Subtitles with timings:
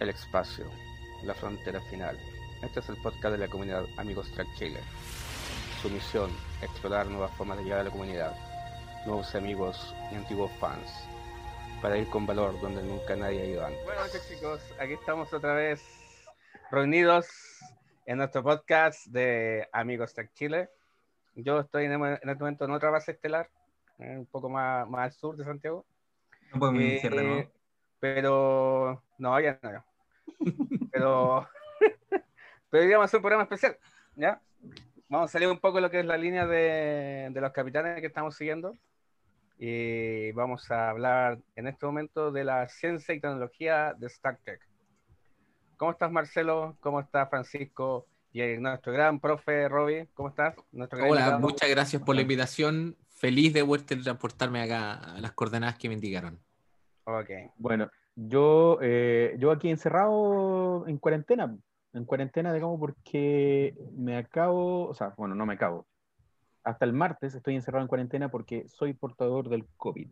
[0.00, 0.66] el espacio,
[1.24, 2.18] la frontera final.
[2.62, 4.80] Este es el podcast de la comunidad Amigos Track Chile.
[5.82, 6.30] Su misión,
[6.62, 8.34] explorar nuevas formas de llegar a la comunidad,
[9.06, 10.90] nuevos amigos y antiguos fans,
[11.82, 13.84] para ir con valor donde nunca nadie ha ido antes.
[13.84, 15.82] Bueno, chicos, aquí estamos otra vez
[16.70, 17.28] reunidos
[18.06, 20.70] en nuestro podcast de Amigos Track Chile.
[21.34, 23.48] Yo estoy en, este momento en otra base estelar,
[23.98, 25.84] eh, un poco más, más al sur de Santiago.
[26.52, 27.40] No podemos iniciar de nuevo.
[27.40, 27.52] Eh,
[28.00, 29.84] pero no, ya no.
[30.90, 31.48] Pero,
[32.70, 33.76] pero digamos, hacer un programa especial,
[34.16, 34.40] ¿ya?
[35.08, 38.00] Vamos a salir un poco de lo que es la línea de, de los capitanes
[38.00, 38.76] que estamos siguiendo.
[39.58, 44.60] Y vamos a hablar en este momento de la ciencia y tecnología de Star Trek.
[45.76, 46.76] ¿Cómo estás, Marcelo?
[46.80, 48.06] ¿Cómo estás, Francisco?
[48.32, 50.54] Y nuestro gran profe, Robbie, ¿cómo estás?
[50.72, 52.96] Hola, muchas gracias por la invitación.
[53.08, 56.38] Feliz de vuelta transportarme acá a las coordenadas que me indicaron.
[57.04, 57.30] Ok.
[57.56, 61.56] Bueno, yo, eh, yo aquí encerrado en cuarentena,
[61.92, 65.86] en cuarentena, digamos, porque me acabo, o sea, bueno, no me acabo.
[66.64, 70.08] Hasta el martes estoy encerrado en cuarentena porque soy portador del COVID.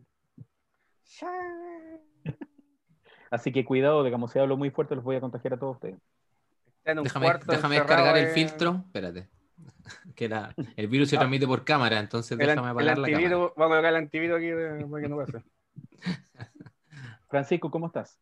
[3.29, 5.97] Así que cuidado, digamos, si hablo muy fuerte los voy a contagiar a todos ustedes.
[6.85, 8.83] Déjame, déjame descargar el filtro.
[8.85, 9.27] Espérate.
[10.15, 10.29] Que
[10.75, 11.19] el virus se ah.
[11.19, 13.37] transmite por cámara, entonces déjame apagar la cámara.
[13.37, 15.43] Vamos a colocar el antivirus aquí para que no pase.
[17.27, 18.19] Francisco, ¿cómo estás?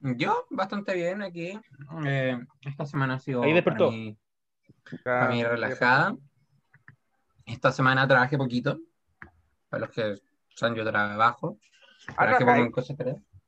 [0.00, 1.58] Yo, bastante bien aquí.
[2.04, 3.90] Eh, esta semana ha sido Ahí despertó.
[5.02, 6.16] Para mí, relajada.
[7.46, 8.78] Esta semana trabajé poquito.
[9.68, 11.58] Para los que son yo trabajo.
[12.16, 12.96] Ah, trabajé por cosas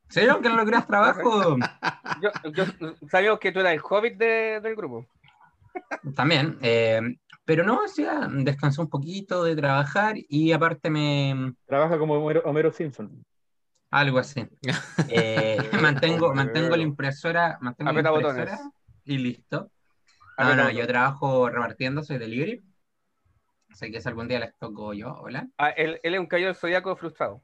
[0.09, 0.21] ¿Sí?
[0.21, 1.57] ¿Que no lo creas trabajo?
[2.23, 2.65] yo, yo
[3.11, 5.07] sabía que tú eras el hobbit del grupo.
[6.15, 6.59] También.
[6.63, 7.01] Eh,
[7.45, 11.55] pero no, o sea, descansé un poquito de trabajar y aparte me...
[11.67, 13.25] Trabaja como Homero Simpson.
[13.91, 14.47] Algo así.
[15.11, 18.59] Eh, mantengo, mantengo la impresora, mantengo la impresora
[19.05, 19.71] y listo.
[20.37, 22.63] No, no, yo trabajo repartiendo, soy delivery.
[23.71, 25.49] Así que si algún día les toco yo, hola.
[25.57, 27.43] Ah, él, él es un cayo zodiaco frustrado.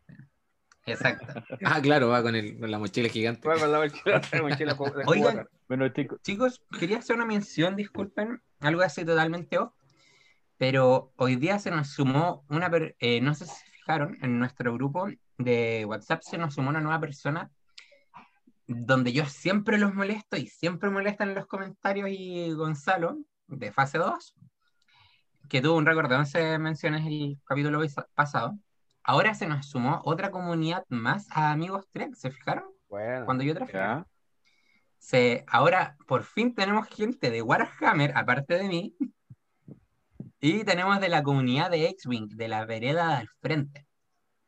[0.86, 1.26] Exacto.
[1.64, 3.48] ah, claro, va con, el, con la mochila gigante.
[3.48, 6.20] Va con la mochila, la mochila Oigan, bueno, chicos.
[6.22, 9.72] chicos, quería hacer una mención, disculpen, algo así totalmente off,
[10.56, 14.74] pero hoy día se nos sumó una, eh, no sé si se fijaron, en nuestro
[14.74, 15.08] grupo
[15.38, 17.50] de WhatsApp se nos sumó una nueva persona
[18.66, 23.98] donde yo siempre los molesto y siempre molestan en los comentarios y Gonzalo, de fase
[23.98, 24.34] 2,
[25.48, 27.80] que tuvo un récord de 11 menciones el capítulo
[28.14, 28.58] pasado,
[29.02, 32.64] ahora se nos sumó otra comunidad más a Amigos Trek, ¿se fijaron?
[32.88, 34.04] Bueno, Cuando yo trabajé.
[34.98, 38.96] Se, ahora por fin tenemos gente de Warhammer, aparte de mí,
[40.40, 43.83] y tenemos de la comunidad de X-Wing, de la vereda al frente.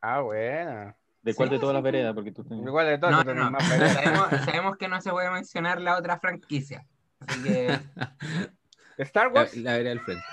[0.09, 0.95] Ah, bueno.
[1.21, 2.15] ¿De cuál de todas las veredas?
[2.15, 2.45] Porque tú.
[2.45, 3.27] ¿Cuál de todas?
[3.27, 3.59] No, no, no.
[3.61, 6.87] Sabemos, sabemos, que no se puede mencionar la otra franquicia.
[7.27, 7.77] Así que.
[8.99, 9.57] ¿Star Wars?
[9.57, 10.25] La, vereda del frente.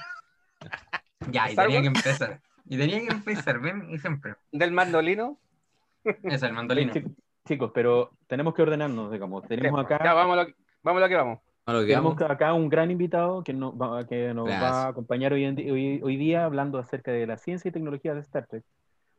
[1.31, 2.39] Ya, y tenía que empezar.
[2.65, 4.35] Y tenía que empezar, ven, y siempre.
[4.51, 5.39] ¿Del mandolino?
[6.03, 6.93] Es el mandolino.
[7.47, 9.47] Chicos, pero tenemos que ordenarnos, digamos.
[9.47, 9.99] Tenemos acá.
[10.03, 10.49] Ya, vamos a lo,
[10.83, 11.39] vamos lo que vamos.
[11.65, 15.99] Tenemos acá un gran invitado que nos va, que nos va a acompañar hoy, hoy,
[16.03, 18.63] hoy, día hablando acerca de la ciencia y tecnología de Star Trek.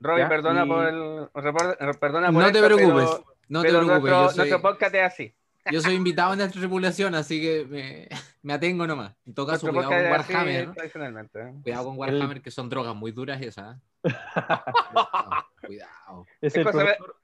[0.05, 1.97] Robbie, perdona por el.
[1.99, 3.11] Perdona por no te preocupes.
[3.49, 4.13] no te preocupes.
[4.13, 5.35] Nuestro, nuestro, podcast es así.
[5.73, 8.09] Yo soy invitado en esta tripulación, así que me,
[8.43, 9.15] me atengo nomás.
[9.25, 10.69] En todo caso, cuidado con Warhammer.
[10.69, 11.55] ¿eh?
[11.63, 13.77] Cuidado con Warhammer, que son drogas muy duras esas.
[13.77, 13.81] ¿eh?
[15.67, 16.27] cuidado.
[16.43, 17.17] Es el profesor...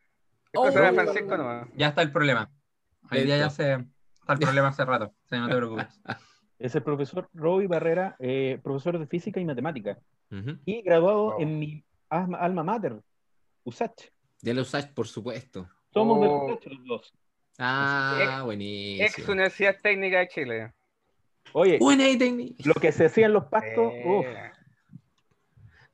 [0.54, 1.68] oh, Francisco nomás.
[1.74, 2.50] Ya está el problema.
[3.10, 3.72] Hoy día ya se.
[3.74, 5.12] Está el problema hace rato.
[5.28, 5.86] Sí, no te preocupes.
[6.58, 9.96] Es el profesor Robbie Barrera, eh, profesor de física y matemática.
[10.30, 10.58] Uh -huh.
[10.66, 11.40] Y graduado wow.
[11.40, 13.00] en mi alma mater,
[13.64, 14.10] USACH.
[14.42, 15.68] De la USACH, por supuesto.
[15.92, 16.20] Somos oh.
[16.20, 17.14] de USACH los dos.
[17.58, 19.06] Ah, ex, buenísimo.
[19.06, 20.72] Ex Universidad Técnica de Chile.
[21.52, 21.78] Oye,
[22.64, 24.52] lo que se hacía en los pastos, eh.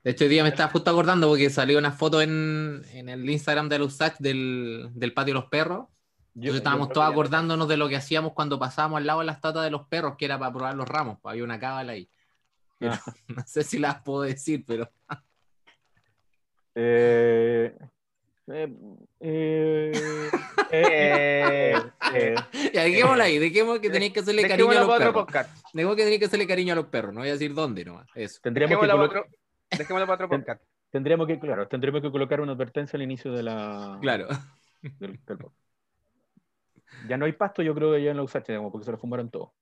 [0.05, 3.29] De hecho, hoy día me estaba justo acordando porque salió una foto en, en el
[3.29, 5.89] Instagram de la USACH del, del patio de los perros.
[6.35, 9.33] Yo, Entonces estábamos todos acordándonos de lo que hacíamos cuando pasábamos al lado de la
[9.33, 11.19] estatua de los perros, que era para probar los ramos.
[11.25, 12.09] Había una cábala ahí.
[12.81, 13.01] Ah.
[13.29, 14.89] No sé si las puedo decir, pero.
[18.49, 18.73] Eh,
[19.59, 19.93] eh,
[20.71, 21.75] eh,
[22.15, 22.35] eh,
[22.73, 25.27] ya, dejémosla ahí, dejemos que tenéis que hacerle cariño a los perros.
[25.73, 28.07] Dejemos que tenéis que hacerle cariño a los perros, no voy a decir dónde nomás.
[28.15, 28.39] Eso.
[28.43, 29.27] Tendríamos que otro,
[29.71, 30.63] dejémoslo para otro podcast.
[30.91, 33.99] Tendríamos que, claro, tendríamos que colocar una advertencia al inicio de la.
[34.01, 34.29] Claro.
[34.83, 35.39] Del, del
[37.09, 39.31] ya no hay pasto, yo creo que ya en la USACH, porque se lo fumaron
[39.31, 39.55] todo.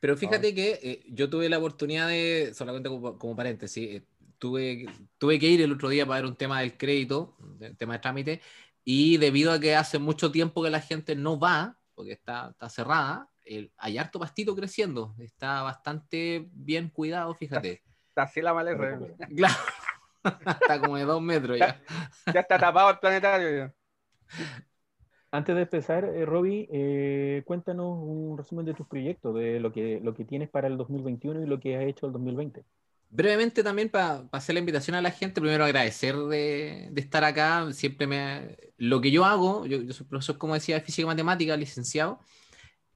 [0.00, 0.54] Pero fíjate ah.
[0.54, 4.02] que eh, yo tuve la oportunidad de, solamente como, como paréntesis, eh,
[4.38, 4.86] tuve,
[5.18, 7.98] tuve que ir el otro día para ver un tema del crédito, el tema de
[7.98, 8.40] trámite,
[8.84, 12.68] y debido a que hace mucho tiempo que la gente no va, porque está, está
[12.68, 13.28] cerrada,
[13.76, 17.82] hay harto pastito creciendo, está bastante bien cuidado, fíjate.
[18.08, 18.98] Está así la maleza.
[19.36, 21.80] Claro, está como de dos metros ya.
[22.32, 23.72] Ya está tapado el planetario.
[25.30, 30.00] Antes de empezar, eh, Robbie, eh, cuéntanos un resumen de tus proyectos, de lo que,
[30.02, 32.64] lo que tienes para el 2021 y lo que has hecho el 2020.
[33.10, 37.72] Brevemente también para hacer la invitación a la gente, primero agradecer de, estar acá.
[37.72, 38.56] Siempre me...
[38.76, 42.20] Lo que yo hago, yo, soy profesor, como decía, de física y matemática, licenciado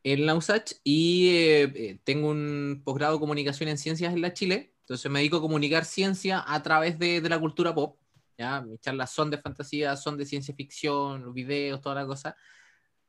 [0.05, 4.75] en la USACH y eh, tengo un posgrado de comunicación en ciencias en la Chile.
[4.81, 7.99] Entonces me dedico a comunicar ciencia a través de, de la cultura pop.
[8.37, 8.61] ¿ya?
[8.61, 12.37] Mis charlas son de fantasía, son de ciencia ficción, los videos, toda la cosa.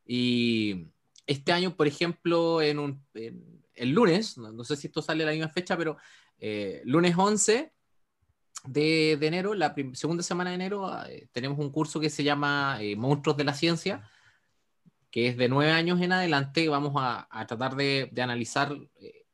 [0.06, 0.88] Y
[1.26, 5.32] este año, por ejemplo, en, un, el lunes, no, sé si esto sale a la
[5.32, 5.98] misma fecha, pero
[6.46, 7.72] eh, lunes 11
[8.66, 12.98] de, enero, la segunda semana de enero, eh, tenemos un curso que se llama eh,
[12.98, 14.10] Monstruos de la Ciencia,
[15.10, 16.68] que es de nueve años en adelante.
[16.68, 18.76] Vamos a, a tratar de, analizar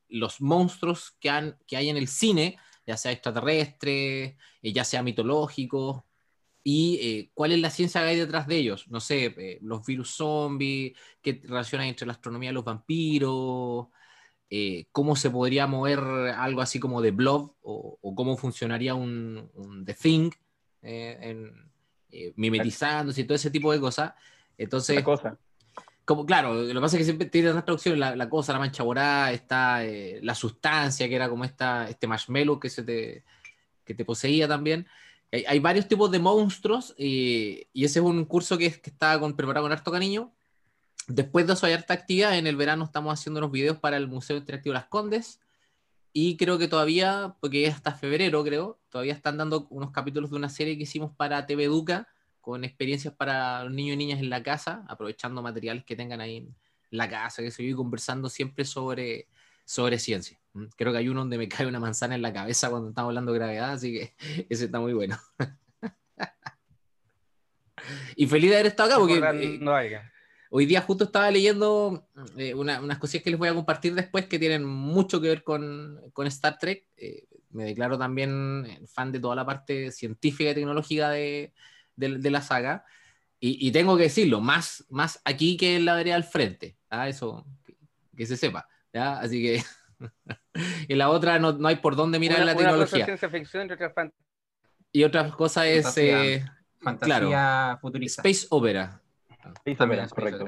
[0.08, 6.06] los monstruos que, hay en el cine ya sea extraterrestre, eh, ya sea mitológico,
[6.62, 8.86] y eh, cuál es la ciencia que hay detrás de ellos.
[8.88, 10.92] No sé, eh, los virus zombies,
[11.22, 13.88] qué relación hay entre la astronomía y los vampiros,
[14.92, 19.94] cómo se podría mover algo así como de Blob, o, cómo funcionaría un, un The
[19.94, 20.30] Thing,
[20.82, 21.70] en,
[22.36, 24.12] mimetizándose y todo ese tipo de cosas.
[24.58, 25.38] Entonces, cosa
[26.10, 28.58] como, claro, lo que pasa es que siempre tiene otras traducciones, la, la, cosa, la
[28.58, 33.22] mancha morada, está eh, la sustancia, que era como esta, este marshmallow que, se te,
[33.84, 34.88] que te poseía también.
[35.30, 39.20] Hay, hay varios tipos de monstruos y, y, ese es un curso que, que está
[39.20, 40.32] con, preparado con harto cariño.
[41.10, 44.06] Después de eso hay harta actividad, en el verano estamos haciendo unos videos para el
[44.06, 45.40] Museo Interactivo Las Condes
[46.12, 50.36] y creo que todavía, porque es hasta febrero creo, todavía están dando unos capítulos de
[50.36, 52.08] una serie que hicimos para TV Educa,
[52.40, 56.38] con experiencias para los niños y niñas en la casa, aprovechando materiales que tengan ahí
[56.38, 56.56] en
[56.90, 59.28] la casa, que se y conversando siempre sobre,
[59.64, 60.40] sobre ciencia.
[60.54, 60.64] ¿Mm?
[60.76, 63.32] Creo que hay uno donde me cae una manzana en la cabeza cuando estamos hablando
[63.32, 64.14] de gravedad, así que
[64.48, 65.18] ese está muy bueno.
[68.16, 69.72] y feliz de haber estado acá, porque eh, no
[70.50, 72.06] hoy día justo estaba leyendo
[72.36, 76.00] eh, unas cosillas que les voy a compartir después que tienen mucho que ver con,
[76.12, 76.86] con Star Trek.
[76.96, 81.52] Eh, me declaro también fan de toda la parte científica y tecnológica de,
[81.96, 82.84] de, la saga.
[83.42, 86.76] Y, tengo que decirlo, más, más aquí que en la vereda al frente.
[86.90, 87.08] ¿ah?
[87.08, 87.46] Eso,
[88.16, 88.68] que, se sepa.
[88.92, 89.18] ¿ya?
[89.18, 89.62] Así que
[90.88, 93.06] en la otra no, no, hay por dónde mirar la tecnología.
[94.92, 98.22] y otra cosa es fantasía, fantasía futurista.
[98.22, 99.00] Space Opera.
[99.64, 100.46] Space Opera, correcto.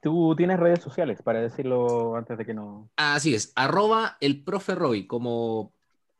[0.00, 2.90] Tú tienes redes sociales para decirlo antes de que no.
[2.96, 5.72] Así es, arroba el profe Roy, como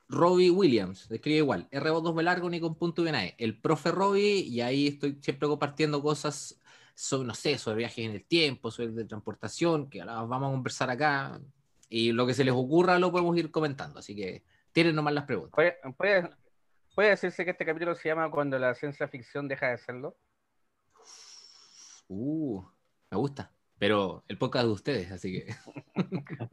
[0.09, 4.41] Robbie Williams, escribe igual, r 2 b largo ni con punto y El profe Robbie,
[4.41, 6.61] y ahí estoy siempre compartiendo cosas
[6.95, 10.53] sobre, no sé, sobre viajes en el tiempo, sobre de transportación, que ahora vamos a
[10.53, 11.41] conversar acá.
[11.89, 13.99] Y lo que se les ocurra lo podemos ir comentando.
[13.99, 15.55] Así que tienen nomás las preguntas.
[15.55, 16.31] ¿Puede,
[16.95, 20.17] puede, decirse que este capítulo se llama Cuando la ciencia ficción deja de serlo?
[22.15, 22.63] Uh,
[23.11, 23.51] me gusta.
[23.79, 25.55] Pero el podcast de ustedes, así que.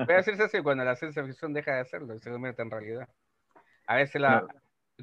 [0.05, 3.09] puede decirse así, cuando la ciencia ficción deja de serlo y se convierte en realidad.
[3.85, 4.47] A veces la...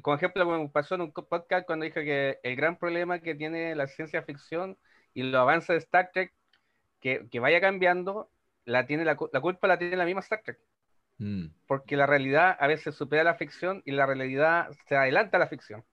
[0.01, 3.73] Como ejemplo, como pasó en un podcast cuando dije que el gran problema que tiene
[3.75, 4.77] la ciencia ficción
[5.13, 6.33] y los avances de Star Trek,
[6.99, 8.29] que, que vaya cambiando,
[8.65, 10.59] la, tiene la, la, culpa la tiene la misma Star Trek.
[11.17, 11.47] Mm.
[11.65, 15.47] Porque la realidad a veces supera la ficción y la realidad se adelanta a la
[15.47, 15.83] ficción.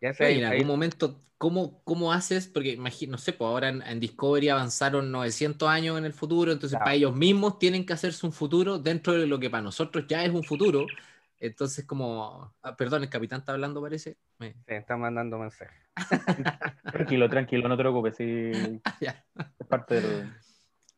[0.00, 2.46] Ya en algún momento, ¿cómo, ¿cómo haces?
[2.46, 6.78] Porque imagino, no sé, pues ahora en, Discovery avanzaron 900 años en el futuro, entonces
[6.78, 10.24] para ellos mismos tienen que hacerse un futuro dentro de lo que para nosotros ya
[10.24, 10.86] es un futuro,
[11.40, 14.16] entonces, como, ah, perdón, el capitán está hablando, parece.
[14.38, 14.52] Me...
[14.52, 15.76] Sí, está mandando mensaje.
[16.92, 18.16] tranquilo, tranquilo, no te preocupes.
[18.16, 18.24] Sí,
[19.00, 20.32] es parte del...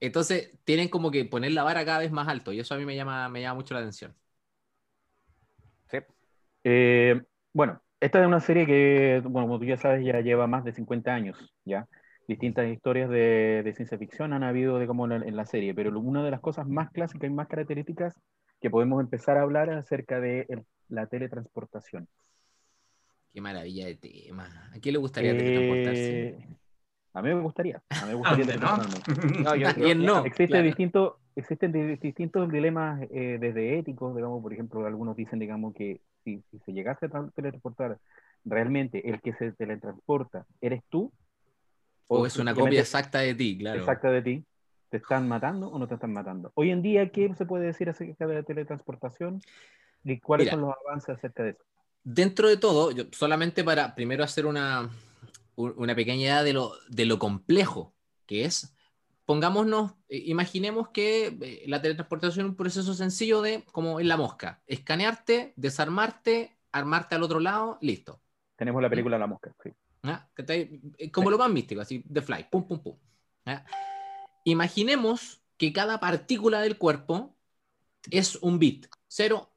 [0.01, 2.87] Entonces, tienen como que poner la vara cada vez más alto y eso a mí
[2.87, 4.15] me llama, me llama mucho la atención.
[5.91, 5.99] Sí.
[6.65, 10.65] Eh, bueno, esta es una serie que, bueno, como tú ya sabes, ya lleva más
[10.65, 11.87] de 50 años, ¿ya?
[12.27, 16.23] Distintas historias de, de ciencia ficción han habido de como en la serie, pero una
[16.25, 18.15] de las cosas más clásicas y más características
[18.61, 20.47] que podemos empezar a hablar acerca de
[20.89, 22.09] la teletransportación.
[23.33, 24.71] Qué maravilla de tema.
[24.75, 26.29] ¿A quién le gustaría teletransportarse?
[26.29, 26.49] Eh,
[27.13, 27.83] a mí me gustaría.
[27.89, 29.43] A mí me gustaría teletransportarme.
[29.43, 30.25] no, yo, no.
[30.25, 30.75] Existe
[31.37, 36.65] existen distintos dilemas eh, desde éticos, digamos, por ejemplo, algunos dicen, digamos, que si, si
[36.65, 37.99] se llegase a teletransportar,
[38.45, 41.13] realmente el que se teletransporta eres tú.
[42.07, 43.81] O, es una copia exacta de ti, claro.
[43.81, 44.45] Exacta de ti.
[44.89, 46.51] ¿Te están matando o no te están matando?
[46.55, 49.41] Hoy en día, ¿qué se puede decir acerca de la teletransportación?
[50.03, 51.63] ¿Y cuáles son los avances acerca de eso?
[52.03, 54.91] Dentro de todo, yo, solamente para primero hacer una,
[55.55, 57.95] una pequeña idea de lo, de lo complejo
[58.27, 58.75] que es,
[59.31, 64.17] pongámonos, eh, imaginemos que eh, la teletransportación es un proceso sencillo de, como en la
[64.17, 68.21] mosca, escanearte, desarmarte, armarte al otro lado, listo.
[68.57, 69.71] Tenemos la película La Mosca, sí.
[71.13, 72.99] Como lo más místico, así, de fly, pum, pum, pum.
[74.43, 77.37] Imaginemos que cada partícula del cuerpo
[78.11, 79.49] es un bit, 0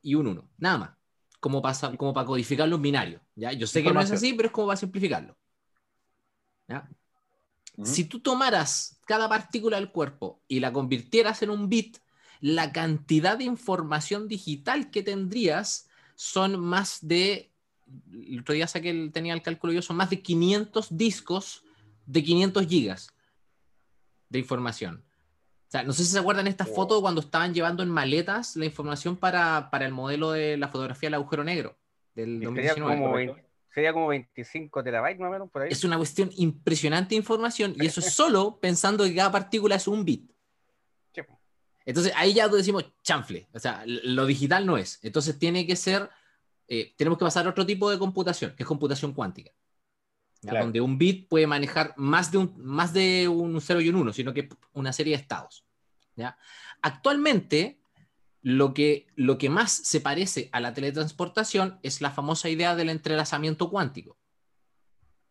[0.00, 0.90] y un 1, nada más,
[1.40, 3.20] como, pasa, como para codificarlo en binario.
[3.34, 3.52] ¿ya?
[3.52, 5.36] Yo sé que no es así, pero es como para simplificarlo.
[6.68, 6.88] ¿ya?
[7.84, 11.98] Si tú tomaras cada partícula del cuerpo y la convirtieras en un bit,
[12.40, 17.50] la cantidad de información digital que tendrías son más de,
[18.12, 21.64] el otro día saqué el, tenía el cálculo yo, son más de 500 discos
[22.06, 23.14] de 500 gigas
[24.28, 25.04] de información.
[25.68, 28.64] O sea, no sé si se acuerdan esta foto cuando estaban llevando en maletas la
[28.64, 31.78] información para, para el modelo de la fotografía del agujero negro
[32.14, 33.49] del 2019.
[33.72, 35.68] Sería como 25 terabytes más o menos por ahí.
[35.70, 39.86] Es una cuestión impresionante de información y eso es solo pensando que cada partícula es
[39.86, 40.30] un bit.
[41.86, 44.98] Entonces ahí ya decimos chanfle, o sea, lo digital no es.
[45.02, 46.08] Entonces tiene que ser,
[46.68, 49.50] eh, tenemos que pasar a otro tipo de computación, que es computación cuántica.
[50.42, 54.12] Donde un bit puede manejar más de un, más de un 0 y un 1,
[54.12, 55.64] sino que una serie de estados.
[56.16, 56.36] ¿ya?
[56.80, 57.79] Actualmente,
[58.42, 62.88] lo que, lo que más se parece a la teletransportación es la famosa idea del
[62.88, 64.18] entrelazamiento cuántico.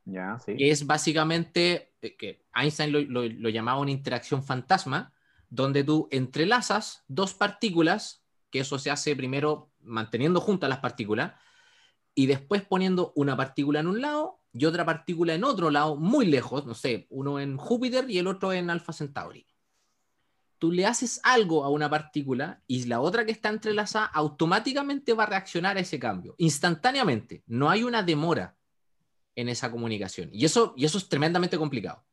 [0.05, 0.55] Ya, sí.
[0.55, 5.13] Que es básicamente, eh, que Einstein lo, llamaba una interacción fantasma,
[5.49, 11.33] donde tú entrelazas dos partículas, que eso se hace primero manteniendo juntas las partículas,
[12.13, 16.25] y después poniendo una partícula en un lado y otra partícula en otro lado, muy
[16.25, 19.48] lejos, no sé, uno en Júpiter y el otro en Alpha Centauri
[20.59, 25.23] tú le haces algo a una partícula y la otra que está entrelazada automáticamente va
[25.23, 27.43] a reaccionar a ese cambio, instantáneamente.
[27.47, 28.57] No hay una demora
[29.35, 30.29] en esa comunicación.
[30.33, 32.05] Y eso, y eso es tremendamente complicado.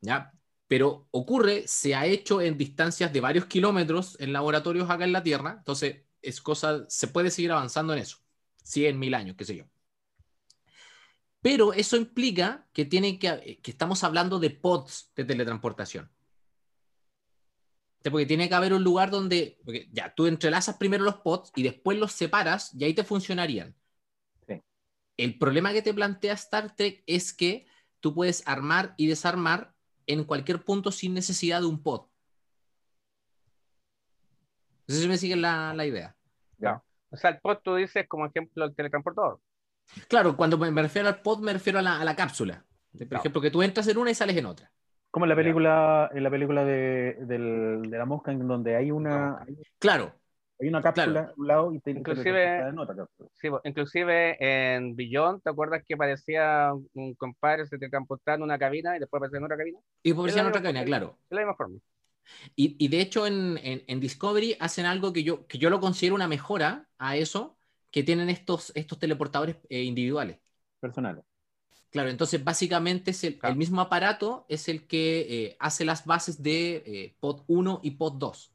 [0.00, 0.32] ¿Ya?
[0.66, 5.22] Pero ocurre, se ha hecho en distancias de varios kilómetros en laboratorios acá en la
[5.22, 8.18] Tierra, entonces es cosa, se puede seguir avanzando en eso.
[8.64, 9.64] 100 mil años, qué sé yo.
[11.40, 16.10] Pero eso implica que, que, que estamos hablando de pods de teletransportación.
[18.10, 19.58] Porque tiene que haber un lugar donde,
[19.92, 23.74] ya, tú entrelazas primero los pods y después los separas y ahí te funcionarían.
[25.18, 27.66] El problema que te plantea Star Trek es que
[28.00, 29.74] tú puedes armar y desarmar
[30.06, 32.06] en cualquier punto sin necesidad de un pod.
[34.88, 36.16] No sé si me siguen la, idea.
[36.58, 36.82] Ya.
[37.10, 39.40] O sea, el pod tú dices como ejemplo el teletransportador.
[40.08, 42.64] Claro, cuando me refiero al pod me refiero a la, cápsula.
[42.92, 44.72] Por ejemplo, que tú entras en una y sales en otra.
[45.12, 48.90] Como en la película, en la película de, del, de la mosca, en donde hay
[48.90, 49.44] una.
[49.78, 50.14] Claro.
[50.58, 53.28] Hay una cápsula a un lado y te inclusive, en otra cápsula.
[53.34, 58.96] Sí, inclusive en Billón, ¿te acuerdas que parecía un compadre se te en una cabina
[58.96, 59.78] y después aparecía en otra cabina?
[60.02, 61.18] Y después aparecía en otra cabina, claro.
[61.28, 61.78] De la misma forma.
[62.56, 66.14] Y, y de hecho en, en, Discovery hacen algo que yo, que yo lo considero
[66.14, 67.58] una mejora a eso,
[67.90, 70.38] que tienen estos, estos teleportadores eh, individuales.
[70.80, 71.24] Personales.
[71.92, 76.82] Claro, entonces básicamente es el, mismo aparato es el que eh, hace las bases de
[76.86, 78.50] eh, pod 1 y pod 2.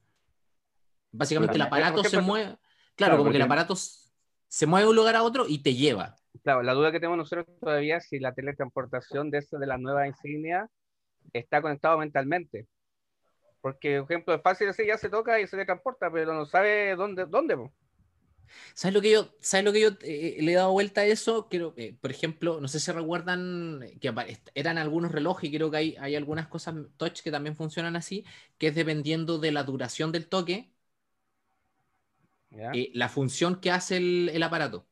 [1.11, 2.57] Básicamente el aparato se mueve,
[2.95, 6.15] claro, como que el aparato se mueve de un lugar a otro y te lleva.
[6.43, 9.77] Claro, la duda que tenemos nosotros todavía es si la teletransportación de, esta, de la
[9.77, 10.67] nueva insignia
[11.31, 12.67] está conectado mentalmente.
[13.61, 16.95] Porque, por ejemplo, es fácil decir, ya se toca y se transporta, pero no sabe
[16.95, 17.27] dónde.
[17.27, 17.69] dónde
[18.73, 21.47] ¿Sabes lo que yo, ¿sabes lo que yo eh, le he dado vuelta a eso?
[21.49, 24.13] Creo, eh, por ejemplo, no sé si recuerdan que
[24.55, 28.25] eran algunos relojes y creo que hay, hay algunas cosas touch que también funcionan así,
[28.57, 30.71] que es dependiendo de la duración del toque,
[32.51, 34.87] eh, la función que hace el, aparato.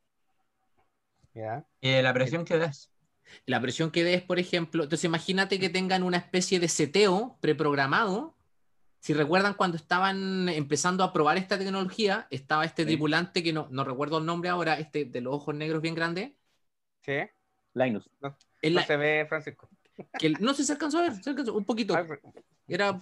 [2.01, 2.91] la presión que das.
[3.45, 8.34] La presión que des, por ejemplo, entonces imagínate que tengan una especie de seteo preprogramado
[9.05, 13.83] si recuerdan cuando estaban empezando a probar esta tecnología, estaba este tripulante que no, no
[13.83, 16.31] recuerdo el nombre ahora, este de los ojos negros bien grandes.
[17.03, 17.19] Sí.
[17.75, 18.09] Linus.
[18.19, 18.35] No,
[18.81, 19.69] se ve Francisco.
[20.17, 21.95] Que, no sé si se alcanzó a ver, se alcanzó, un poquito.
[22.67, 22.99] Era,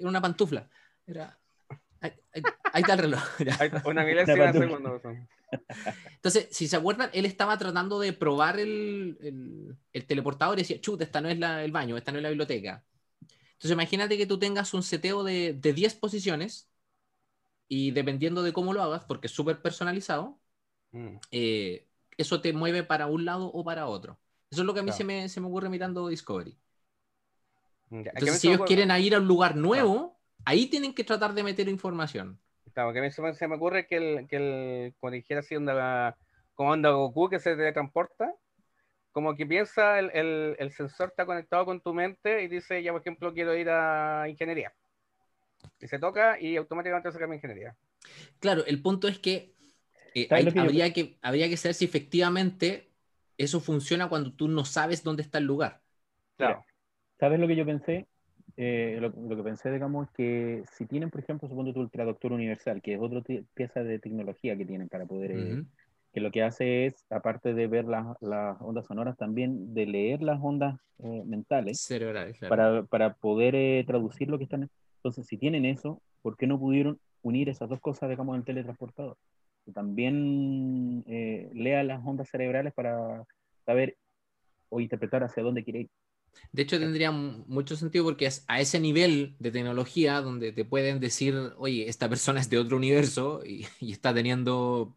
[0.00, 0.68] una pantufla.
[1.06, 1.38] Era,
[2.00, 2.12] ahí,
[2.74, 3.22] está el reloj.
[3.84, 5.00] una milésima de segundo.
[6.16, 11.04] Entonces, si se acuerdan, él estaba tratando de probar el, el, teleportador y decía, chuta,
[11.04, 12.82] esta no es la, el baño, esta no es la biblioteca.
[13.64, 16.68] Entonces imagínate que tú tengas un seteo de, de 10 posiciones
[17.66, 20.38] y dependiendo de cómo lo hagas, porque es súper personalizado,
[20.92, 21.16] mm.
[21.30, 24.18] eh, eso te mueve para un lado o para otro.
[24.50, 26.58] Eso es lo que a mí se, me, se, me, ocurre mirando Discovery.
[27.90, 31.66] Entonces, si ellos quieren ir a un lugar nuevo, ahí tienen que tratar de meter
[31.66, 32.38] información.
[32.74, 36.18] Claro, que a mí se me, ocurre que el, que el como dijera así, onda,
[36.54, 38.30] como onda Goku que se teletransporta,
[39.14, 42.90] como que piensa, el, el, el, sensor está conectado con tu mente y dice, ya
[42.90, 44.72] por ejemplo, quiero ir a ingeniería.
[45.78, 47.76] Y se toca y automáticamente se cambia ingeniería.
[48.40, 49.54] Claro, el punto es que,
[50.16, 52.90] eh, habría, que habría que saber si efectivamente
[53.38, 55.80] eso funciona cuando tú no sabes dónde está el lugar.
[56.36, 56.64] Claro.
[57.20, 58.08] ¿Sabes lo que yo pensé?
[58.56, 62.32] Eh, lo, que pensé, digamos, es que si tienen, por ejemplo, supongo tú el traductor
[62.32, 63.22] universal, que es otra
[63.54, 65.62] pieza de tecnología que tienen para poder eh,
[66.14, 70.22] que lo que hace es, aparte de ver las, las ondas sonoras, también de leer
[70.22, 74.70] las ondas eh, mentales cerebrales para, para, poder eh, traducir lo que están.
[74.98, 78.44] Entonces, si tienen eso, ¿por qué no pudieron unir esas dos cosas, digamos, en el
[78.44, 79.16] teletransportador?
[79.66, 83.24] Que también eh, lea las ondas cerebrales para
[83.66, 83.96] saber
[84.68, 85.90] o interpretar hacia dónde quiere ir.
[86.52, 91.00] De hecho, tendría mucho sentido porque es a ese nivel de tecnología donde te pueden
[91.00, 94.94] decir, oye, esta persona es de otro universo y, y está teniendo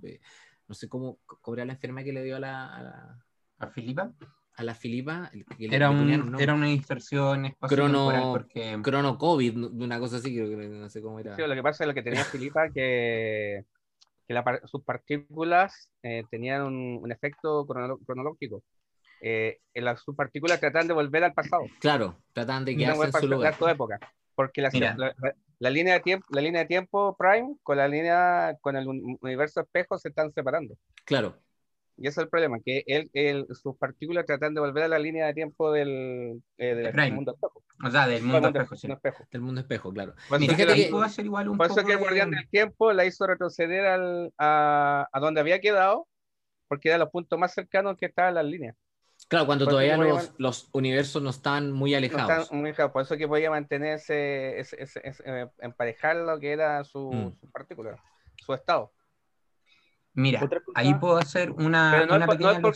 [0.67, 3.23] no sé cómo, cómo la enfermedad que le dio a la...
[3.59, 4.11] ¿A, Filipa?
[4.55, 5.31] A la Filipa.
[5.59, 5.91] era,
[6.39, 8.79] era una inserción espacio crono, porque...
[8.83, 11.35] crono COVID, una cosa así, creo que no sé cómo era.
[11.35, 13.65] Sí, lo que pasa es lo que tenía Filipa, que,
[14.27, 18.63] que sus partículas eh, tenían un, un, efecto cronológico.
[19.21, 21.63] Eh, las subpartículas tratan de volver al pasado.
[21.79, 23.57] Claro, tratan de quedarse en su lugar.
[23.57, 23.99] Toda época,
[24.35, 25.15] porque la, la
[25.59, 29.97] línea de tiempo, la línea de tiempo Prime con la línea con el universo espejo
[29.97, 30.75] se están separando.
[31.05, 31.37] Claro.
[31.99, 35.25] Y ese es el problema, que él, sus partículas tratan de volver a la línea
[35.25, 37.63] de tiempo del, eh, mundo espejo.
[37.83, 38.87] O sea, del mundo, espejo, sí.
[39.31, 40.13] Del mundo espejo, claro.
[40.29, 40.55] Por eso
[41.83, 46.07] que el guardián del tiempo la hizo retroceder al, a, a donde había quedado,
[46.67, 48.75] porque era los puntos más cercanos que estaban las líneas.
[49.27, 52.51] Claro, cuando todavía los, los, universos no están muy alejados.
[52.51, 54.77] muy Por eso que podía mantenerse, ese,
[55.25, 57.39] eh, emparejar lo que era su, mm.
[57.39, 58.01] su partícula,
[58.37, 58.93] su estado.
[60.13, 62.71] Mira, ahí puedo hacer una, una pequeña no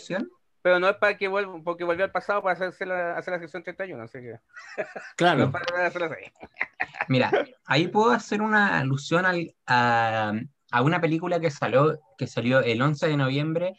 [0.61, 3.39] pero no es para que vuelva, porque volvió al pasado para hacer la, hacer la
[3.39, 4.39] sección 31, así que.
[5.15, 5.51] Claro.
[7.07, 7.31] Mira,
[7.65, 10.33] ahí puedo hacer una alusión al, a,
[10.71, 13.73] a, una película que salió, que salió el 11 de noviembre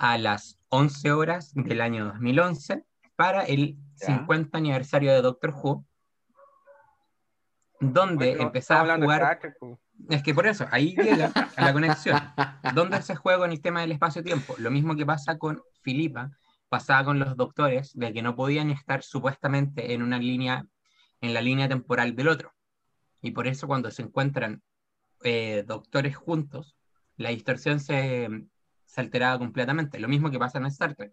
[0.00, 2.84] a las 11 horas del año 2011
[3.16, 5.84] para el 50 aniversario de Doctor Who,
[7.80, 9.38] donde empezaba a jugar...
[10.08, 12.18] Es que por eso, ahí llega a la conexión.
[12.74, 14.54] ¿Dónde se juega en el tema del espacio-tiempo?
[14.56, 16.30] Lo mismo que pasa con Filipa,
[16.70, 20.64] pasaba con los doctores, de que no podían estar supuestamente en una línea,
[21.20, 22.54] en la línea temporal del otro.
[23.20, 24.62] Y por eso cuando se encuentran
[25.24, 26.74] eh, doctores juntos,
[27.18, 28.46] la distorsión se,
[28.90, 30.00] se alteraba completamente.
[30.00, 31.12] Lo mismo que pasa en Star Trek.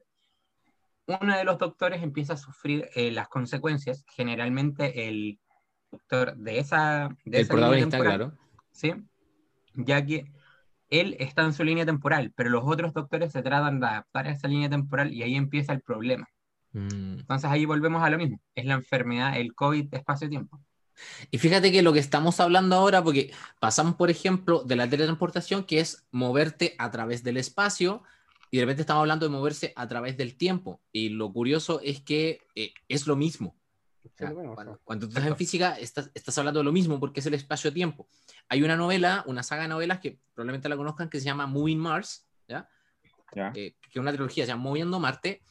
[1.06, 5.40] Uno de los doctores empieza a sufrir eh, las consecuencias, generalmente el
[5.92, 8.34] doctor de esa, de el protagonista, claro.
[8.72, 8.94] ¿sí?
[9.76, 10.26] Ya que
[10.90, 14.32] él está en su línea temporal, pero los otros doctores se tratan de adaptar a
[14.32, 16.28] esa línea temporal y ahí empieza el problema.
[16.74, 17.20] Mm.
[17.20, 20.60] Entonces ahí volvemos a lo mismo, es la enfermedad, el COVID espacio-tiempo.
[21.32, 25.64] Y fíjate que lo que estamos hablando ahora, porque pasamos, por ejemplo, de la teletransportación,
[25.64, 28.04] que es moverte a través del espacio,
[28.50, 30.82] y de repente estamos hablando de moverse a través del tiempo.
[30.92, 33.56] Y lo curioso es que eh, es lo mismo.
[34.84, 38.08] cuando, tú estás en física, estás, estás, hablando de lo mismo porque es el espacio-tiempo.
[38.48, 41.80] Hay una novela, una saga de novelas que probablemente la conozcan, que se llama Moving
[41.80, 42.70] Mars, ¿ya?
[43.36, 45.42] Eh, que es una trilogía, se llama Moviendo Marte,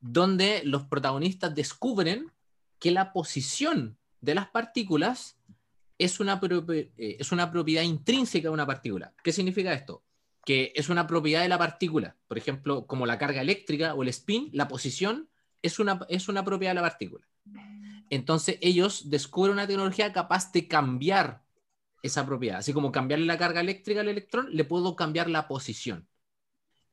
[0.00, 2.30] donde los protagonistas descubren
[2.78, 5.38] que la posición de las partículas
[5.98, 9.14] es una, eh, es una propiedad intrínseca de una partícula.
[9.22, 10.02] ¿Qué significa esto?
[10.44, 12.16] Que es una propiedad de la partícula.
[12.26, 15.28] Por ejemplo, como la carga eléctrica o el spin, la posición
[15.62, 17.26] es una, es una propiedad de la partícula.
[18.10, 21.42] Entonces ellos descubren una tecnología capaz de cambiar
[22.02, 22.58] esa propiedad.
[22.58, 26.06] Así como cambiarle la carga eléctrica al electrón, le puedo cambiar la posición.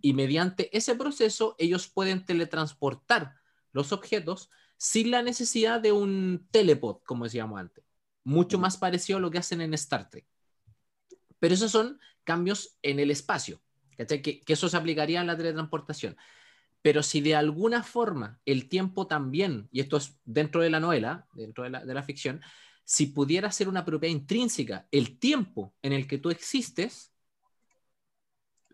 [0.01, 3.35] Y mediante ese proceso ellos pueden teletransportar
[3.73, 4.49] los objetos
[4.81, 7.83] sin la necesidad de un telepod, como decíamos antes.
[8.23, 10.25] Mucho más parecido a lo que hacen en Star Trek.
[11.37, 13.61] Pero esos son cambios en el espacio,
[13.95, 16.17] Que, que eso se aplicaría en la teletransportación.
[16.81, 21.27] Pero si de alguna forma el tiempo también, y esto es dentro de la novela,
[21.33, 22.41] dentro de la, ficción,
[22.83, 27.13] si pudiera ser una propiedad intrínseca, el tiempo en el que tú existes,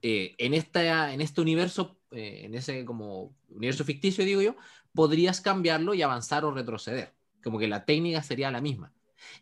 [0.02, 4.56] eh, en, esta, en este universo, eh, en ese como universo ficticio, digo yo,
[4.94, 7.14] podrías cambiarlo y avanzar o retroceder.
[7.44, 8.94] Como que la técnica sería la misma.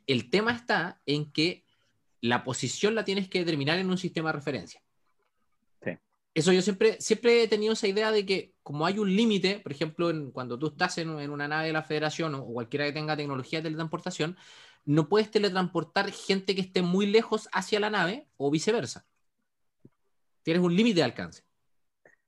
[0.08, 1.66] El tema está en que
[2.22, 4.82] la posición la tienes que determinar en un sistema de referencia.
[6.36, 9.72] Eso yo siempre, siempre he tenido esa idea de que como hay un límite, por
[9.72, 13.16] ejemplo, en, cuando tú estás en, una nave de la federación o, cualquiera que tenga
[13.16, 14.36] tecnología de teletransportación,
[14.84, 19.06] no puedes teletransportar gente que esté muy lejos hacia la nave o viceversa.
[20.44, 21.45] Tienes un límite de alcance.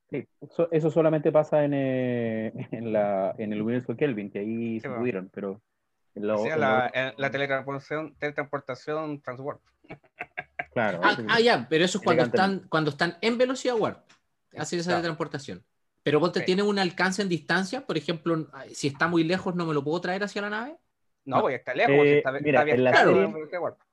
[0.10, 0.26] Sí,
[0.72, 5.30] eso, solamente pasa en, eh, en, la, en el universo Kelvin, que ahí se pudieron,
[5.34, 5.62] pero...
[6.15, 6.91] la,
[7.32, 9.62] teletransportación, teletransportación transwarp.
[10.72, 11.02] Claro.
[11.04, 14.00] Ah, ah, ya, pero eso es cuando están, cuando están en velocidad warp.
[14.56, 15.63] Hace esa teletransportación.
[16.04, 19.65] Pero vos te tiene un alcance en distancia, por ejemplo, si está muy lejos, ¿no
[19.65, 20.78] me lo puedo traer hacia la nave?
[21.28, 21.94] No, voy a estar lejos.
[21.94, 23.28] Eh, está, mira, en, la serie,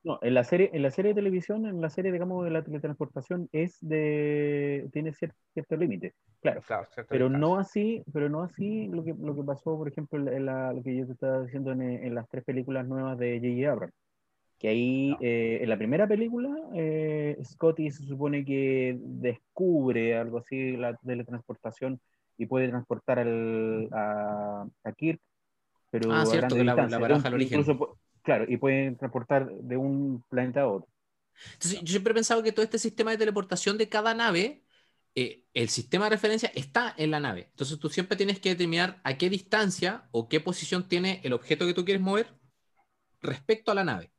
[0.04, 2.62] no, en la serie, en la serie de televisión, en la serie, digamos, de la
[2.62, 6.62] teletransportación es de tiene cierto, cierto límite, claro.
[7.08, 10.72] pero no así, pero no así lo que, lo que pasó, por ejemplo, en la,
[10.72, 13.72] lo que yo te estaba diciendo en, en las tres películas nuevas de J.J.
[13.72, 13.94] Abrams.
[14.60, 20.76] Que ahí, eh, en la primera película, eh, Scotty se supone que descubre algo así,
[20.76, 22.00] la teletransportación,
[22.38, 25.20] y puede transportar al, a, a Kirk
[25.94, 27.64] pero ah, cierto, que la, baraja al origen.
[28.20, 30.88] claro, y pueden transportar de un planeta a otro.
[31.52, 34.64] Entonces, yo siempre he pensado que todo este sistema de teleportación de cada nave,
[35.14, 37.46] eh, el sistema de referencia está en la nave.
[37.50, 41.64] Entonces, tú siempre tienes que determinar a qué distancia o qué posición tiene el objeto
[41.64, 42.34] que tú quieres mover
[43.22, 44.10] respecto a la nave.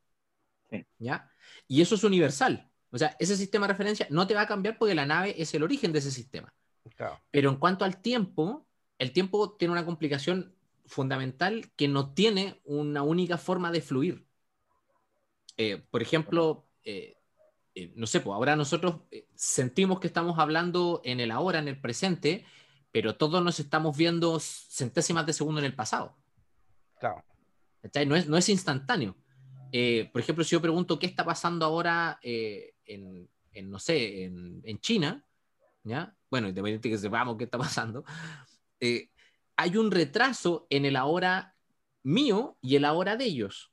[0.98, 1.30] ¿Ya?
[1.68, 2.72] Y eso es universal.
[2.90, 5.54] O sea, ese sistema de referencia no te va a cambiar porque la nave es
[5.54, 6.54] el origen de ese sistema.
[7.32, 8.66] Pero en cuanto al tiempo,
[8.98, 10.56] el tiempo tiene una complicación
[10.88, 14.28] fundamental que no tiene una única forma de fluir.
[15.58, 17.18] Eh, por ejemplo, eh,
[17.74, 19.02] eh, no sé, pues ahora nosotros
[19.36, 22.46] sentimos que estamos hablando en el ahora, en el presente,
[22.92, 26.18] pero todos nos estamos viendo centésimas de segundo en el pasado.
[27.00, 27.24] Claro.
[28.08, 29.16] No es, no es instantáneo.
[30.12, 33.30] por ejemplo, si yo pregunto qué está pasando ahora en,
[33.64, 35.24] no sé, en, en, China,
[35.84, 36.16] ¿ya?
[36.32, 38.04] Bueno, independientemente que sepamos qué está pasando,
[39.56, 41.56] hay un retraso en el ahora
[42.04, 43.72] mío y el ahora de ellos.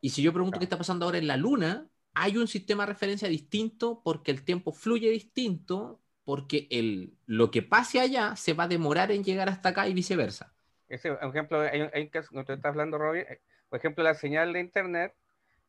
[0.00, 2.92] Y si yo pregunto qué está pasando ahora en la Luna, hay un sistema de
[2.92, 8.64] referencia distinto porque el tiempo fluye distinto, porque el, lo que pase allá se va
[8.64, 10.54] a demorar en llegar hasta acá y viceversa.
[10.88, 14.14] Ese, por ejemplo, hay, hay que no te estás hablando, Robin, eh, por ejemplo, la
[14.14, 15.14] señal de Internet,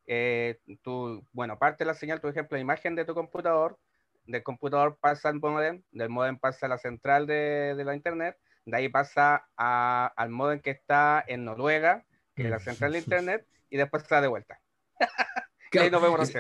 [0.08, 3.78] eh, tu, bueno, parte de la señal, por ejemplo, la imagen de tu computador,
[4.26, 8.38] del computador pasa al modem, del modem pasa a la central de, de la Internet,
[8.66, 13.00] de ahí pasa al modo en que está en Noruega, que es la central de
[13.00, 14.60] internet, y después está de vuelta.
[15.72, 16.32] y ahí nos vemos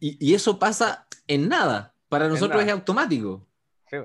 [0.00, 1.94] y, eso pasa en nada.
[2.08, 3.46] Para nosotros es automático.
[3.88, 3.96] Sí,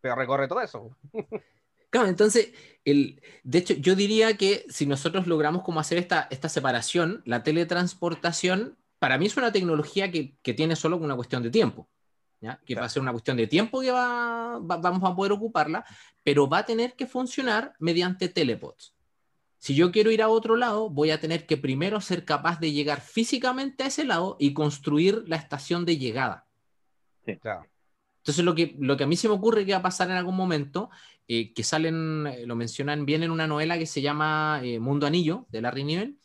[0.00, 0.96] pero recorre todo eso.
[1.88, 2.52] Claro, entonces,
[2.84, 7.44] el, de hecho, yo diría que si nosotros logramos como hacer esta, esta separación, la
[7.44, 11.88] teletransportación, para mí es una tecnología que, que tiene solo una cuestión de tiempo
[12.64, 15.84] que va a ser una cuestión de tiempo que va, vamos a poder ocuparla,
[16.22, 18.94] pero va a tener que funcionar mediante telepods.
[19.58, 22.72] Si yo quiero ir a otro lado, voy a tener que primero ser capaz de
[22.72, 26.46] llegar físicamente a ese lado y construir la estación de llegada.
[27.24, 30.16] Entonces, lo que, lo que a mí se me ocurre que va a pasar en
[30.16, 30.90] algún momento,
[31.26, 35.06] eh, que salen, eh, lo mencionan bien en una novela que se llama eh, Mundo
[35.06, 36.18] Anillo, de Larry Niven,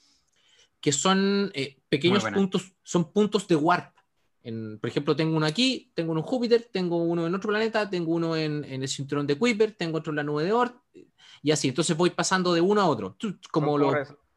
[0.80, 1.52] que son
[1.90, 3.96] pequeños puntos, son puntos de warp
[4.80, 8.14] por ejemplo, tengo uno aquí, tengo uno en Júpiter, tengo uno en otro planeta, tengo
[8.14, 10.76] uno en, el cinturón de Kuiper, tengo otro en la nube de Oort,
[11.44, 11.70] y así.
[11.70, 13.16] Entonces voy pasando de uno a otro.
[13.52, 13.78] Como,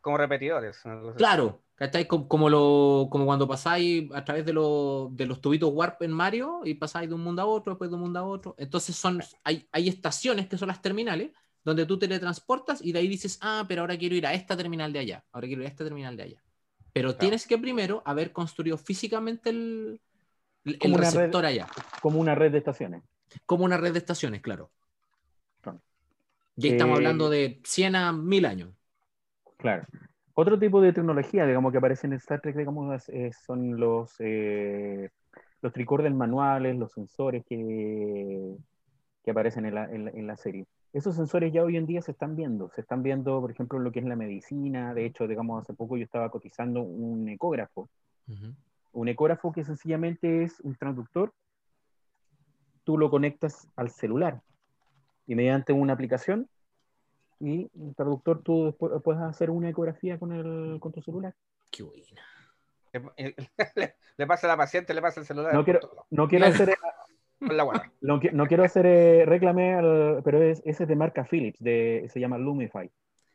[0.00, 0.82] como, repetidores.
[1.16, 1.62] Claro,
[2.08, 6.60] Como, como, lo, como cuando pasáis a través de, de, los tubitos Warp en Mario
[6.64, 8.54] y pasáis de un mundo a otro, después de un mundo a otro.
[8.58, 11.30] Entonces son, hay, hay estaciones que son las terminales
[11.64, 14.92] donde tú teletransportas y de ahí dices, ah, pero ahora quiero ir a esta terminal
[14.92, 16.43] de allá, ahora quiero ir a esta terminal de allá.
[16.94, 20.00] Pero tienes que primero haber construido físicamente el,
[20.64, 21.66] el receptor allá.
[22.00, 23.02] Como una red de estaciones.
[23.46, 24.70] Como una red de estaciones, claro.
[26.56, 28.70] Ya estamos eh, hablando de 100 a 1000 años.
[29.56, 29.84] Claro.
[30.34, 33.02] Otro tipo de tecnología, digamos, que aparece en Star Trek, digamos,
[33.44, 35.10] son los, eh,
[35.62, 35.72] los
[36.12, 38.54] manuales, los sensores que,
[39.24, 42.36] que aparecen en la, en la serie esos sensores ya hoy en día se están
[42.36, 42.70] viendo.
[42.70, 44.94] Se están viendo, por ejemplo, en lo que es la medicina.
[44.94, 47.90] De hecho, digamos, hace poco yo estaba cotizando un ecógrafo.
[48.92, 51.34] Un ecógrafo que sencillamente es un traductor.
[52.84, 54.40] Tú lo conectas al celular
[55.26, 56.48] y mediante una aplicación
[57.40, 61.34] y el traductor tú puedes hacer una ecografía con, el, con tu celular.
[61.72, 62.22] Qué buena.
[64.16, 65.52] Le, pasa a la paciente, le pasa el celular.
[65.54, 65.80] No quiero,
[66.10, 66.78] no quiero hacer
[68.00, 69.76] no, no, quiero hacer eh, reclame,
[70.24, 72.90] pero es, ese es de marca Philips, de, se llama Lumify.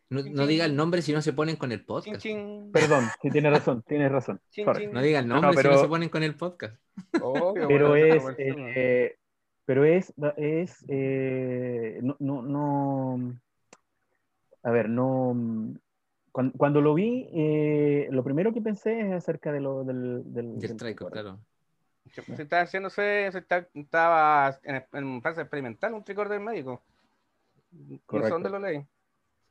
[0.10, 2.24] No, diga el nombre si no se ponen con el podcast.
[2.74, 4.42] Perdón, sí, tiene razón, tienes razón.
[4.92, 6.76] No diga el nombre si no se ponen con el podcast.
[7.68, 9.18] pero, es, eh,
[9.66, 13.40] pero es, es, eh, no, no, no,
[14.64, 15.36] a ver, no,
[16.32, 17.28] cuando, lo vi,
[18.10, 20.24] lo primero que pensé es acerca de lo, del...
[20.34, 21.40] Del, del, claro.
[22.12, 26.84] Se está haciéndose, se está, estaba en, fase experimental un tricorder médico.
[28.06, 28.36] Correcto.
[28.36, 28.86] ¿Dónde lo leí?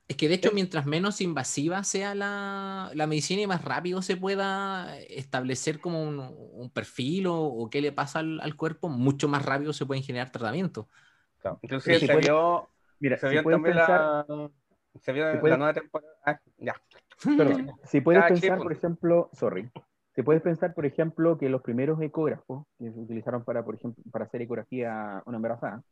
[0.09, 4.99] Es que de hecho, mientras menos invasiva sea la, medicina y más rápido se pueda
[5.01, 10.03] establecer como un, perfil o, qué le pasa al, cuerpo, mucho más rápido se pueden
[10.03, 10.87] generar tratamientos.
[11.40, 11.59] Claro.
[11.61, 14.25] Inclusive se, vio, mira, se vio también la,
[14.99, 16.14] se vio la nueva temporada.
[16.25, 16.75] Ah, ya.
[17.85, 19.71] si puedes pensar, por ejemplo, sorry,
[20.19, 24.03] si puedes pensar, por ejemplo, que los primeros ecógrafos que se utilizaron para, por ejemplo,
[24.11, 25.85] para hacer ecografía a una embarazada,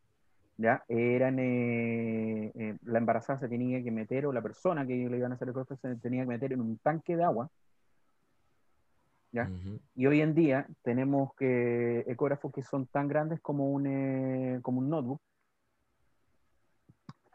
[0.57, 0.83] ¿ya?
[0.89, 5.31] Eran, eh, eh, la embarazada se tenía que meter, o la persona que le iban
[5.31, 7.49] a hacer el ecografía se tenía que meter en un tanque de agua,
[9.31, 9.49] ¿ya?
[9.95, 14.81] Y hoy en día tenemos que ecógrafos que son tan grandes como un, eh, como
[14.81, 15.21] un notebook.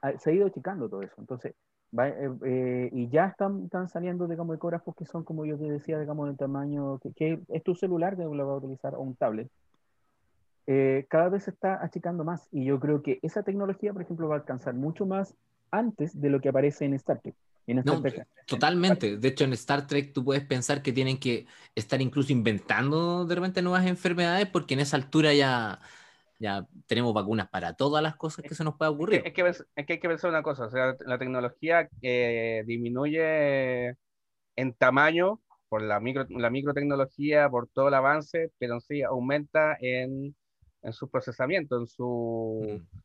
[0.01, 1.15] Ah, se ha ido achicando todo eso.
[1.19, 1.55] Entonces,
[1.93, 6.37] y ya están, están saliendo, digamos, ecógrafos que son, como yo te decía, digamos, del
[6.37, 9.49] tamaño, que, que es tu celular que lo va a utilizar, o un tablet,
[10.67, 12.47] eh, cada vez se está achicando más.
[12.51, 15.35] Y yo creo que esa tecnología, por ejemplo, va a alcanzar mucho más
[15.71, 17.35] antes de lo que aparece en Star Trek.
[18.47, 19.17] totalmente.
[19.17, 23.35] De hecho, en Star Trek tú puedes pensar que tienen que estar incluso inventando de
[23.35, 25.79] repente nuevas enfermedades porque en esa altura ya,
[26.41, 29.21] ya tenemos vacunas para todas las cosas que se nos pueda ocurrir.
[29.25, 33.95] Es que, es que, hay que pensar una cosa, o sea, la tecnología eh, disminuye
[34.55, 40.35] en tamaño por la, micro, la microtecnología, por todo el avance, pero sí aumenta en
[40.81, 42.97] en su procesamiento, en, su, mm.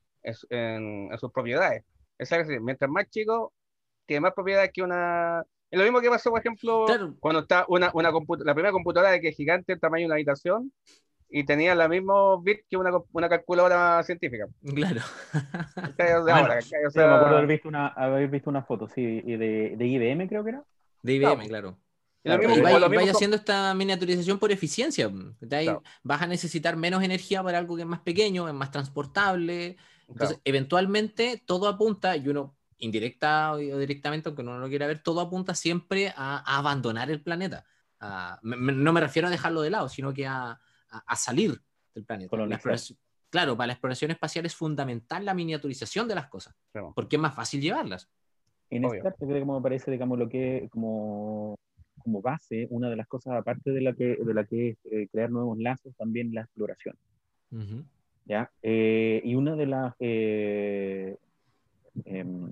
[0.51, 1.85] en, en, sus propiedades.
[2.19, 3.53] Es decir, mientras más chico,
[4.07, 5.45] tiene más propiedades que una...
[5.71, 6.87] Es lo mismo que pasó, por ejemplo,
[7.19, 10.15] cuando está una, una la primera computadora de que es gigante, el tamaño de una
[10.15, 10.73] habitación,
[11.39, 14.47] y tenía la misma bit que una, una calculadora científica.
[14.75, 15.03] Claro.
[15.99, 16.13] me
[17.03, 20.65] acuerdo haber visto una, haber visto una foto, sí, de, de IBM creo que era.
[21.03, 21.79] De IBM, claro.
[22.25, 25.11] Y vaya, haciendo esta miniaturización por eficiencia.
[26.03, 29.77] Vas a necesitar menos energía para algo que es más pequeño, es más transportable.
[30.09, 35.03] Entonces, eventualmente todo apunta, y uno indirecta o directamente, aunque uno no lo quiera ver,
[35.03, 37.67] todo apunta siempre a, abandonar el planeta.
[38.43, 40.59] no me refiero a dejarlo de lado, sino que a,
[41.17, 41.61] salir
[41.95, 42.31] del planeta.
[43.31, 46.55] claro, para la exploración espacial es fundamental la miniaturización de las cosas,
[46.95, 48.09] porque es más fácil llevarlas.
[48.71, 51.57] En esta parte, como parece, digamos, lo que como
[52.07, 55.09] como base, una de las cosas, aparte de la que, de la que es eh,
[55.11, 56.97] crear nuevos lazos, también la exploración.
[58.27, 58.51] ¿Ya?
[58.63, 61.17] Eh, y una de las eh,
[62.05, 62.49] em,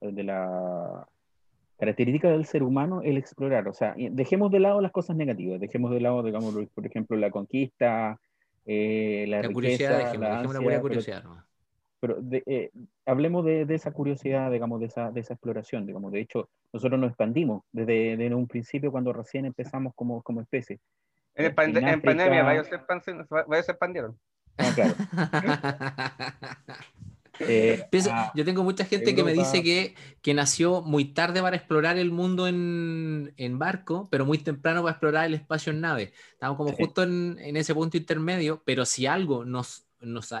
[0.00, 1.06] de la
[1.82, 5.90] característica del ser humano el explorar, o sea, dejemos de lado las cosas negativas, dejemos
[5.90, 8.20] de lado, digamos, por ejemplo, la conquista,
[8.64, 11.24] la, riqueza, curiosidad, la, la curiosidad.
[11.98, 12.18] Pero,
[13.04, 17.00] hablemos de, de, esa curiosidad, digamos, de esa, de esa exploración, digamos, de hecho, nosotros
[17.00, 20.78] nos expandimos desde, desde un principio cuando recién empezamos como, como especie.
[21.34, 24.16] En, pandemia, varios se, expandieron.
[24.56, 24.94] Ah, claro.
[27.40, 31.56] Eh, ah, yo tengo mucha gente que me dice que, que, nació muy tarde para
[31.56, 36.12] explorar el mundo en, en, barco, pero muy temprano para explorar el espacio en nave.
[36.32, 39.86] Estamos como justo en, en, ese punto intermedio, pero si algo nos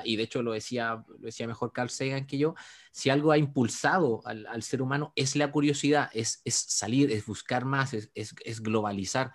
[0.04, 2.54] y de hecho lo decía, lo decía mejor Carl Sagan que yo,
[2.90, 7.26] si algo ha impulsado al, al ser humano es la curiosidad, es, es salir, es
[7.26, 9.32] buscar más, es, es, globalizar.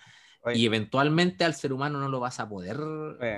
[0.53, 2.77] Y eventualmente al ser humano no lo vas a poder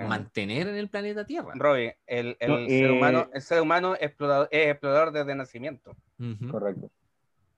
[0.07, 1.53] mantener en el planeta Tierra.
[1.55, 5.95] Roy, el, el, ser, humano, eh, el ser humano explorador, es explorador desde nacimiento.
[6.51, 6.91] Correcto.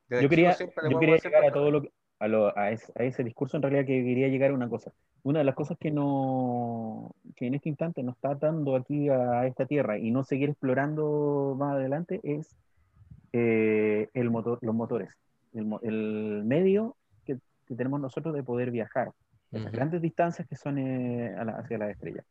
[0.10, 4.04] yo quería, yo quería llegar a todo lo que, a, ese, discurso en realidad que
[4.04, 4.92] quería llegar a una cosa.
[5.24, 9.46] Una de las cosas que, no, que en este instante nos está dando aquí a
[9.48, 12.56] esta tierra y no seguir explorando más adelante es
[13.34, 15.18] eh, el motor, los motores,
[15.54, 17.38] el, medio que,
[17.76, 19.12] tenemos nosotros de poder viajar,
[19.52, 22.24] las grandes distancias que son eh, hacia la estrella.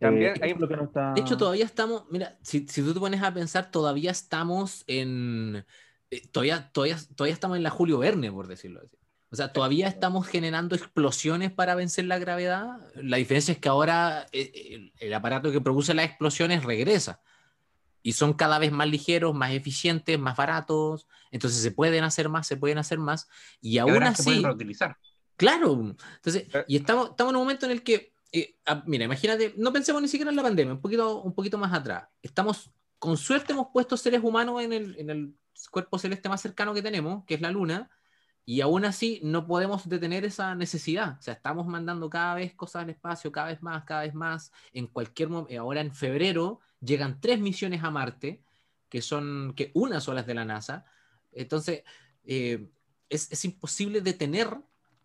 [0.00, 0.54] También eh, hay...
[0.54, 1.12] lo que no está...
[1.12, 5.64] De hecho, todavía estamos, mira, si, si tú te pones a pensar, todavía estamos en
[6.10, 8.96] eh, todavía, todavía, todavía estamos en la Julio Verne, por decirlo así.
[9.30, 12.78] O sea, todavía estamos generando explosiones para vencer la gravedad.
[12.94, 17.20] La diferencia es que ahora eh, el, aparato que produce las explosiones regresa.
[18.02, 21.06] Y son cada vez más ligeros, más eficientes, más baratos.
[21.30, 23.28] Entonces se pueden hacer más, se pueden hacer más.
[23.60, 24.22] Y aún así...
[24.22, 24.96] Se pueden reutilizar.
[25.38, 25.94] Claro.
[26.16, 26.64] Entonces, eh.
[26.68, 28.12] y estamos, estamos en un momento en el que...
[28.66, 31.72] Ah, mira, imagínate, no pensemos ni siquiera en la pandemia, un poquito, un poquito más
[31.72, 32.08] atrás.
[32.20, 35.34] Estamos, con suerte hemos puesto seres humanos en el, en el
[35.70, 37.88] cuerpo celeste más cercano que tenemos, que es la Luna,
[38.44, 41.18] y aún así no podemos detener esa necesidad.
[41.18, 44.52] O sea, estamos mandando cada vez cosas al espacio, cada vez más, cada vez más.
[44.72, 48.42] En cualquier momento, eh, ahora en febrero llegan tres misiones a Marte,
[48.88, 50.84] que son, que una sola es de la NASA.
[51.32, 51.82] Entonces,
[52.24, 52.70] eh,
[53.08, 54.58] es, es, imposible detener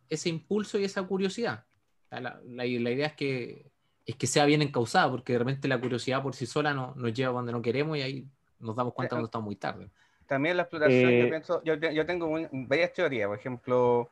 [0.10, 1.66] ese impulso y esa curiosidad.
[2.10, 3.72] La, la, idea es que,
[4.06, 7.14] es que sea bien encausada, porque de repente la curiosidad por sí sola no, nos
[7.14, 8.28] lleva donde no queremos y ahí
[8.60, 9.90] nos damos cuenta cuando estamos muy tarde.
[10.28, 14.10] También la exploración, yo, eh, pienso, yo, yo tengo un, varias teorías, por ejemplo,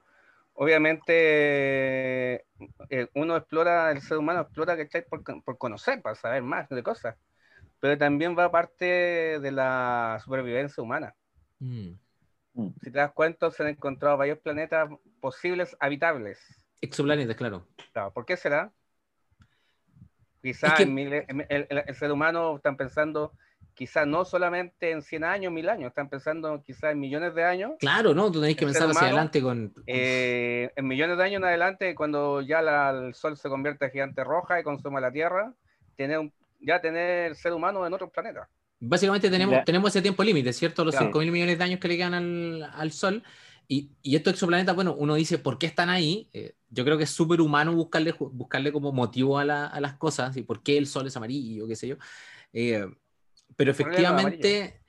[0.53, 2.45] obviamente
[2.89, 4.75] eh, uno explora, el ser humano explora
[5.09, 7.15] Por, por conocer, para saber más de cosas,
[7.79, 11.15] pero también va parte de la supervivencia humana.
[11.59, 11.91] Mm.
[12.53, 12.69] Mm.
[12.81, 16.39] Si te das cuenta, se han encontrado varios planetas posibles habitables.
[16.81, 17.67] Exoplanetas, claro.
[17.93, 18.11] claro.
[18.11, 18.71] ¿Por qué será?
[20.41, 23.31] Quizás el, ser humano está pensando,
[23.75, 27.73] quizás no solamente en 100 años, 1000 años, están pensando quizás en millones de años.
[27.79, 28.31] Claro, ¿no?
[28.31, 29.71] Tú tenés que pensar hacia adelante con...
[29.85, 34.23] Eh, en millones de años en adelante, cuando ya el Sol se convierte en gigante
[34.23, 35.53] roja y consuma la Tierra,
[35.95, 38.47] tener ya tener el ser humano en otros planetas.
[38.83, 40.83] Básicamente tenemos, tenemos ese tiempo límite, ¿cierto?
[40.83, 43.23] Los 5 mil millones de años que le quedan al, al Sol.
[43.67, 46.27] Y, y, estos exoplanetas, bueno, uno dice, ¿por qué están ahí?
[46.33, 49.93] Eh, yo creo que es súper humano buscarle, buscarle como motivo a, la, a, las
[49.93, 51.95] cosas, y por qué el Sol es amarillo, qué sé yo.
[52.53, 52.85] Eh,
[53.55, 54.81] pero efectivamente,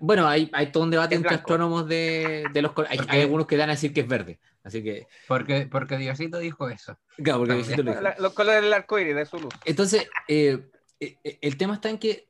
[0.00, 3.56] bueno, hay, hay, todo un debate entre astrónomos de, de los hay, hay, algunos que
[3.56, 4.40] dan a decir que es verde.
[4.64, 5.06] Así que.
[5.28, 6.98] Porque, porque Diosito dijo eso.
[7.22, 8.02] Claro, porque Diosito lo dijo.
[8.18, 9.54] los colores del arco iris de su luz.
[9.64, 10.58] Entonces, eh,
[10.98, 12.28] el tema está en que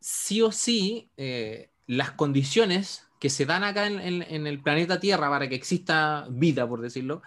[0.00, 5.48] sí o sí eh, las condiciones que se dan acá en, el planeta Tierra para
[5.48, 7.22] que exista vida, por decirlo,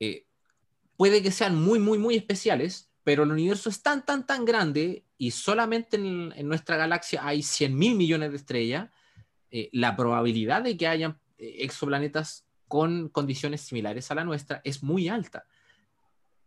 [0.00, 0.26] eh,
[0.96, 5.04] puede que sean muy, muy, muy especiales, pero el universo es tan, tan, tan grande
[5.16, 8.90] y solamente en, nuestra galaxia hay 100 mil millones de estrellas,
[9.50, 15.08] eh, la probabilidad de que hayan exoplanetas con condiciones similares a la nuestra es muy
[15.08, 15.46] alta.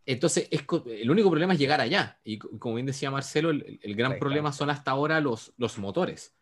[0.08, 2.18] Entonces, el único problema es llegar allá.
[2.24, 6.34] Y como bien decía Marcelo, el, gran problema son hasta ahora los, los motores,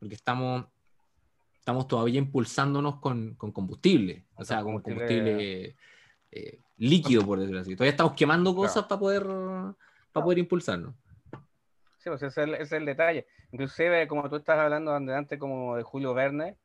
[0.00, 0.66] porque estamos,
[1.56, 5.76] estamos todavía impulsándonos con, con combustible, o sea, con combustible
[6.32, 7.76] eh, líquido, por decirlo así.
[7.76, 10.96] Todavía estamos quemando cosas para poder, para poder impulsarnos.
[11.98, 13.28] Sí, pues ese es, el, detalle.
[13.52, 16.56] Inclusive, como tú estás hablando antes como de Julio Verne,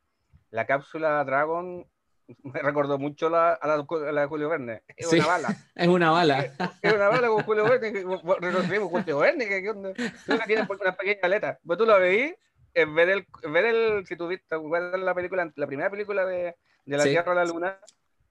[0.50, 1.86] la cápsula Dragon
[2.44, 4.84] me recordó mucho la, a, la, de Julio Verne.
[4.96, 5.58] Es una bala.
[5.76, 6.40] Es una bala.
[6.82, 7.92] Es, una bala con Julio Verne.
[7.92, 9.48] Reconocimos Julio Verne.
[9.48, 10.10] Que, que,
[10.46, 11.60] tiene una pequeña aleta.
[11.66, 12.34] Pues tú lo veís,
[12.74, 14.56] en vez del, ver el, si tú viste
[14.98, 17.80] la película, la primera película de, de la Tierra a la Luna,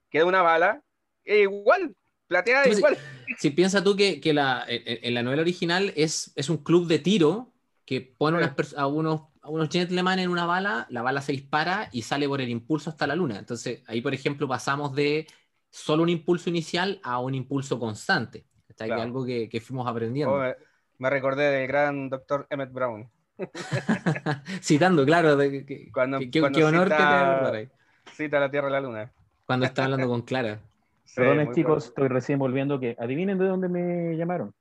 [0.09, 0.81] que es una bala,
[1.23, 1.95] es igual,
[2.27, 2.97] plateada igual.
[3.37, 6.99] Si, piensas tú que, que la, en, la novela original es, es un club de
[6.99, 7.53] tiro
[7.85, 12.01] que pone unas, a unos unos gentleman en una bala, la bala se dispara y
[12.01, 13.39] sale por el impulso hasta la luna.
[13.39, 15.27] Entonces, ahí, por ejemplo, pasamos de
[15.69, 18.45] solo un impulso inicial a un impulso constante.
[18.67, 19.01] Está claro.
[19.01, 20.35] algo que, que, fuimos aprendiendo.
[20.35, 20.53] Oh,
[20.97, 23.09] me, recordé del gran doctor Emmett Brown.
[24.61, 28.81] Citando, claro, de, que, cuando, qué honor cita, que te Cita la Tierra y la
[28.81, 29.11] Luna.
[29.45, 30.59] Cuando está hablando con Clara.
[31.09, 31.23] Sí,
[31.55, 32.79] chicos, estoy recién volviendo.
[32.79, 34.53] que Adivinen de dónde me llamaron.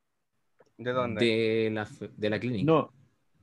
[0.78, 1.22] ¿De dónde?
[1.22, 2.64] De la, de la clínica.
[2.64, 2.90] No,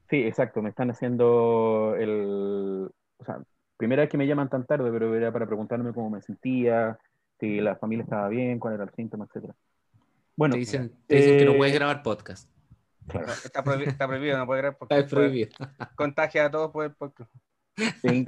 [0.10, 2.90] Sí, exacto, me están haciendo el...
[3.18, 3.42] O sea,
[3.78, 6.98] primera vez que me llaman tan tarde, pero era para preguntarme cómo me sentía,
[7.40, 9.52] si la familia estaba bien, cuál era el síntoma, etc.
[10.36, 12.50] Bueno, te dicen, que no puedes eh, grabar podcast.
[13.44, 15.02] Está, prohibido, está, prohibido, no puedes grabar podcast.
[15.02, 15.50] Está prohibido.
[15.96, 17.32] Contagia a todos por el podcast.
[18.02, 18.26] Sí.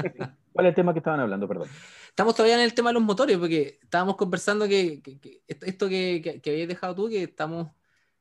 [0.52, 1.70] ¿Cuál es el tema que estaban hablando, perdón?
[2.10, 6.42] Estamos todavía en el tema de los motores, porque estábamos conversando que, que, esto que,
[6.44, 7.72] que, habías dejado tú, que estamos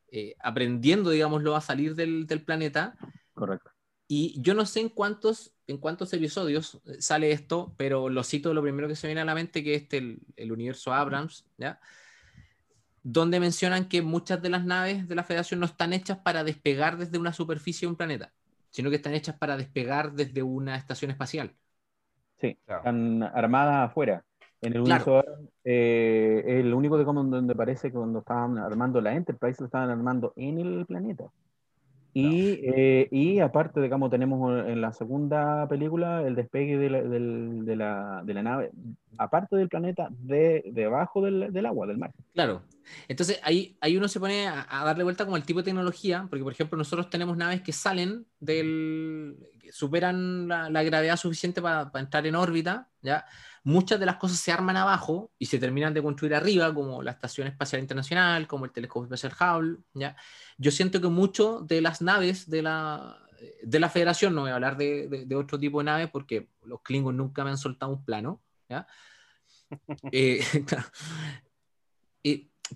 [0.09, 2.97] eh, aprendiendo, digámoslo, a salir del, del planeta,
[3.37, 3.71] Correcto.
[4.09, 8.55] Y yo no sé en cuántos, en cuántos episodios eh, sale esto, pero lo cito
[8.55, 11.81] lo primero que se viene a la mente, que es este, el, universo Abrams, ¿ya?
[13.03, 16.97] Donde mencionan que muchas de las naves de la Federación no están hechas para despegar
[16.97, 18.33] desde una superficie de un planeta,
[18.71, 21.55] sino que están hechas para despegar desde una estación espacial.
[22.41, 24.25] Sí, están armadas afuera.
[24.63, 25.23] En el universo
[25.63, 30.33] eh, el único de donde parece que cuando estaban armando la Enterprise lo estaban armando
[30.37, 31.31] en el planeta.
[32.19, 37.77] Y, eh, y, aparte, digamos, tenemos en la segunda película el despegue de la, de
[37.77, 38.71] la, de la nave,
[39.19, 42.13] aparte del planeta, de, debajo del, del, agua, del mar.
[42.33, 42.63] Claro.
[43.07, 46.43] Entonces ahí, ahí uno se pone a, darle vuelta como el tipo de tecnología, porque
[46.43, 49.37] por ejemplo nosotros tenemos naves que salen del,
[49.73, 53.25] superan la, la gravedad suficiente para, para entrar en órbita, ¿ya?
[53.67, 57.11] muchas de las cosas se arman abajo y se terminan de construir arriba, como la
[57.11, 59.79] Estación Espacial Internacional, como el Telescopio Espacial Hubble.
[59.93, 60.17] ¿ya?
[60.57, 63.19] Yo siento que muchas de las naves de la,
[63.65, 66.81] de la Federación, no voy a hablar de, de, otro tipo de naves porque los
[66.83, 68.41] Klingons nunca me han soltado un plano.
[68.69, 68.87] ¿ya?
[70.13, 70.41] eh,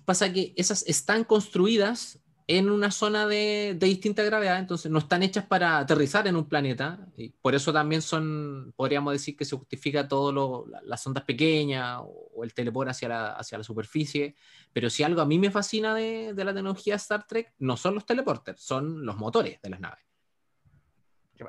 [0.03, 2.19] pasa que esas están construidas
[2.57, 6.99] en una zona de, distinta gravedad, entonces no están hechas para aterrizar en un planeta,
[7.15, 12.43] y por eso también son, podríamos decir que se justifica todo las ondas pequeñas o,
[12.43, 14.35] el teleport hacia la, hacia la superficie,
[14.73, 18.05] pero si algo a mí me fascina de, la tecnología Star Trek, no son los
[18.05, 20.03] teleporters, son los motores de las naves.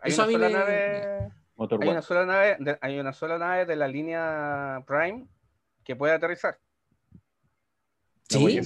[0.03, 3.89] Hay, una sola, nave, hay una sola nave, de, hay una sola nave de la
[3.89, 5.27] línea Prime
[5.83, 6.59] que puede aterrizar.
[8.29, 8.61] Sí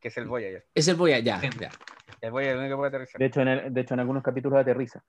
[0.00, 0.66] que es el Voyager.
[0.74, 1.40] Es el Voyager, ya.
[2.20, 3.18] El Voyager el único que puede aterrizar.
[3.18, 5.02] De hecho, en, de hecho, en algunos capítulos aterriza.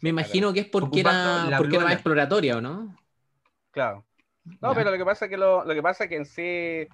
[0.00, 2.96] Me imagino que es porque era, porque era exploratoria, ¿o no?
[3.70, 4.04] Claro.
[4.60, 6.88] No, pero lo que pasa es que lo, lo, que pasa es que en sí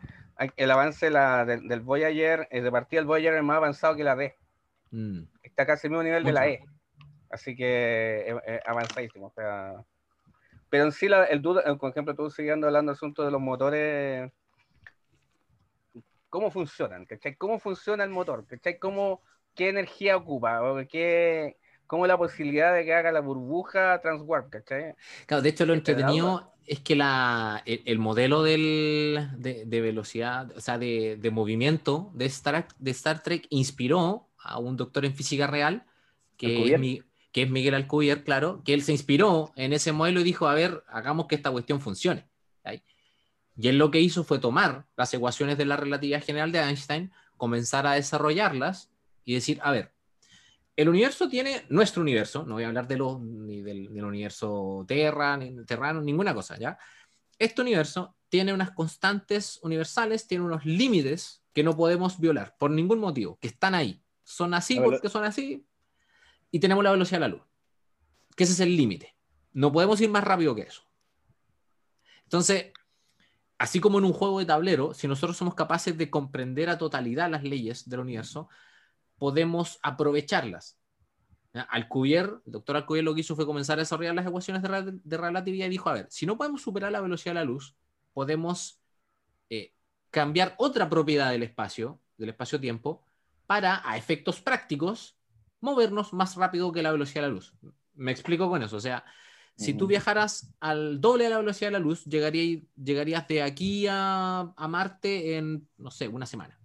[0.57, 4.17] el avance la, del, Voyager, eh, de partida el Voyager es más avanzado que la
[4.17, 4.35] D.
[4.91, 5.23] Mm.
[5.43, 6.65] Está casi al mismo nivel de la E.
[7.31, 9.27] Así que es, avanzadísimo.
[9.27, 9.85] O sea,
[10.69, 13.41] pero en sí, la, el duda, por ejemplo, tú siguiendo hablando del asunto de los
[13.41, 14.33] motores
[16.35, 17.37] cómo funcionan, ¿cachai?
[17.37, 18.45] ¿Cómo funciona el motor?
[18.45, 18.81] ¿cachai?
[18.81, 19.23] ¿Cómo,
[19.55, 20.65] ¿Qué energía ocupa?
[20.65, 24.51] ¿O qué, ¿Cómo la posibilidad de que haga la burbuja transwarp?
[24.51, 24.95] ¿cachai?
[25.27, 30.77] Claro, de hecho lo entretenido es que la, el, modelo del, de, velocidad, o sea,
[30.77, 35.87] de, de, movimiento de Star, de Star Trek inspiró a un doctor en física real,
[36.37, 40.25] que es, que es Miguel Alcubierre, claro, que él se inspiró en ese modelo y
[40.25, 42.27] dijo, a ver, hagamos que esta cuestión funcione.
[43.57, 47.13] Y él lo que hizo fue tomar las ecuaciones de la relatividad general de Einstein,
[47.37, 48.91] comenzar a desarrollarlas
[49.25, 49.93] y decir, a ver,
[50.77, 55.37] el universo tiene nuestro universo, no voy a hablar de lo, ni del, universo Terra,
[55.37, 56.77] ni Terrano, ninguna cosa, ¿ya?
[57.39, 62.99] Este universo tiene unas constantes universales, tiene unos límites que no podemos violar por ningún
[62.99, 64.03] motivo, que están ahí.
[64.25, 65.65] Son así porque son así
[66.51, 67.43] y tenemos la velocidad de la luz,
[68.35, 69.15] que ese es el límite.
[69.53, 70.83] No podemos ir más rápido que eso.
[72.25, 72.73] Entonces,
[73.65, 77.31] así como en un juego de tablero, si nosotros somos capaces de comprender a totalidad
[77.31, 78.51] las leyes del universo,
[79.17, 80.79] podemos aprovecharlas.
[81.71, 85.67] Alcubierre, el doctor Alcubierre lo que hizo fue comenzar a desarrollar las ecuaciones de, relatividad
[85.67, 87.75] y dijo, a ver, si no podemos superar la velocidad de la luz,
[88.13, 88.83] podemos
[89.49, 89.73] eh,
[90.11, 93.03] cambiar otra propiedad del espacio, del espacio-tiempo,
[93.47, 95.17] para, a efectos prácticos,
[95.61, 97.55] movernos más rápido que la velocidad de la luz.
[97.95, 99.07] Me explico con eso, o sea,
[99.57, 104.53] si tú viajaras al doble de la velocidad de la luz, llegarías de aquí a,
[104.69, 106.59] Marte en, no sé, una semana.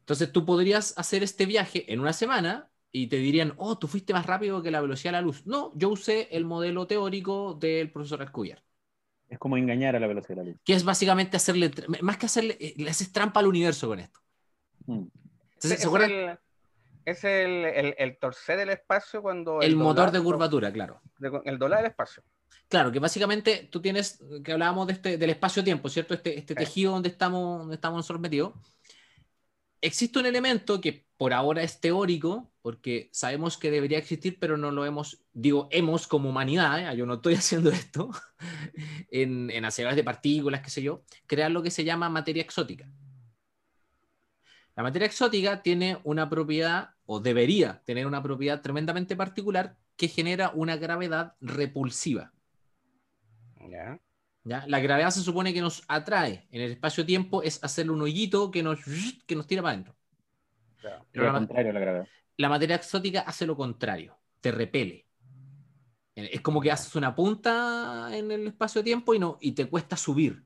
[0.00, 4.12] Entonces tú podrías hacer este viaje en una semana y te dirían, oh, tú fuiste
[4.12, 5.46] más rápido que la velocidad de la luz.
[5.46, 8.62] No, yo usé el modelo teórico del profesor Alcubierre.
[9.28, 10.60] Es como engañar a la velocidad de la luz.
[10.64, 14.20] Que es básicamente hacerle, más que hacerle, eh, le haces trampa al universo con esto.
[14.86, 15.04] Mm.
[15.54, 16.38] Entonces, ¿se acuerdan?
[17.10, 19.60] Es el, el, el torcer del espacio cuando...
[19.60, 21.00] El, motor de curvatura, claro.
[21.44, 22.22] el dólar del espacio.
[22.68, 26.14] Claro, que básicamente tú tienes, que hablábamos de este, del espacio-tiempo, ¿cierto?
[26.14, 28.52] Este, este tejido donde estamos, donde estamos nosotros metidos.
[29.80, 34.70] Existe un elemento que por ahora es teórico, porque sabemos que debería existir, pero no
[34.70, 36.96] lo hemos, digo, hemos como humanidad, ¿eh?
[36.96, 38.10] yo no estoy haciendo esto,
[39.10, 42.90] en, en aceleradores de partículas, qué sé yo, crear lo que se llama materia exótica.
[44.76, 50.50] La materia exótica tiene una propiedad, o debería tener una propiedad tremendamente particular, que genera
[50.54, 52.34] una gravedad repulsiva.
[54.44, 54.64] ¿Ya?
[54.66, 58.62] La gravedad se supone que nos atrae en el espacio-tiempo, es hacerle un hoyito que
[58.62, 58.80] nos,
[59.26, 59.96] que nos tira para adentro.
[61.12, 62.06] la,
[62.36, 65.06] la materia exótica hace lo contrario, te repele.
[66.14, 70.44] Es como que haces una punta en el espacio-tiempo y, no, y te cuesta subir.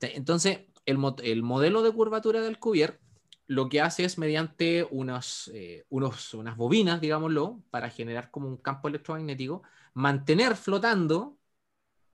[0.00, 3.00] Entonces, el, modelo de curvatura del Cuvier
[3.46, 8.88] lo que hace es mediante unas, eh, unas bobinas, digámoslo, para generar como un campo
[8.88, 9.62] electromagnético,
[9.94, 11.38] mantener flotando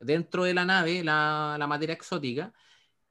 [0.00, 2.52] dentro de la nave la, la materia exótica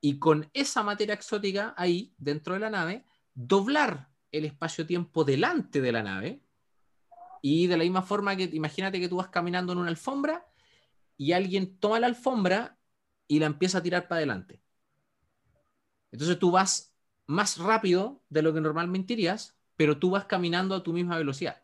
[0.02, 5.92] y con esa materia exótica ahí, dentro de la nave, doblar el espacio-tiempo delante de
[5.92, 6.42] la nave
[7.42, 10.46] y de la misma forma que imagínate que tú vas caminando en una alfombra
[11.18, 12.78] y alguien toma la alfombra
[13.28, 14.62] y la empieza a tirar para adelante.
[16.12, 16.89] Entonces tú vas
[17.30, 21.62] más rápido de lo que normalmente irías, pero tú vas caminando a tu misma velocidad.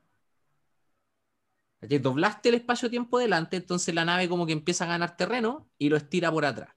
[1.82, 5.98] Doblaste el espacio-tiempo delante, entonces la nave como que empieza a ganar terreno y lo
[5.98, 6.70] estira por atrás.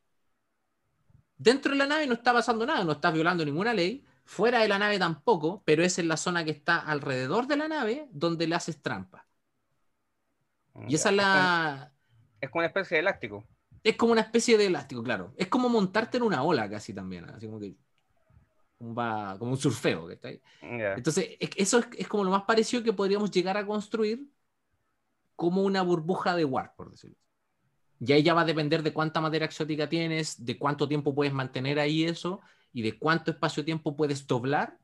[1.37, 4.05] Dentro de la nave no está pasando nada, no estás violando ninguna ley.
[4.25, 7.69] Fuera de la nave tampoco, pero es en la zona que está alrededor de la
[7.69, 9.27] nave donde le haces trampa.
[10.87, 11.93] Y esa es la...
[12.41, 13.45] Es como una especie de elástico.
[13.85, 15.35] Es como una especie de elástico, claro.
[15.37, 17.77] Es como montarte en una ola casi también, así como que
[18.81, 20.41] va, como un surfeo que está ahí.
[20.61, 24.27] Entonces, eso es, como lo más parecido que podríamos llegar a construir
[25.37, 27.17] como una burbuja de warp, por decirlo.
[28.01, 31.33] Y ahí ya va a depender de cuánta madera exótica tienes, de cuánto tiempo puedes
[31.33, 32.41] mantener ahí eso,
[32.73, 34.79] y de cuánto espacio-tiempo puedes doblar,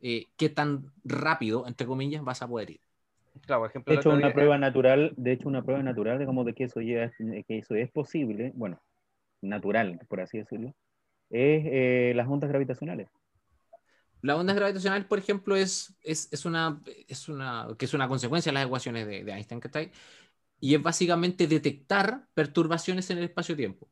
[0.00, 2.80] eh, qué tan rápido, entre comillas, vas a poder ir.
[3.42, 6.44] Claro, por ejemplo, de hecho, una prueba natural, de hecho, una prueba natural de cómo
[6.44, 8.80] de que eso, ya, que eso es posible, bueno,
[9.40, 10.74] natural, por así decirlo,
[11.30, 13.08] es eh, las ondas gravitacionales.
[14.22, 18.54] La onda gravitacional, por ejemplo, es, es, una, es una, que es una consecuencia de
[18.54, 19.80] las ecuaciones de, de Einstein, está
[20.60, 23.88] y es básicamente detectar perturbaciones en el espacio-tiempo.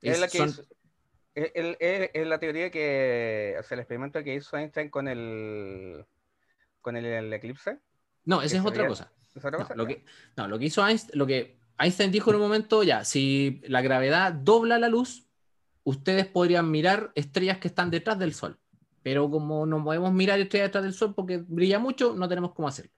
[0.00, 0.46] Es, la que
[1.34, 6.04] es, la teoría que, o sea, el experimento que hizo Einstein con el,
[6.80, 7.80] con el, eclipse.
[8.24, 9.12] No, esa es otra cosa.
[9.74, 10.04] lo que,
[10.36, 13.82] no, lo que hizo Einstein, lo que Einstein dijo en un momento, ya, si la
[13.82, 15.26] gravedad dobla la luz,
[15.82, 18.58] ustedes podrían mirar estrellas que están detrás del Sol.
[19.02, 22.68] Pero como no podemos mirar estrellas detrás del Sol porque brilla mucho, no tenemos cómo
[22.68, 22.92] hacerlo.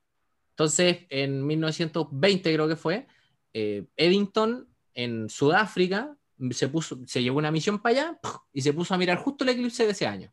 [0.51, 3.07] Entonces, en 1920 creo que fue,
[3.53, 6.17] eh, Eddington en Sudáfrica
[6.51, 8.21] se, puso, se llevó una misión para allá
[8.53, 10.33] y se puso a mirar justo el eclipse de ese año.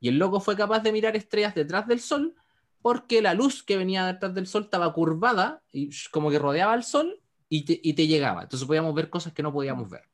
[0.00, 2.34] Y el loco fue capaz de mirar estrellas detrás del Sol
[2.82, 6.82] porque la luz que venía detrás del Sol estaba curvada y como que rodeaba el
[6.82, 7.20] Sol
[7.50, 8.44] y te, y te llegaba.
[8.44, 10.04] Entonces podíamos ver cosas que no podíamos ver.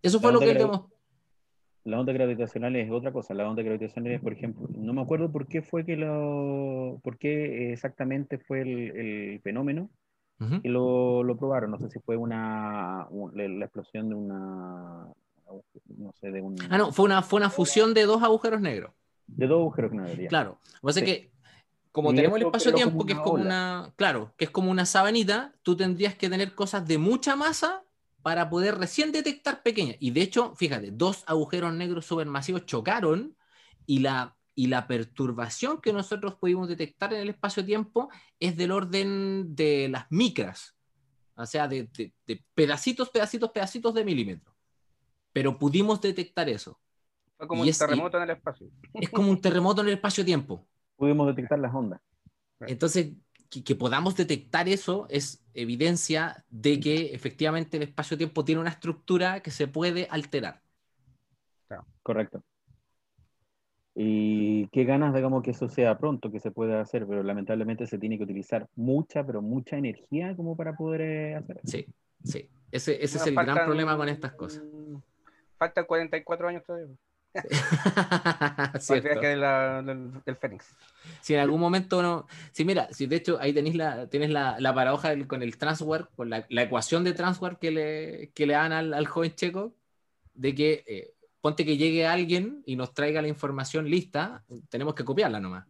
[0.00, 0.96] Eso fue lo que demostró
[1.86, 3.32] la onda gravitacional es otra cosa.
[3.32, 7.16] La onda gravitacional es, por ejemplo, no me acuerdo por qué fue que lo, por
[7.16, 9.88] qué exactamente fue el, fenómeno
[10.62, 11.70] que lo, lo, probaron.
[11.70, 15.06] No sé si fue una, la explosión de una,
[15.96, 16.56] no sé, de un...
[16.68, 18.90] Ah, no, fue una, fue una fusión de dos agujeros negros.
[19.28, 20.28] De dos agujeros negros.
[20.28, 20.58] Claro.
[20.82, 21.30] O sea que
[21.96, 25.78] como tenemos el espacio-tiempo, que es como una, claro, que es como una sabanita, tú
[25.78, 27.84] tendrías que tener cosas de mucha masa
[28.20, 29.96] para poder recién detectar pequeñas.
[29.98, 33.34] Y de hecho, fíjate, dos agujeros negros supermasivos chocaron
[33.86, 39.56] y la, y la perturbación que nosotros pudimos detectar en el espacio-tiempo es del orden
[39.56, 40.76] de las micras,
[41.34, 41.88] o sea, de,
[42.54, 44.54] pedacitos, pedacitos, pedacitos de milímetros.
[45.32, 46.78] Pero pudimos detectar eso.
[47.38, 48.70] Fue como un terremoto en el espacio.
[48.92, 50.68] Es como un terremoto en el espacio-tiempo.
[50.96, 52.00] Pudimos detectar las ondas.
[52.60, 53.12] Entonces,
[53.50, 59.50] que, podamos detectar eso es evidencia de que efectivamente el espacio-tiempo tiene una estructura que
[59.50, 60.62] se puede alterar.
[62.02, 62.42] Correcto.
[63.94, 67.98] Y qué ganas, digamos, que eso sea pronto, que se pueda hacer, pero lamentablemente se
[67.98, 71.86] tiene que utilizar mucha, pero mucha energía como para poder eh, hacer Sí,
[72.22, 72.48] sí.
[72.70, 74.62] Ese, ese es el gran problema con estas cosas.
[75.56, 76.94] Faltan 44 años todavía.
[80.24, 80.74] del, Fénix.
[81.20, 82.26] Si en algún momento no.
[82.52, 86.08] Si mira, si de hecho ahí tenéis la, tienes la, la paradoja con el transfer,
[86.16, 89.74] con la, ecuación de transfer que le, que le dan al, joven checo,
[90.34, 95.04] de que eh, ponte que llegue alguien y nos traiga la información lista, tenemos que
[95.04, 95.66] copiarla nomás.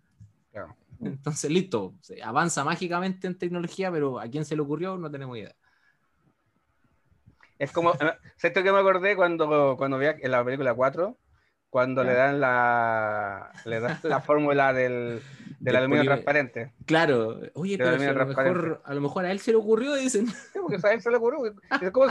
[1.01, 1.95] Entonces, listo,
[2.25, 5.55] avanza mágicamente en tecnología, pero a quién se le ocurrió no tenemos idea.
[7.59, 7.93] Es como,
[8.37, 11.17] ¿sabes que me acordé cuando, cuando vi en la película 4?
[11.71, 15.21] Cuando le dan la, le dan la fórmula del,
[15.61, 16.73] del aluminio transparente.
[16.87, 20.27] Claro, oye, pero a, lo mejor, a lo mejor a él se le ocurrió, dicen.
[20.27, 21.55] Sí, porque a él se le ocurrió.
[21.93, 22.07] ¿Cómo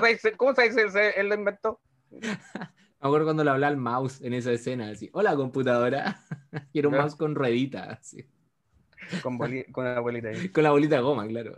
[0.54, 1.80] dice él lo inventó?
[3.06, 6.22] Me acuerdo cuando le hablaba al mouse en esa escena, así, hola computadora,
[6.74, 8.26] y era un mouse con ruedita, así.
[9.22, 9.38] Con,
[9.72, 10.50] con la bolita ahí.
[10.50, 11.54] Con la bolita de goma, claro.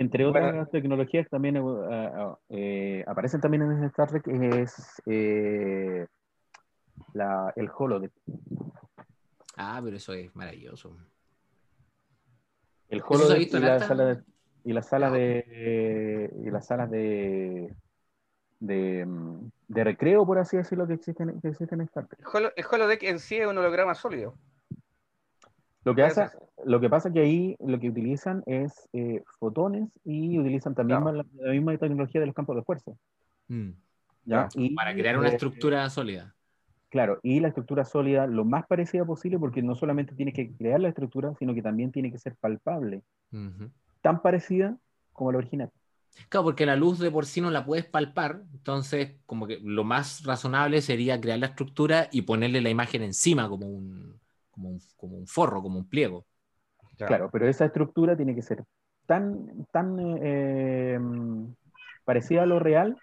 [0.00, 6.08] Entre otras tecnologías también eh, eh, eh, aparecen también en Star Trek es el
[7.76, 8.10] holodeck.
[9.58, 10.96] Ah, pero eso es maravilloso.
[12.88, 14.22] El holodeck y, la sala de,
[14.64, 17.76] y las salas de y las salas de,
[18.58, 19.06] de,
[19.68, 22.26] de recreo, por así decirlo, que existen, que existen en Star Trek.
[22.56, 24.34] El holodeck en sí es un holograma sólido.
[25.90, 26.32] Lo que, pasa,
[26.64, 31.24] lo que pasa que ahí lo que utilizan es eh, fotones y utilizan también la,
[31.50, 32.92] misma tecnología de los campos de fuerza.
[33.48, 33.70] Mm.
[34.24, 34.48] ¿Ya?
[34.76, 36.34] para crear una eh, estructura sólida.
[36.90, 40.80] Claro, y la estructura sólida lo más parecida posible porque no solamente tiene que crear
[40.80, 43.02] la estructura, sino que también tiene que ser palpable.
[44.00, 44.76] Tan parecida
[45.12, 45.70] como la original.
[46.28, 49.82] Claro, porque la luz de por sí no la puedes palpar, entonces como que lo
[49.82, 54.20] más razonable sería crear la estructura y ponerle la imagen encima como un,
[54.96, 56.26] como un, forro, como un pliego.
[56.96, 58.64] Claro, pero esa estructura tiene que ser
[59.06, 60.98] tan, tan eh,
[62.04, 62.96] parecida a lo real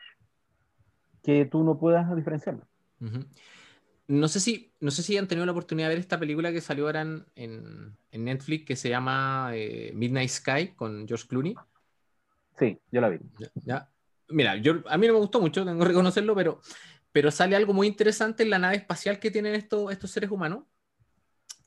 [1.24, 2.66] que tú no puedas diferenciarlo.
[4.08, 6.62] No sé, si, no sé si han tenido la oportunidad de ver esta película que
[6.62, 11.56] salió ahora en, Netflix que se llama eh, Midnight Sky con George Clooney.
[12.58, 13.20] Sí, yo la vi.
[13.66, 13.90] Ya,
[14.30, 16.62] Mira, yo, a mí no me gustó mucho, tengo que reconocerlo, pero,
[17.12, 20.64] pero sale algo muy interesante en la nave espacial que tienen estos, estos seres humanos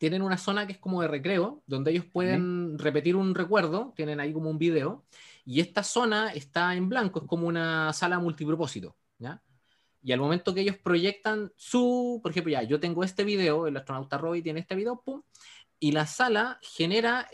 [0.01, 4.19] tienen una zona que es como de recreo, donde ellos pueden repetir un recuerdo, tienen
[4.19, 5.05] ahí como un video,
[5.45, 9.43] y esta zona está en blanco, es como una sala multipropósito, ¿ya?
[10.03, 13.77] Y al momento que ellos proyectan su, por ejemplo, ya, yo tengo este video, el
[13.77, 15.21] astronauta Roy tiene este video, pum,
[15.79, 17.29] y la sala genera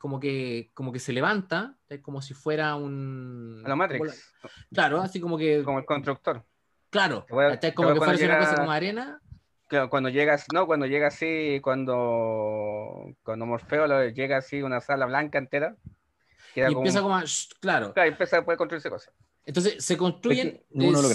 [0.00, 3.62] como que, como que se levanta, como si fuera un...
[3.64, 4.34] La Matrix.
[4.74, 5.62] Claro, así como que...
[5.62, 6.44] Como el constructor.
[6.90, 7.24] Claro,
[7.62, 9.20] es como que fuera una cosa como arena.
[9.88, 15.76] Cuando llegas, no, cuando llega así, cuando, cuando Morfeo llega así una sala blanca entera.
[16.54, 17.20] y empieza como,
[17.60, 17.92] claro.
[17.94, 19.14] Claro, empieza a poder construirse cosas.
[19.46, 20.62] Entonces se construyen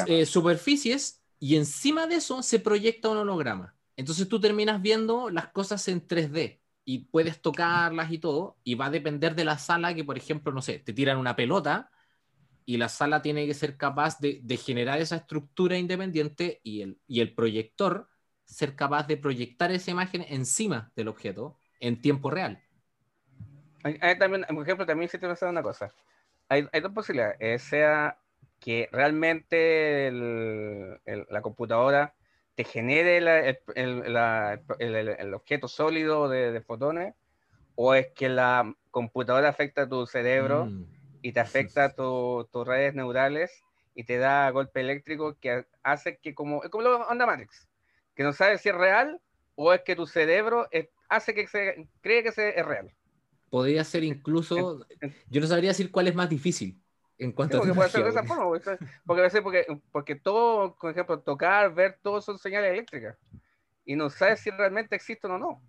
[0.08, 3.76] eh, superficies y encima de eso se proyecta un holograma.
[3.98, 8.88] Entonces tú terminas viendo las cosas en 3D y puedes tocarlas y todo, y va
[8.88, 11.90] a depender de la sala que, por ejemplo, no sé, te tiran una pelota
[12.66, 17.22] y la sala tiene que ser capaz de, generar esa estructura independiente y el, y
[17.22, 18.08] el proyector
[18.46, 22.62] ser capaz de proyectar esa imagen encima del objeto en tiempo real.
[23.84, 25.92] Hay, también, por ejemplo, también se te pasa una cosa.
[26.50, 27.38] Hay, hay dos posibilidades.
[27.40, 28.18] Eh, sea
[28.60, 32.16] que realmente la computadora
[32.56, 33.18] te genere
[33.76, 37.14] el, objeto sólido de, fotones,
[37.76, 42.94] o es que la computadora afecta a tu cerebro mm y te afecta tus redes
[42.94, 43.64] neurales
[43.96, 47.68] y te da golpe eléctrico que hace que como, es como lo onda Matrix,
[48.16, 49.20] que no sabes si es real
[49.56, 50.68] o es que tu cerebro
[51.10, 52.92] hace que se cree que se, es real.
[53.50, 54.86] Podría ser incluso,
[55.30, 56.82] yo no sabría decir cuál es más difícil
[57.18, 58.46] en cuanto porque a puede ser de esa forma,
[59.06, 63.18] porque, porque, porque todo, por ejemplo, tocar, ver, todo son señales eléctricas
[63.86, 65.62] y no sabes si realmente existen o no,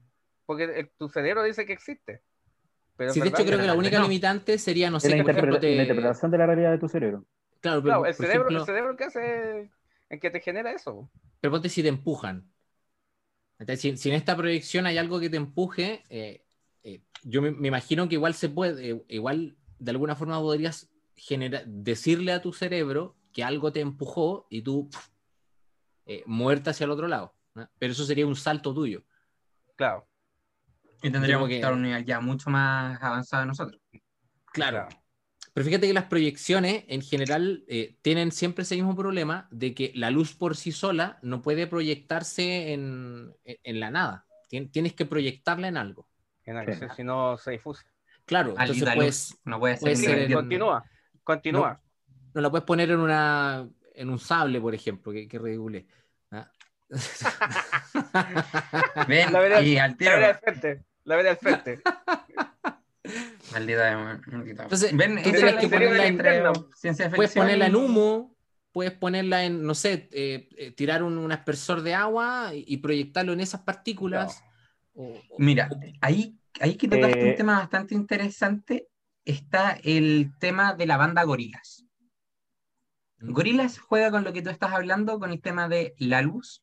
[0.46, 2.22] porque tu cerebro dice que existe
[3.10, 6.46] sí, de hecho creo que la única limitante sería, no sé, la, interpretación de la
[6.46, 7.24] realidad de tu cerebro.
[7.60, 9.70] Claro, pero, el, cerebro, el cerebro que hace,
[10.08, 11.08] en que te genera eso.
[11.46, 12.50] Pero ponte si te empujan.
[13.76, 16.44] Si, si en esta proyección hay algo que te empuje, eh,
[16.82, 21.64] eh, yo me, imagino que igual se puede, eh, igual de alguna forma podrías generar,
[21.64, 24.90] decirle a tu cerebro que algo te empujó y tú
[26.24, 27.36] muerta hacia el otro lado.
[27.78, 29.04] Pero eso sería un salto tuyo.
[29.76, 30.08] Claro.
[31.00, 33.80] Y tendríamos que estar un nivel ya mucho más avanzado de nosotros.
[34.46, 34.88] Claro.
[35.56, 39.90] Pero fíjate que las proyecciones en general eh, tienen siempre ese mismo problema de que
[39.94, 43.34] la luz por sí sola no puede proyectarse en,
[43.64, 44.26] la nada.
[44.50, 46.06] Tienes que proyectarla en algo.
[46.44, 47.86] En algo, si no se difusa.
[48.26, 50.30] Claro, entonces pues, no puede ser.
[50.30, 50.84] continúa,
[51.24, 51.80] continúa.
[52.34, 55.80] No, la puedes poner en, una, en un sable, por ejemplo, que, que ridículo.
[56.32, 56.50] ¿ah?
[59.08, 60.10] Ven, la y al tiro.
[60.10, 61.80] La verdad, frente la ve al frente.
[63.56, 64.22] Maldita,
[64.62, 66.18] Entonces, ven, tú tienes que ponerla en,
[67.14, 68.36] puedes ponerla en humo,
[68.70, 73.40] puedes ponerla en, no sé, eh, eh, tirar un, aspersor de agua y, proyectarlo en
[73.40, 74.42] esas partículas.
[75.38, 75.70] Mira,
[76.02, 78.88] ahí, ahí que tocaste un eh, tema bastante interesante,
[79.24, 81.86] está el tema de la banda Gorilas.
[83.18, 83.32] Mm.
[83.32, 86.62] Gorilas juega con lo que tú estás hablando, con el tema de la luz,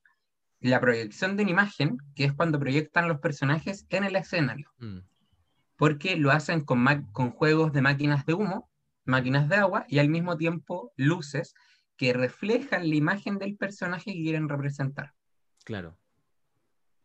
[0.60, 4.70] la proyección de una imagen, que es cuando proyectan los personajes en el escenario.
[4.78, 5.00] Mm.
[5.84, 8.70] Porque lo hacen con, con juegos de máquinas de humo,
[9.04, 11.54] máquinas de agua y al mismo tiempo luces
[11.98, 15.14] que reflejan la imagen del personaje que quieren representar.
[15.66, 15.98] Claro.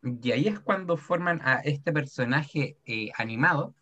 [0.01, 3.75] Y ahí es cuando forman a este personaje eh, animado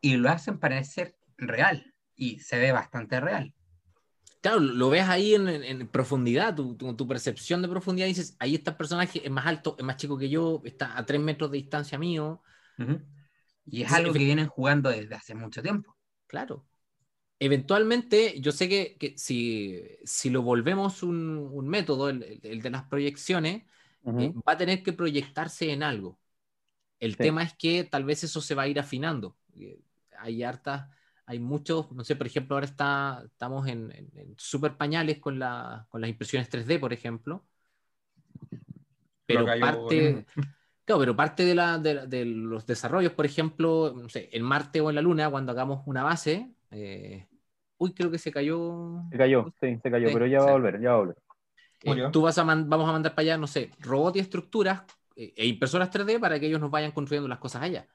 [0.00, 1.92] y lo hacen parecer real.
[2.14, 3.52] Y se ve bastante real
[4.46, 9.20] claro, lo ves ahí en, profundidad, tu, percepción de profundidad, dices, ahí está el personaje,
[9.24, 12.42] es más alto, es más chico que yo, está a tres metros de distancia mío.
[13.66, 15.96] Y es algo que vienen jugando desde hace mucho tiempo.
[16.26, 16.66] Claro.
[17.38, 23.64] Eventualmente, yo sé que, si, si, lo volvemos un, método, el, de las proyecciones,
[24.06, 26.18] eh, va a tener que proyectarse en algo.
[26.98, 29.36] El tema es que tal vez eso se va a ir afinando.
[29.54, 29.80] Eh,
[30.18, 30.88] hay hartas
[31.26, 33.92] hay muchos, no sé, por ejemplo, ahora está, estamos en,
[34.38, 37.44] super pañales con, la, con las impresiones 3D, por ejemplo.
[39.26, 40.24] Pero parte,
[40.86, 44.88] claro, pero parte de, la, de, los desarrollos, por ejemplo, no sé, en Marte o
[44.88, 47.26] en la Luna, cuando hagamos una base, eh,
[47.76, 49.02] uy, creo que se cayó.
[49.10, 51.16] Se cayó, sí, se cayó, pero ya va a volver, ya va a volver.
[51.82, 54.84] Eh, tú vas a vamos a mandar para allá, no sé, robots y estructuras
[55.14, 57.86] eh, e impresoras 3D para que ellos nos vayan construyendo las cosas allá.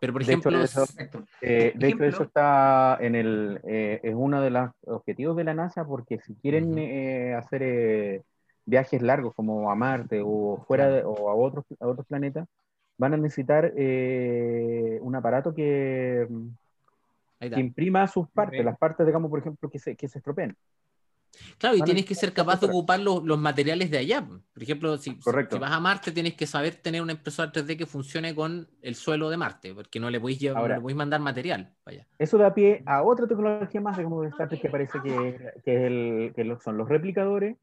[0.00, 0.94] Pero por ejemplo, de hecho, eso,
[1.40, 1.74] eh,
[2.20, 6.76] está en el, eh, es uno de los objetivos de la NASA porque si quieren
[6.78, 8.22] eh, hacer
[8.66, 12.46] viajes largos como a Marte o fuera o a otros a otros planetas,
[12.98, 16.26] van a necesitar un aparato que,
[17.40, 20.56] que, imprima sus partes, las partes, digamos, por ejemplo, que se, que se estropean.
[21.58, 24.24] Claro, y tienes que ser capaz de ocupar los, materiales de allá.
[24.26, 28.34] Por ejemplo, si, vas a Marte, tienes que saber tener una impresora 3D que funcione
[28.34, 31.74] con el suelo de Marte, porque no le podéis, llevar, mandar material.
[31.84, 32.06] Vaya.
[32.18, 35.52] Eso da pie a otra tecnología más de como de Star Trek que parece que,
[35.64, 37.56] que, el, son los replicadores,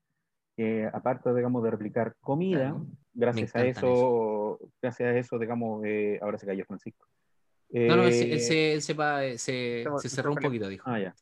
[0.56, 2.76] que aparte, digamos, de replicar comida,
[3.14, 7.08] gracias a eso, gracias a eso, digamos, eh, ahora se cayó Francisco.
[7.70, 10.90] no, no, él, se, eh, se, se, cerró un poquito, dijo.
[10.90, 11.16] Ah, ya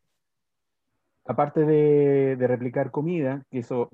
[1.26, 3.90] aparte de, replicar comida, que eso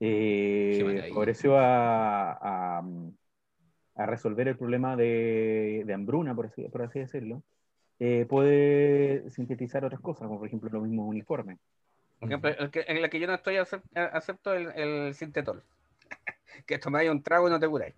[0.00, 7.42] eh, favoreció a, a, resolver el problema de, hambruna, por así, por así decirlo,
[7.98, 11.58] eh, puede sintetizar otras cosas, como por ejemplo los mismos uniformes.
[12.22, 15.64] Por ejemplo, en la que yo no estoy acepto el, el sintetol.
[16.66, 17.94] que tomáis un trago y no te curáis.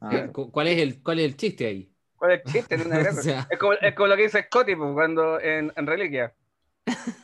[0.00, 0.28] Ah.
[0.32, 1.92] ¿Cuál, es el, ¿Cuál es el chiste ahí?
[2.14, 2.74] ¿Cuál es el chiste?
[3.50, 6.32] es, como, es, como, lo que dice Scotty pues, cuando en, en Reliquia.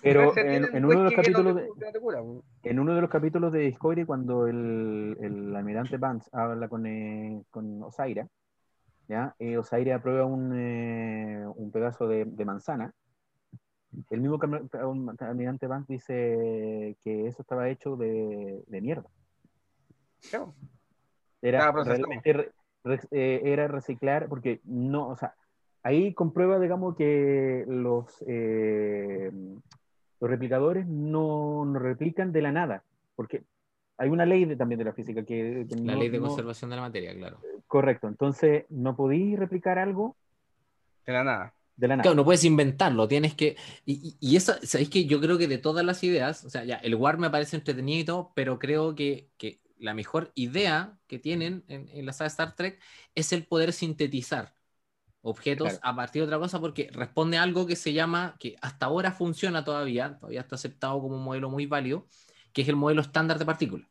[0.03, 1.69] Pero en, uno de los capítulos de,
[2.65, 7.45] en uno de los capítulos de Discovery, cuando el, el almirante Vance habla con, eh,
[7.51, 8.27] con Osaira,
[9.07, 9.37] ¿ya?
[9.39, 12.93] Eh, Osaira aprueba un, eh, un pedazo de, de, manzana.
[14.11, 14.39] El mismo
[15.21, 19.09] almirante Vance dice que eso estaba hecho de, de mierda.
[21.43, 22.53] Era, realmente,
[23.11, 25.35] era reciclar, porque no, o sea,
[25.83, 29.31] ahí comprueba, digamos, que los, eh,
[30.21, 32.85] los replicadores no, no, replican de la nada,
[33.17, 33.45] porque
[33.97, 35.67] hay una ley de, también de la física que...
[35.83, 37.39] la ley de conservación de la materia, claro.
[37.67, 40.17] Correcto, entonces no podéis replicar algo...
[41.07, 41.55] De la nada.
[41.81, 42.03] De la nada.
[42.03, 43.57] Claro, no puedes inventarlo, tienes que...
[43.87, 46.77] Y, y, eso, ¿sabéis que yo creo que de todas las ideas, o sea, ya,
[46.77, 51.89] el War me parece entretenido, pero creo que, que la mejor idea que tienen en,
[51.89, 52.81] en la saga Star Trek
[53.15, 54.55] es el poder sintetizar
[55.23, 58.87] objetos a partir de otra cosa porque responde a algo que se llama, que hasta
[58.87, 62.09] ahora funciona todavía, todavía está aceptado como un modelo muy válido,
[62.53, 63.89] que es el modelo estándar de partículas.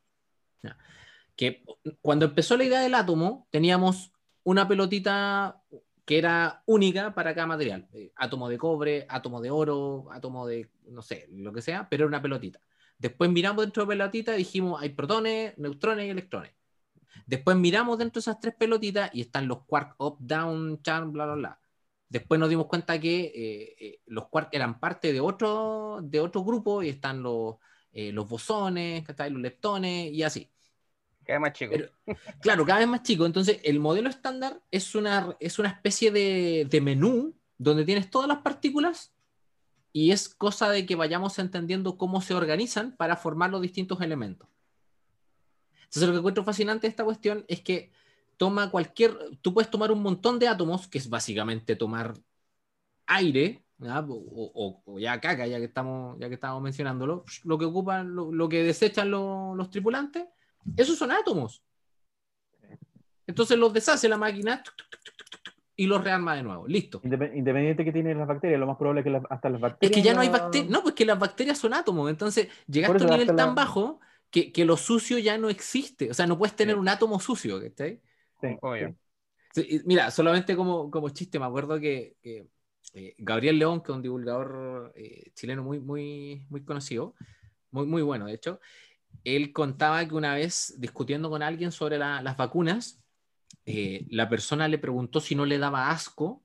[1.36, 1.64] Que
[2.02, 4.12] cuando empezó la idea del átomo, teníamos
[4.44, 5.64] una pelotita
[6.10, 7.88] que era única para cada material.
[7.94, 12.06] Eh, átomo de cobre, átomo de oro, átomo de, no sé, lo que sea, pero
[12.06, 12.60] era una pelotita.
[12.98, 16.52] Después miramos dentro de pelotita y dijimos, hay protones, neutrones y electrones.
[17.28, 21.26] Después miramos dentro de esas tres pelotitas y están los quark up, down, charm, bla,
[21.26, 21.62] bla, bla.
[22.10, 26.44] Después nos dimos cuenta que eh, eh, los quark eran parte de otro, de otro
[26.44, 27.58] grupo y están los,
[27.92, 30.50] eh, los bosones, los leptones y así.
[31.30, 31.76] Cada vez más chico.
[32.42, 33.24] claro, cada vez más chico.
[33.24, 38.28] Entonces, el modelo estándar es una, es una especie de, de menú donde tienes todas
[38.28, 39.14] las partículas
[39.94, 44.50] y es cosa de que vayamos entendiendo cómo se organizan para formar los distintos elementos.
[45.84, 47.92] Entonces lo que encuentro fascinante de esta cuestión es que
[48.38, 52.16] toma cualquier, tú puedes tomar un montón de átomos, que es básicamente tomar
[53.06, 58.50] aire, o, ya caca, ya que estamos, ya que estamos mencionándolo, lo que ocupan, lo,
[58.50, 60.26] que desechan los tripulantes,
[60.78, 61.64] esos son átomos.
[63.28, 64.64] Entonces los deshace la máquina
[65.76, 66.68] y los rearma de nuevo.
[66.68, 67.00] Listo.
[67.04, 69.92] Independiente que tienen las bacterias, lo más probable es que hasta las bacterias.
[69.92, 70.70] Es que ya no hay bacterias.
[70.70, 72.10] No, pues que las bacterias son átomos.
[72.10, 74.00] Entonces, llegaste a un nivel tan bajo
[74.30, 76.10] que, que, lo sucio ya no existe.
[76.12, 77.86] O sea, no puedes tener un átomo sucio, ¿está
[79.52, 82.48] Sí, mira, solamente como, como chiste, me acuerdo que, que
[82.94, 87.16] eh, Gabriel León, que es un divulgador eh, chileno muy, muy, muy conocido,
[87.72, 88.60] muy, muy bueno, de hecho,
[89.24, 93.02] él contaba que una vez discutiendo con alguien sobre las vacunas,
[93.66, 96.44] eh, la persona le preguntó si no le daba asco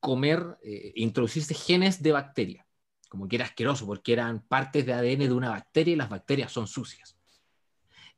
[0.00, 0.58] comer,
[0.96, 2.66] introducirse genes de bacteria,
[3.08, 6.50] como que era asqueroso porque eran partes de ADN de una bacteria y las bacterias
[6.50, 7.16] son sucias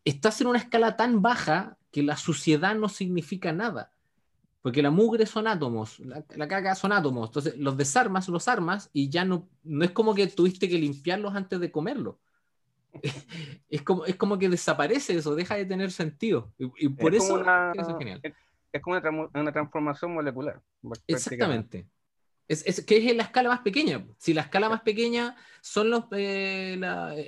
[0.04, 3.92] estás en una escala tan baja que la suciedad no significa nada.
[4.62, 7.28] Porque la mugre son átomos, la, la caca son átomos.
[7.28, 11.34] Entonces los desarmas, los armas y ya no, no es como que tuviste que limpiarlos
[11.34, 12.18] antes de comerlo.
[13.68, 16.52] es, como, es como que desaparece eso, deja de tener sentido.
[16.58, 18.20] Y, por eso, es genial.
[18.72, 19.00] Es como
[19.34, 20.60] una, transformación molecular.
[21.06, 21.86] Exactamente.
[22.48, 24.04] Es, es, que es en la escala más pequeña.
[24.18, 26.78] Si la escala más pequeña son los, eh,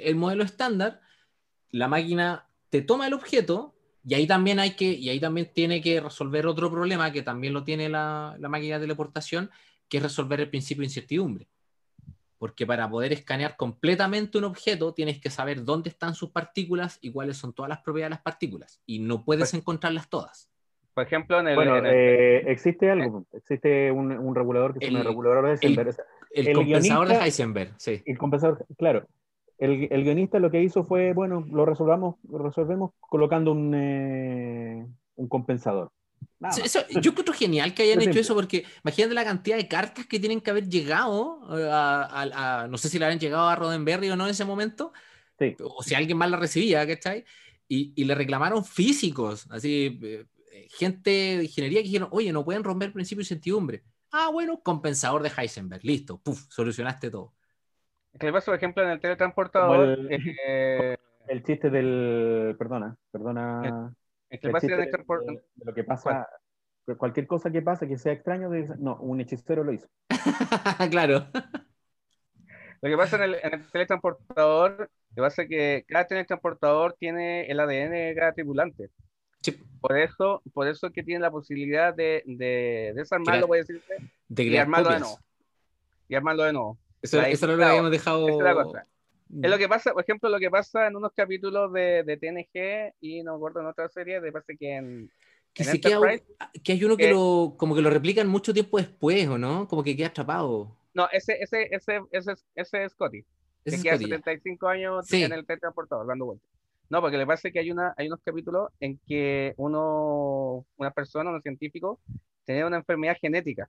[0.02, 1.00] el modelo estándar,
[1.70, 5.80] la máquina te toma el objeto y ahí también hay que, y ahí también tiene
[5.80, 9.50] que resolver otro problema que también lo tiene la, máquina de teleportación,
[9.88, 11.48] que es resolver el principio de incertidumbre.
[12.38, 17.10] Porque para poder escanear completamente un objeto tienes que saber dónde están sus partículas y
[17.12, 18.80] cuáles son todas las propiedades de las partículas.
[18.86, 20.50] Y no puedes pues encontrarlas todas.
[20.94, 21.54] Por ejemplo, en el.
[21.56, 25.96] Bueno, eh, existe algo, existe un, regulador que se llama regulador de Heisenberg.
[26.30, 28.02] El, compensador de Heisenberg, sí.
[28.04, 29.06] El compensador, claro
[29.58, 34.86] el, el, guionista lo que hizo fue, bueno, lo resolvamos, lo resolvemos colocando un, eh,
[35.16, 35.90] un compensador.
[37.00, 40.40] Yo creo genial que hayan hecho eso porque imagínate la cantidad de cartas que tienen
[40.40, 44.24] que haber llegado eh, a, no sé si le habían llegado a Roddenberry o no
[44.24, 44.92] en ese momento,
[45.62, 47.24] o si alguien más la recibía, ¿cachai?
[47.68, 50.26] Y, y le reclamaron físicos, así, eh,
[50.70, 53.82] gente de ingeniería que dijeron, oye, no pueden romper principio de incertidumbre.
[54.12, 57.34] Ah, bueno, compensador de Heisenberg, listo, puf, solucionaste todo.
[58.18, 59.98] ¿Qué pasa, por ejemplo, en el teletransportador?
[60.10, 60.96] Eh,
[61.28, 62.54] el, chiste del.
[62.58, 63.94] Perdona, perdona.
[64.30, 64.90] El, el chiste de,
[65.64, 66.28] lo que pasa.
[66.98, 68.48] Cualquier cosa que pase que sea extraño,
[68.78, 69.88] no, un hechicero lo hizo.
[70.90, 71.26] claro.
[72.82, 77.58] Lo que pasa en el, teletransportador, lo que pasa es que cada teletransportador tiene el
[77.58, 78.90] ADN de cada tripulante.
[79.80, 83.94] Por eso, por eso es que tiene la posibilidad de, de desarmarlo, voy a decirte,
[84.28, 85.18] de y armarlo de nuevo.
[86.08, 86.78] Y armarlo de nuevo.
[87.02, 88.26] Eso, eso no lo habíamos dejado.
[89.30, 92.16] Es, es lo que pasa, por ejemplo, lo que pasa en unos capítulos de, de
[92.16, 95.10] TNG y no me acuerdo en otra serie, de parece que en.
[95.52, 95.64] Que,
[96.62, 99.66] que hay uno que, lo, como que lo replican mucho tiempo después, ¿o no?
[99.66, 100.76] Como que queda atrapado.
[100.92, 103.24] No, ese, ese, ese, ese, ese es Scotty.
[103.64, 106.48] que queda 75 años en el teletransportador dando vueltas.
[106.88, 111.30] No, porque le parece que hay, una, hay unos capítulos en que uno, una persona,
[111.30, 112.00] un científico,
[112.44, 113.66] tenía una enfermedad genética.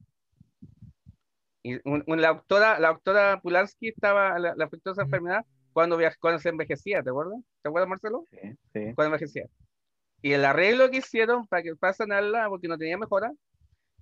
[1.68, 7.10] Y la, doctora, la doctora Pulansky estaba, la, la enfermedad cuando, cuando se envejecía, ¿te
[7.12, 7.40] acuerdas?
[7.62, 8.26] ¿Te acuerdas, Marcelo?
[8.32, 8.38] Sí,
[8.74, 8.94] sí.
[8.96, 9.46] Cuando envejecía.
[10.22, 13.32] Y el arreglo que hicieron para que pasanarla, porque no tenía mejora,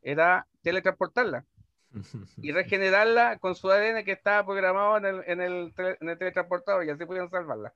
[0.02, 1.44] era teletransportarla
[2.38, 6.86] y regenerarla con su ADN que estaba programado en el, en el, en el teletransportador
[6.86, 7.74] y así pudieron salvarla.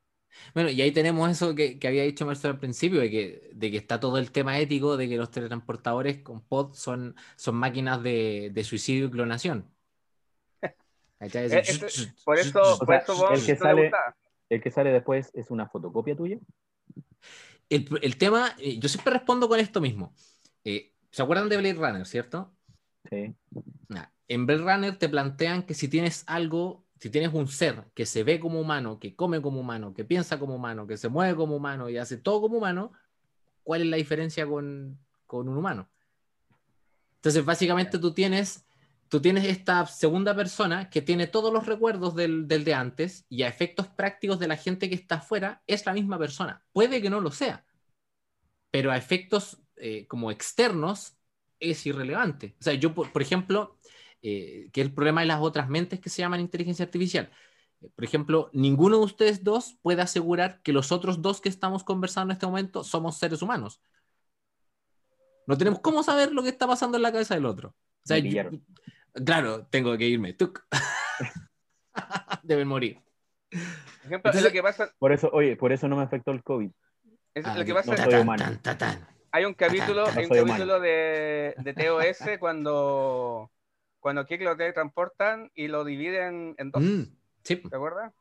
[0.54, 3.72] Bueno, y ahí tenemos eso que, que, había dicho Marcelo al principio, de que, de
[3.72, 8.02] que está todo el tema ético de que los teletransportadores con pod son, son máquinas
[8.04, 9.70] de, de suicidio y clonación.
[11.22, 11.64] Eh,
[12.24, 13.92] por eso, por eso el, que sale,
[14.50, 16.40] el que sale después es una fotocopia tuya.
[17.70, 20.14] El, el tema, eh, yo siempre respondo con esto mismo.
[20.64, 22.54] Eh, ¿Se acuerdan de Blade Runner, cierto?
[23.10, 23.36] Sí.
[24.28, 28.24] en Blade Runner te plantean que si tienes algo si tienes un ser que se
[28.24, 31.56] ve como humano, que come como humano, que piensa como humano, que se mueve como
[31.56, 32.92] humano y hace todo como humano,
[33.64, 35.90] ¿cuál es la diferencia con, con un humano?
[37.16, 38.66] Entonces, básicamente tú tienes,
[39.10, 43.48] tú tienes esta segunda persona que tiene todos los recuerdos del, de antes y a
[43.48, 46.64] efectos prácticos de la gente que está afuera es la misma persona.
[46.72, 47.66] Puede que no lo sea,
[48.72, 51.18] pero a efectos eh, como externos
[51.60, 52.56] es irrelevante.
[52.60, 53.78] O sea, yo, por, ejemplo,
[54.22, 57.32] eh, que el problema de las otras mentes que se llaman inteligencia artificial.
[57.96, 62.32] Por ejemplo, ninguno de ustedes dos puede asegurar que los otros dos que estamos conversando
[62.32, 63.82] en este momento somos seres humanos.
[65.48, 67.76] No tenemos cómo saber lo que está pasando en la cabeza del otro.
[69.26, 70.36] Claro, tengo que irme.
[72.44, 73.02] Deben morir.
[74.98, 76.72] Por eso, oye, por eso no me afectó el COVID.
[77.36, 77.96] lo que pasa
[79.32, 83.52] hay un capítulo, hay un capítulo de, de TOS cuando
[84.00, 86.82] cuando Kik lo teletransportan y lo dividen en dos.
[86.82, 87.04] Mm,
[87.44, 88.14] ¿Te acuerdas?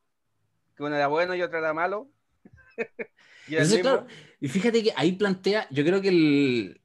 [0.76, 2.08] Que uno era bueno y otro era malo.
[4.40, 6.80] y, fíjate que ahí plantea, yo creo que el...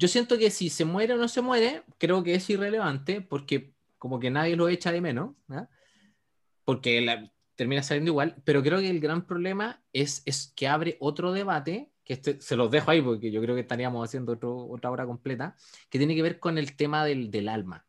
[0.00, 3.74] Yo siento que si se muere o no se muere, creo que es irrelevante porque
[3.98, 5.34] como que nadie lo echa de menos,
[6.64, 11.32] porque termina saliendo igual, pero creo que el gran problema es, es que abre otro
[11.32, 15.04] debate, que este, se los dejo ahí porque yo creo que estaríamos haciendo otra hora
[15.04, 15.54] completa,
[15.90, 17.86] que tiene que ver con el tema del, del alma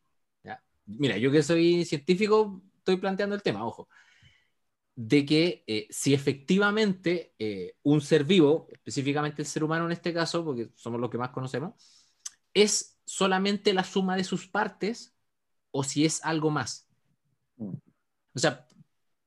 [0.97, 3.87] mira, yo que soy científico, estoy planteando el tema, ojo,
[4.95, 10.13] de que eh, si efectivamente eh, un ser vivo, específicamente el ser humano en este
[10.13, 11.73] caso, porque somos los que más conocemos,
[12.53, 15.15] es solamente la suma de sus partes
[15.71, 16.87] o si es algo más.
[17.57, 18.67] O sea,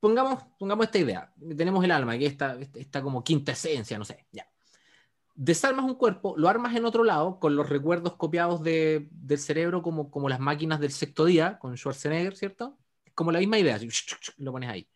[0.00, 1.32] pongamos, pongamos esta idea.
[1.56, 4.46] Tenemos el alma, que está, está como quinta esencia, no sé, ya
[5.34, 9.82] desarmas un cuerpo, lo armas en otro lado con los recuerdos copiados de, del cerebro
[9.82, 12.78] como, como las máquinas del sexto día con Schwarzenegger, ¿cierto?
[13.14, 13.78] Como la misma idea,
[14.38, 14.88] lo pones ahí.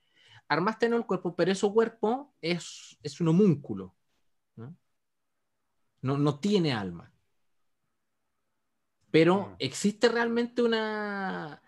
[0.48, 3.94] Armaste en el cuerpo, pero ese cuerpo es, es un homúnculo.
[4.56, 4.76] ¿no?
[6.02, 7.12] No, no tiene alma.
[9.10, 11.62] Pero existe realmente una,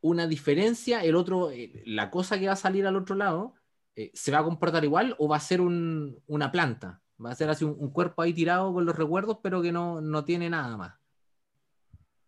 [0.00, 3.54] una diferencia, el otro, eh, la cosa que va a salir al otro lado,
[3.96, 7.02] eh, ¿se va a comportar igual o va a ser un, una planta?
[7.24, 10.24] Va a ser así un, cuerpo ahí tirado con los recuerdos, pero que no, no
[10.24, 10.94] tiene nada más.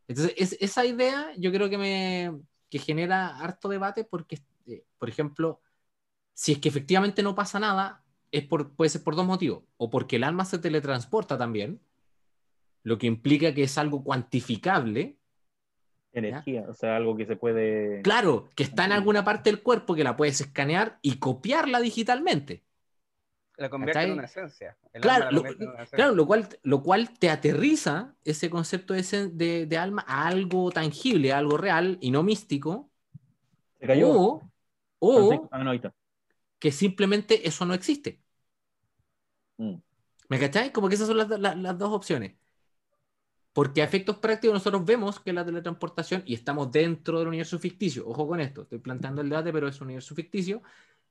[0.09, 2.40] Entonces, es, esa idea yo creo que me
[2.70, 5.61] que genera harto debate porque, eh, por ejemplo,
[6.34, 9.64] si es que efectivamente no pasa nada, es por, puede ser por dos motivos.
[9.76, 11.80] O porque el alma se teletransporta también,
[12.89, 15.18] lo que implica que es algo cuantificable.
[16.12, 18.01] Energía, o sea, algo que se puede...
[18.03, 22.64] Claro, que está en alguna parte del cuerpo que la puedes escanear y copiarla digitalmente.
[23.59, 24.76] la convierte en una esencia.
[24.95, 25.43] claro, lo,
[25.91, 31.32] claro lo, cual, lo cual te aterriza ese concepto de, de, alma a algo tangible,
[31.32, 32.91] a algo real y no místico.
[33.78, 34.11] Se cayó.
[34.11, 34.43] O,
[35.01, 35.93] o ah,
[36.59, 38.22] que simplemente eso no existe.
[39.59, 39.74] Mm.
[40.28, 40.72] ¿Me cacháis?
[40.72, 42.34] Como que esas son las, las, dos opciones.
[43.59, 48.06] Porque a efectos prácticos nosotros vemos que la teletransportación, y estamos dentro del universo ficticio,
[48.06, 50.62] ojo con esto, estoy planteando el debate, pero es un universo ficticio,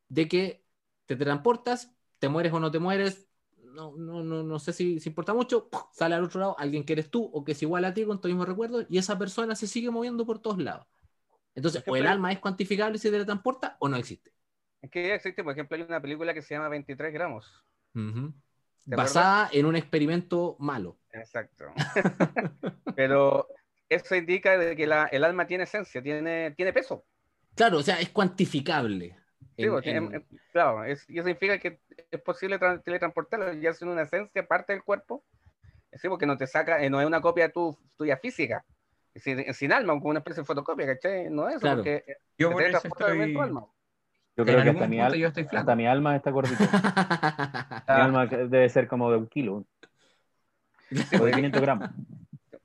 [0.08, 0.64] de que
[1.08, 3.28] te transportas, te mueres o no te mueres,
[3.74, 6.94] no, no, no, no sé si, si, importa mucho, sale al otro lado alguien que
[6.94, 9.54] eres tú o que es igual a ti con tu mismo recuerdo y esa persona
[9.54, 10.88] se sigue moviendo por todos lados.
[11.54, 14.32] Entonces, o el alma es cuantificable si teletransporta o no existe.
[14.82, 17.62] Es que existe, por ejemplo, hay una película que se llama 23 gramos.
[18.86, 20.98] Basada en un experimento malo.
[21.20, 21.66] Exacto.
[22.96, 23.48] Pero
[23.90, 27.06] eso indica de que la, el alma tiene esencia, tiene, tiene peso.
[27.56, 29.16] Claro, o sea, es cuantificable.
[29.56, 29.84] Pues,
[30.52, 31.80] claro, y eso significa que
[32.12, 35.24] es posible teletransportarlo, ya es una esencia, parte del cuerpo.
[35.94, 38.64] Sí, porque no te saca, eh, no es una copia tu, tuya física,
[39.16, 41.30] sin, sin alma, como una especie de fotocopia, ¿cachai?
[41.32, 42.04] No es eso, porque
[42.38, 43.36] yo por eso estoy...
[44.36, 46.64] Yo creo que hasta mi, hasta mi, alma está gordita.
[47.88, 49.66] mi alma debe ser como de un kilo.
[51.20, 51.90] O de 500 gramos.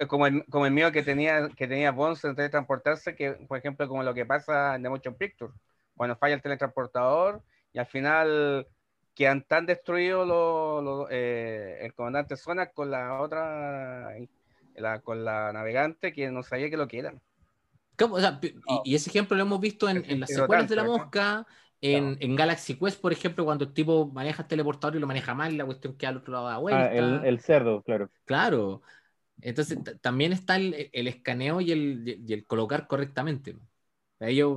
[0.09, 3.87] Como el, como el mío que tenía, que tenía Bones en teletransportarse, que por ejemplo
[3.89, 5.53] como lo que pasa en The Motion Picture
[5.97, 7.43] cuando falla el teletransportador
[7.73, 8.67] y al final
[9.15, 14.09] quedan tan destruidos los, eh, el comandante Zona con la otra,
[14.75, 17.21] la, con la navegante que no sabía que lo quieran.
[18.85, 21.47] y, ese ejemplo lo hemos visto en, en las secuelas de la mosca,
[21.83, 25.35] en, en, Galaxy Quest, por ejemplo, cuando el tipo maneja el teleportador y lo maneja
[25.35, 26.83] mal, la cuestión queda al otro lado de la vuelta.
[26.85, 28.09] Ah, el, el, cerdo, claro.
[28.25, 28.83] Claro.
[29.41, 33.57] Entonces también está el, el escaneo y el, y el, colocar correctamente.
[34.21, 34.57] Ellos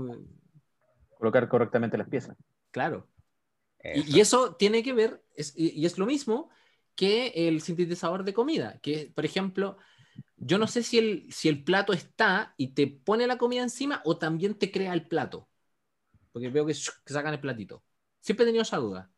[1.18, 2.38] colocar correctamente las piezas.
[2.72, 3.08] Claro.
[3.84, 5.24] Y, eso tiene que ver,
[5.56, 6.50] y, es lo mismo
[6.96, 9.78] que el sintetizador de comida, que por ejemplo,
[10.38, 14.02] yo no sé si el, si el plato está y te pone la comida encima
[14.06, 15.48] o también te crea el plato.
[16.36, 17.82] Porque veo que, sacan el platito.
[18.20, 19.10] Siempre he tenido esa duda.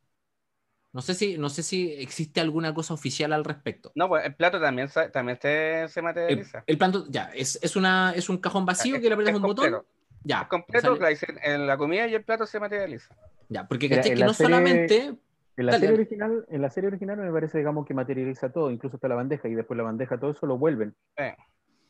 [0.94, 3.92] No sé si, no sé si existe alguna cosa oficial al respecto.
[3.96, 6.64] No, pues el plato también, también se, materializa.
[6.68, 9.84] El, plato, ya, es, es, una, es un cajón vacío que le aprietas un botón
[10.24, 10.48] ya.
[10.48, 10.96] completo,
[11.42, 13.16] en la comida y el plato se materializa.
[13.50, 15.16] Ya, porque que no solamente.
[15.56, 18.98] En la, serie original, en la serie original me parece, digamos, que materializa todo, incluso
[18.98, 20.96] hasta la bandeja, y después la bandeja, todo eso lo vuelven.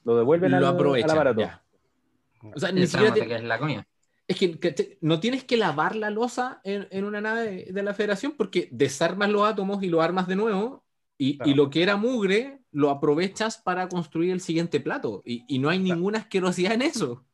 [0.05, 1.41] Lo devuelven lo al, aprovechan, aparato.
[2.55, 3.85] O sea, ni siquiera que es la comida.
[4.27, 8.33] Es que, no tienes que lavar la losa en, en, una nave de la Federación
[8.37, 10.83] porque desarmas los átomos y lo armas de nuevo
[11.17, 15.23] y, y, lo que era mugre lo aprovechas para construir el siguiente plato.
[15.25, 17.25] Y, y no hay ninguna asquerosidad en eso.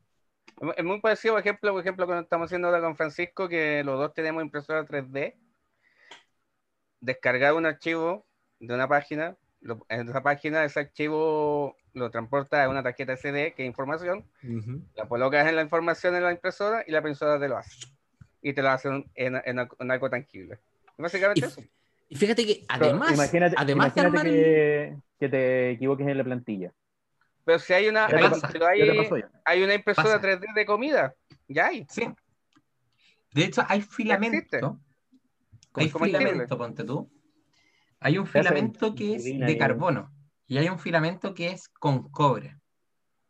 [0.77, 3.99] Es muy parecido, por ejemplo, por ejemplo, cuando estamos haciendo ahora con Francisco, que los
[3.99, 5.35] dos tenemos impresora 3D,
[7.01, 8.25] descargar un archivo
[8.59, 9.35] de una página,
[9.89, 14.25] en esa página ese archivo lo transporta a una tarjeta SD, que es información,
[14.95, 17.87] la colocas en la información en la impresora y la impresora te lo hace.
[18.41, 20.59] Y te lo hace en, en, algo tangible.
[20.97, 21.61] Básicamente eso.
[22.09, 26.73] Y fíjate que además, imagínate, además que, que te equivoques en la plantilla.
[27.45, 28.07] Pero si hay una,
[29.45, 31.13] hay, una impresora 3D de comida,
[31.47, 31.85] ya hay.
[31.89, 32.07] Sí.
[33.33, 34.79] De hecho, hay filamento.
[35.73, 37.09] Hay filamento, ponte tú.
[37.99, 40.11] Hay un filamento que es de carbono
[40.53, 42.59] y hay un filamento que es con cobre.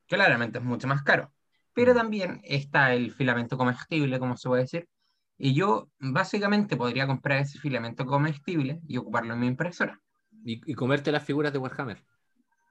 [0.07, 1.31] Claramente es mucho más caro.
[1.73, 1.95] Pero mm.
[1.95, 4.89] también está el filamento comestible, como se puede decir.
[5.37, 10.01] Y yo básicamente podría comprar ese filamento comestible y ocuparlo en mi impresora.
[10.43, 12.03] Y, y comerte las figuras de Warhammer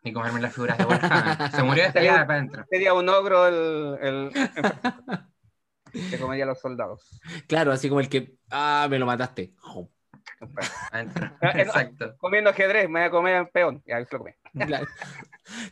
[0.05, 1.50] ni comerme las figuras de Warhammer.
[1.53, 2.66] Se murió esta para adentro.
[2.68, 4.32] Sería un ogro el, el,
[6.11, 7.20] que comería a los soldados.
[7.46, 9.55] Claro, así como el que, ah, me lo mataste.
[11.55, 12.16] Exacto.
[12.18, 13.82] Comiendo ajedrez, me voy a comer peón.
[13.86, 14.30] Ya, lo comí.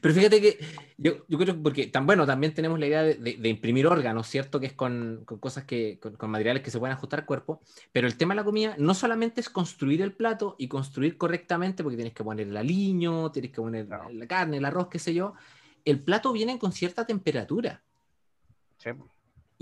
[0.00, 0.58] Pero fíjate que
[0.96, 4.58] yo, yo, creo porque tan bueno, también tenemos la idea de, de, imprimir órganos, ¿cierto?
[4.58, 7.60] Que es con, con cosas que, con, con, materiales que se pueden ajustar al cuerpo.
[7.92, 11.82] Pero el tema de la comida no solamente es construir el plato y construir correctamente,
[11.82, 15.14] porque tienes que poner el aliño, tienes que poner la carne, el arroz, qué sé
[15.14, 15.34] yo.
[15.84, 17.82] El plato viene con cierta temperatura.
[18.78, 18.90] Sí.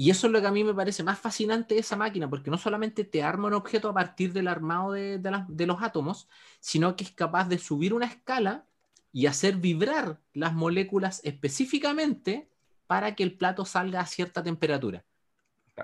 [0.01, 2.53] Y eso es lo que a mí me parece más fascinante de esa máquina, porque
[2.53, 6.29] no solamente te arma un objeto a partir del armado de, de, los átomos,
[6.61, 8.65] sino que es capaz de subir una escala
[9.13, 12.49] y hacer vibrar las moléculas específicamente
[12.87, 15.05] para que el plato salga a cierta temperatura.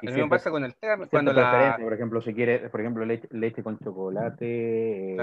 [0.01, 1.77] Y me pasa con el té, cuando la...
[1.83, 5.17] Por ejemplo, si quieres, por ejemplo, leche, con chocolate,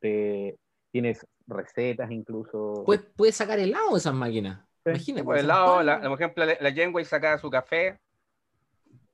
[0.00, 0.56] eh,
[0.90, 2.82] tienes recetas incluso.
[2.86, 4.58] Puedes, puedes sacar helado de esas máquinas.
[4.86, 5.22] Imagínate.
[5.22, 7.98] Por helado, la, por ejemplo, la, la Genway saca su café,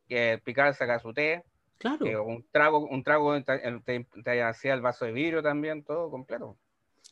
[0.08, 1.44] que Picard saca su té.
[1.78, 2.24] Claro.
[2.24, 6.56] un trago, un trago te, te hacía el vaso de vidrio también, todo completo.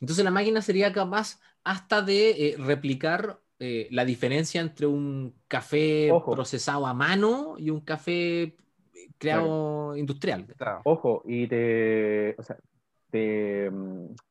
[0.01, 6.11] Entonces la máquina sería capaz hasta de eh, replicar eh, la diferencia entre un café
[6.25, 8.55] procesado a mano y un café eh,
[9.17, 10.45] creado industrial.
[10.83, 12.57] Ojo, y te, o sea,
[13.09, 13.71] te,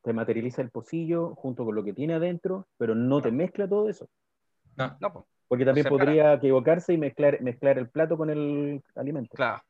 [0.01, 3.89] te, materializa el pocillo junto con lo que tiene adentro, pero no te mezcla todo
[3.89, 4.07] eso.
[4.77, 5.27] No, no.
[5.47, 9.35] Porque también podría equivocarse y mezclar, mezclar el plato con el alimento.
[9.35, 9.61] Claro,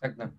[0.00, 0.32] exacto.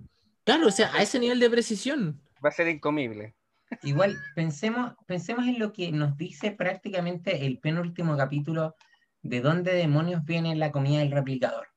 [0.44, 2.22] Claro, o sea, a ese nivel de precisión.
[2.44, 3.36] Va a ser incomible.
[3.84, 8.76] Igual, pensemos, pensemos en lo que nos dice prácticamente el penúltimo capítulo
[9.22, 11.68] de dónde demonios viene la comida del replicador.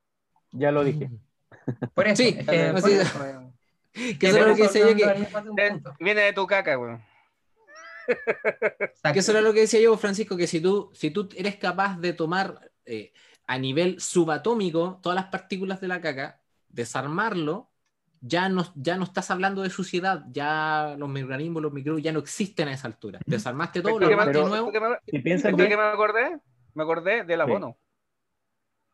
[0.53, 1.11] Ya lo dije.
[1.95, 2.23] Por eso.
[2.23, 5.81] Sí, que, es lo que decía yo que...
[5.99, 7.03] Viene de tu caca, weón.
[9.13, 11.99] que eso era lo que decía yo, Francisco, que si tú, si tú eres capaz
[11.99, 13.13] de tomar eh,
[13.47, 17.71] a nivel subatómico todas las partículas de la caca, desarmarlo
[18.21, 22.19] ya no, ya no estás hablando de suciedad, ya los microorganismos, los microbios ya no
[22.19, 23.19] existen a esa altura.
[23.25, 24.71] Desarmaste todo, lo que de nuevo.
[24.71, 26.39] Que me, que me acordé?
[26.75, 27.79] Me acordé del abono.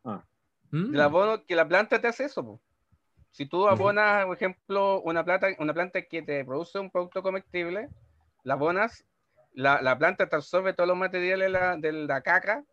[0.05, 0.24] Ah.
[0.70, 1.01] Del mm.
[1.01, 2.61] abono que la planta te hace eso.
[3.32, 7.88] Si tú abonas, por ejemplo, una planta, una planta que te produce un producto comestible,
[8.44, 9.05] la abonas,
[9.53, 12.64] la, la planta te absorbe todos los materiales de la, de la caca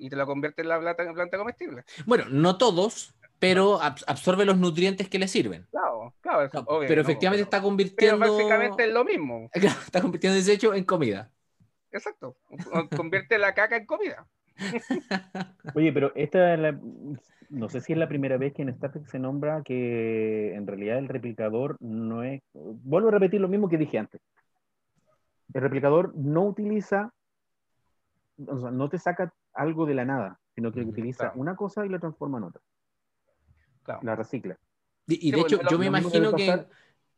[0.00, 1.84] y te la convierte en la planta, en planta comestible.
[2.06, 5.66] Bueno, no todos, pero absorbe los nutrientes que le sirven.
[5.70, 6.50] Claro, claro.
[6.80, 8.18] pero efectivamente está convirtiendo.
[8.18, 9.50] Pero básicamente es lo mismo.
[9.52, 11.30] está convirtiendo desecho en comida.
[11.92, 12.36] Exacto.
[12.96, 14.26] Convierte la caca en comida.
[15.74, 16.78] Oye, pero esta la,
[17.48, 20.66] no sé si es la primera vez que en Star Trek se nombra que en
[20.66, 22.42] realidad el replicador no es.
[22.52, 24.20] Vuelvo a repetir lo mismo que dije antes.
[25.52, 27.12] El replicador no utiliza,
[28.46, 31.88] o sea, no te saca algo de la nada, sino que utiliza una cosa y
[31.88, 32.62] la transforma en otra.
[34.02, 34.56] La recicla.
[35.06, 36.66] Y, de hecho, yo me imagino que...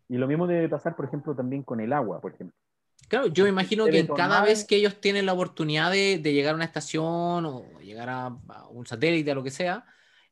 [0.08, 2.56] Y lo mismo debe pasar, por ejemplo, también con el agua, por ejemplo.
[3.08, 6.56] Claro, yo me imagino que cada vez que ellos tienen la oportunidad de, llegar a
[6.56, 8.28] una estación o llegar a,
[8.70, 9.84] un satélite, a lo que sea,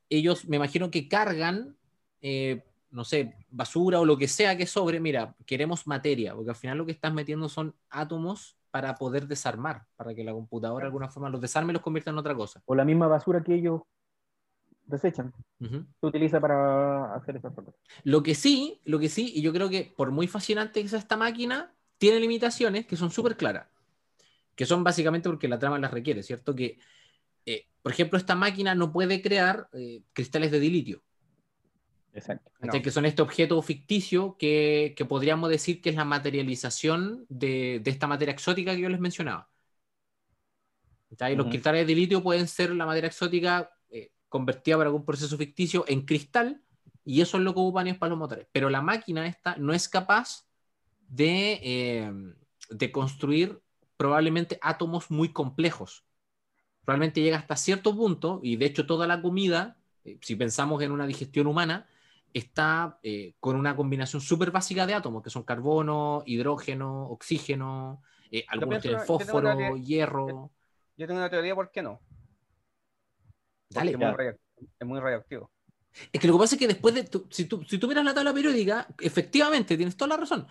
[0.09, 1.77] ellos me imagino que cargan,
[2.21, 6.57] eh, no sé, basura o lo que sea que sobre, mira, queremos materia, porque al
[6.57, 10.89] final lo que estás metiendo son átomos para poder desarmar, para que la computadora de
[10.89, 12.63] alguna forma los desarme y los convierta en otra cosa.
[12.67, 13.83] O la misma basura que ellos
[14.91, 15.33] desechan.
[15.59, 17.75] Se utiliza para hacer esas cosas.
[18.05, 20.99] Lo que sí, lo que sí, y yo creo que por muy fascinante que sea
[20.99, 23.69] esta máquina, tiene limitaciones que son súper claras.
[24.55, 26.55] Que son básicamente porque la trama las requiere, ¿cierto?
[26.55, 26.79] Que,
[27.47, 31.03] eh, por ejemplo, esta máquina no puede crear eh, cristales de dilitio.
[32.13, 32.51] Exacto.
[32.83, 38.33] Que son este objeto ficticio que, podríamos decir que es la materialización de, esta materia
[38.33, 39.49] exótica que yo les mencionaba.
[41.37, 43.71] Los cristales de dilitio pueden ser la materia exótica
[44.31, 46.63] convertida para algún proceso ficticio en cristal
[47.05, 48.47] y eso es lo que ocupan ellos para los motores.
[48.53, 50.47] Pero la máquina esta no es capaz
[51.09, 52.13] de, eh,
[52.71, 53.61] de construir
[53.97, 56.05] probablemente átomos muy complejos.
[56.85, 60.93] Probablemente llega hasta cierto punto y de hecho toda la comida, eh, si pensamos en
[60.93, 61.89] una digestión humana,
[62.33, 68.03] está eh, con una combinación súper básica de átomos, que son carbono, hidrógeno, oxígeno,
[68.49, 70.51] algunos tienen fósforo, hierro.
[70.97, 72.01] Yo tengo una teoría, ¿por qué no?
[73.71, 73.93] Dale.
[73.93, 75.51] Es muy, radioactivo.
[76.13, 77.09] Es que lo que pasa es que después de.
[77.31, 80.47] si, tú, si tú miras la tabla periódica, efectivamente, tienes toda la razón.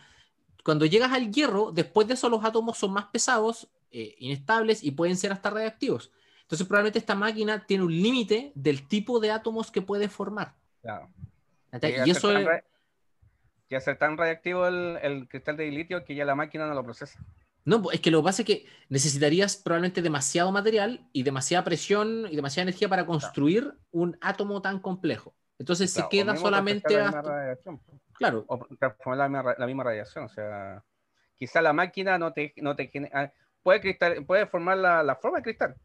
[0.63, 4.91] Cuando llegas al hierro, después de eso los átomos son más pesados, eh, inestables y
[4.91, 6.11] pueden ser hasta radioactivos.
[6.41, 10.55] Entonces, probablemente esta máquina tiene un límite del tipo de átomos que puede formar.
[10.81, 11.09] Claro.
[12.05, 12.47] Y, eso es.
[13.69, 16.83] Ya ser tan radiactivo el, el, cristal de litio que ya la máquina no lo
[16.83, 17.19] procesa.
[17.65, 22.25] No, es que lo que pasa es que necesitarías probablemente demasiado material y demasiada presión
[22.29, 25.35] y demasiada energía para construir un átomo tan complejo.
[25.59, 26.97] Entonces se queda solamente
[28.13, 28.43] Claro.
[28.47, 30.25] O transformar la, misma radiación.
[30.25, 30.83] O sea,
[31.35, 33.31] quizá la máquina no te, no te ah,
[33.63, 35.75] puede, cristal, puede formar la, la, forma de cristal,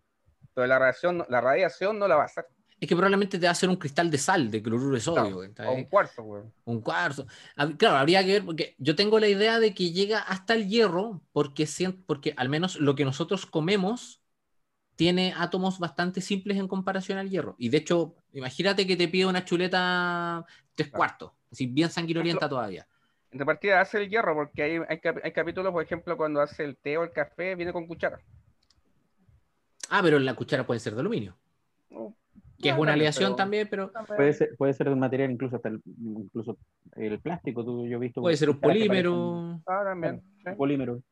[0.53, 2.47] pero la radiación, la radiación no la va a hacer
[2.85, 5.38] es que probablemente te va a hacer un cristal de sal, de cloruro de sodio.
[5.38, 6.42] o un cuarzo, güey.
[6.64, 7.26] Un cuarzo.
[7.79, 11.22] Claro, habría que ver, porque yo tengo la idea de que llega hasta el hierro,
[11.33, 11.67] porque,
[12.07, 14.22] porque al menos lo que nosotros comemos
[14.96, 17.57] tiene átomos bastante simples en comparación al hierro.
[17.59, 20.45] Y de hecho, imagínate que te pide una chuleta
[20.75, 22.87] tres cuartos, así bien sanguinolienta todavía.
[23.30, 26.96] En partida hace el hierro, porque hay, hay, capítulos, por ejemplo, cuando hace el té
[26.96, 28.21] o el café, viene con cuchara.
[29.88, 31.37] Ah, pero la cuchara puede ser de aluminio
[32.61, 33.93] que es una aleación también, pero...
[34.17, 36.59] Puede ser, puede ser un material incluso hasta el, incluso
[36.97, 38.21] el plástico, tú, yo he visto...
[38.21, 39.61] Puede ser un polímero.
[39.67, 40.22] Ah, también.
[40.47, 41.03] Un polímero.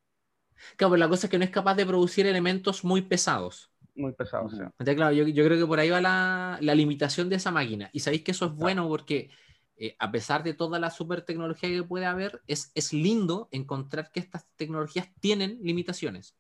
[0.77, 3.71] Claro, pero la cosa es que no es capaz de producir elementos muy pesados.
[3.95, 4.95] Muy pesados, sí.
[4.95, 7.91] claro, yo, yo, creo que por ahí va la, la, limitación de esa máquina.
[7.93, 9.29] Y sabéis que eso es bueno porque
[9.77, 14.11] eh, a pesar de toda la super tecnología que puede haber, es, es lindo encontrar
[14.13, 16.37] que estas tecnologías tienen limitaciones.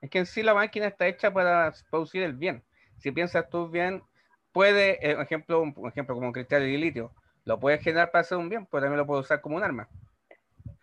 [0.00, 2.64] Es que en sí la máquina está hecha para producir el bien.
[2.96, 4.02] Si piensas tú bien,
[4.52, 7.12] puede, eh, ejemplo, un ejemplo como un cristal de litio,
[7.44, 9.88] lo puedes generar para hacer un bien, pero también lo puedes usar como un arma.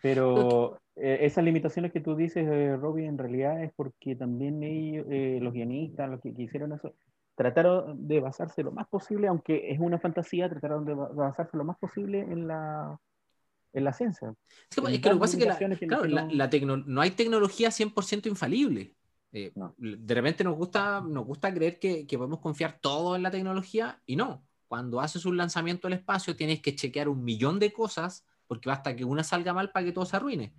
[0.01, 5.05] Pero eh, esas limitaciones que tú dices, eh, Robbie, en realidad es porque también ellos,
[5.09, 6.93] eh, los guionistas, los que, hicieron eso,
[7.35, 11.77] trataron de basarse lo más posible, aunque es una fantasía, trataron de basarse lo más
[11.77, 12.99] posible en la,
[13.73, 14.33] en la ciencia.
[14.69, 16.49] es que lo que pasa es que, la,
[16.85, 18.93] no hay tecnología 100% infalible.
[19.77, 24.01] De repente nos gusta, nos gusta creer que, que podemos confiar todo en la tecnología
[24.05, 24.43] y no.
[24.67, 28.95] Cuando haces un lanzamiento al espacio tienes que chequear un millón de cosas porque basta
[28.95, 30.53] que una salga mal para que todo se arruine.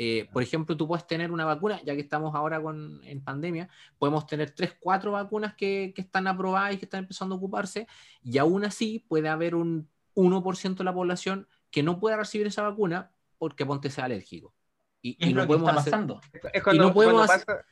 [0.00, 3.68] Eh, por ejemplo, tú puedes tener una vacuna, ya que estamos ahora con, en pandemia,
[3.98, 7.88] podemos tener tres, cuatro vacunas que, que, están aprobadas y que están empezando a ocuparse,
[8.22, 12.62] y aún así puede haber un 1% de la población que no pueda recibir esa
[12.62, 14.54] vacuna porque ponte sea alérgico.
[15.02, 15.90] Y, y no podemos hacer...
[15.90, 16.20] pasando.
[16.52, 17.64] Es cuando, cuando, pasa,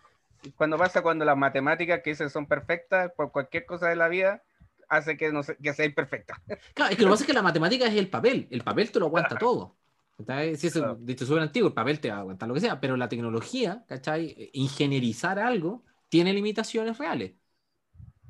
[0.56, 4.42] cuando pasa cuando las matemáticas que dicen son perfectas por cualquier cosa de la vida,
[4.88, 6.40] hace que, no que sea imperfecta.
[6.74, 8.90] Claro, es que lo que pasa es que la matemática es el papel, el papel
[8.90, 9.76] te lo aguanta todo.
[10.56, 12.96] Si es dicho súper antiguo, el papel te va a aguantar lo que sea, pero
[12.96, 14.50] la tecnología, ¿cachai?
[14.54, 17.34] Ingenierizar algo tiene limitaciones reales.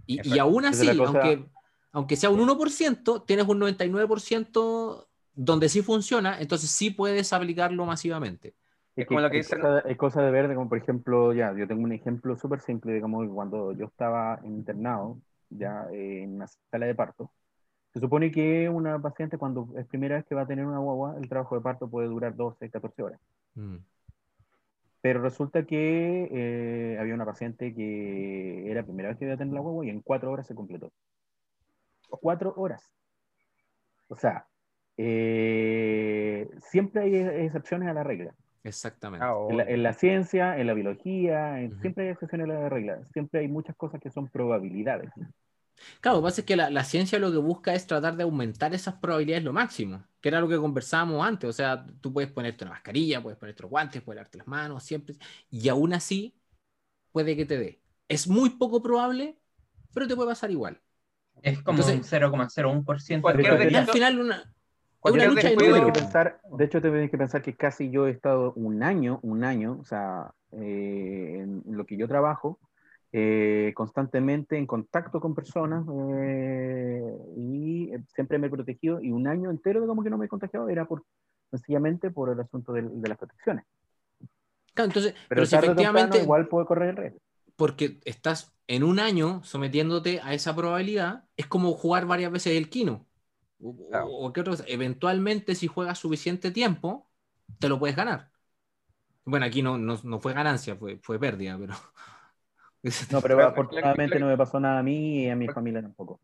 [0.04, 1.46] Y, y aún así, aunque,
[1.92, 8.56] aunque sea un 1%, tienes un 99% donde sí funciona, entonces sí puedes aplicarlo masivamente.
[8.97, 9.60] Es como lo que dicen.
[9.85, 13.28] Hay cosas de verde, como por ejemplo, ya, yo tengo un ejemplo súper simple, digamos,
[13.28, 15.18] cuando yo estaba internado,
[15.51, 17.31] ya en una sala de parto.
[17.93, 21.16] Se supone que una paciente cuando es primera vez que va a tener una guagua,
[21.18, 23.20] el trabajo de parto puede durar 12, 14 horas.
[23.55, 23.77] Mm.
[25.02, 29.55] Pero resulta que eh, había una paciente que era primera vez que iba a tener
[29.55, 30.90] la guagua y en cuatro horas se completó.
[32.09, 32.90] Cuatro horas.
[34.09, 34.47] O sea,
[34.97, 37.16] eh, siempre hay
[37.47, 38.35] excepciones a la regla.
[38.66, 39.24] Exactamente.
[39.24, 42.98] Ah, en, la, ciencia, en la biología, siempre hay excepciones a la regla.
[43.12, 45.10] Siempre hay muchas cosas que son probabilidades.
[46.01, 48.74] Claro, lo que pasa es que la, ciencia lo que busca es tratar de aumentar
[48.74, 51.48] esas probabilidades lo máximo, que era lo que conversábamos antes.
[51.48, 54.82] O sea, tú puedes ponerte una mascarilla, puedes ponerte los guantes, puedes darte las manos,
[54.82, 55.14] siempre.
[55.48, 56.34] Y aún así,
[57.12, 57.80] puede que te dé.
[58.09, 59.38] Es muy poco probable,
[59.94, 60.80] pero te puede pasar igual.
[61.40, 63.70] Es como un 0,01%.
[63.70, 64.55] Y al final, una,
[65.12, 69.84] de hecho, te que pensar que casi yo he estado un año, un año, o
[69.84, 72.58] sea, eh, en lo que yo trabajo,
[73.12, 75.86] eh, constantemente en contacto con personas
[76.18, 80.26] eh, y siempre me he protegido y un año entero de como que no me
[80.26, 81.04] he contagiado era por,
[81.50, 83.64] sencillamente por el asunto de, las protecciones.
[84.74, 87.18] Claro, entonces, pero, efectivamente igual puede correr el riesgo.
[87.56, 92.68] Porque estás en un año sometiéndote a esa probabilidad, es como jugar varias veces el
[92.68, 93.05] kino.
[93.60, 97.10] O, qué Eventualmente, si juegas suficiente tiempo,
[97.58, 98.30] te lo puedes ganar.
[99.24, 101.74] Bueno, aquí no, no, no fue ganancia, fue, fue pérdida, pero.
[103.10, 106.20] No, pero afortunadamente no me pasó nada a mí y a mi familia tampoco.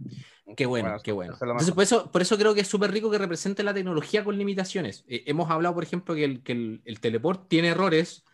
[0.56, 1.34] Qué bueno, qué bueno.
[1.40, 4.38] Entonces, por eso, por eso creo que es súper rico que represente la tecnología con
[4.38, 5.04] limitaciones.
[5.08, 8.24] Eh, hemos hablado, por ejemplo, que el, que el, el teleport tiene errores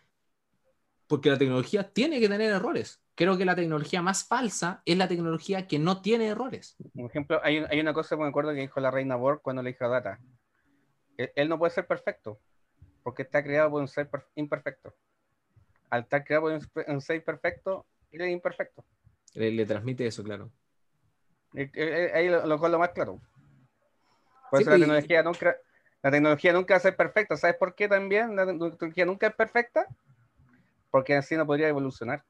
[1.07, 5.09] porque la tecnología tiene que tener errores creo que la tecnología más falsa es la
[5.09, 6.77] tecnología que no tiene errores.
[6.95, 9.61] Por ejemplo, hay, hay una cosa que me acuerdo que dijo la reina Borg cuando
[9.61, 10.19] le dijo a Data.
[11.17, 12.39] Él, no puede ser perfecto,
[13.03, 14.95] porque está creado por un ser imperfecto.
[15.89, 18.85] Al estar creado por un, ser perfecto, él es imperfecto.
[19.33, 20.49] Le, transmite eso, claro.
[21.53, 23.19] Ahí lo, lo, lo más claro.
[24.49, 25.57] Por eso la pues, tecnología, nunca,
[26.01, 27.35] la tecnología nunca va a ser perfecta.
[27.35, 29.87] ¿Sabes por qué también la tecnología nunca es perfecta?
[30.89, 32.23] Porque así no podría evolucionar.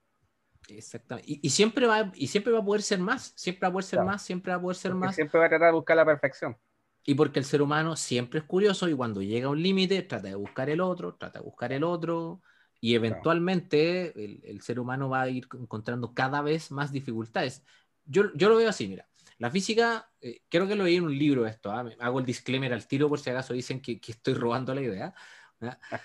[0.68, 1.40] Exactamente.
[1.42, 4.04] Y, siempre va, y siempre va a poder ser más, siempre va a poder ser
[4.04, 5.16] más, siempre va a poder ser más.
[5.16, 6.58] Siempre va a tratar de buscar la perfección.
[7.06, 10.28] Y porque el ser humano siempre es curioso y cuando llega a un límite trata
[10.28, 12.42] de buscar el otro, trata de buscar el otro
[12.82, 17.64] y eventualmente el, ser humano va a ir encontrando cada vez más dificultades.
[18.06, 19.08] Yo, yo lo veo así, mira,
[19.38, 21.90] la física, eh, creo que lo leí en un libro esto, ¿ah?
[22.00, 25.14] hago el disclaimer al tiro por si acaso dicen que, que estoy robando la idea,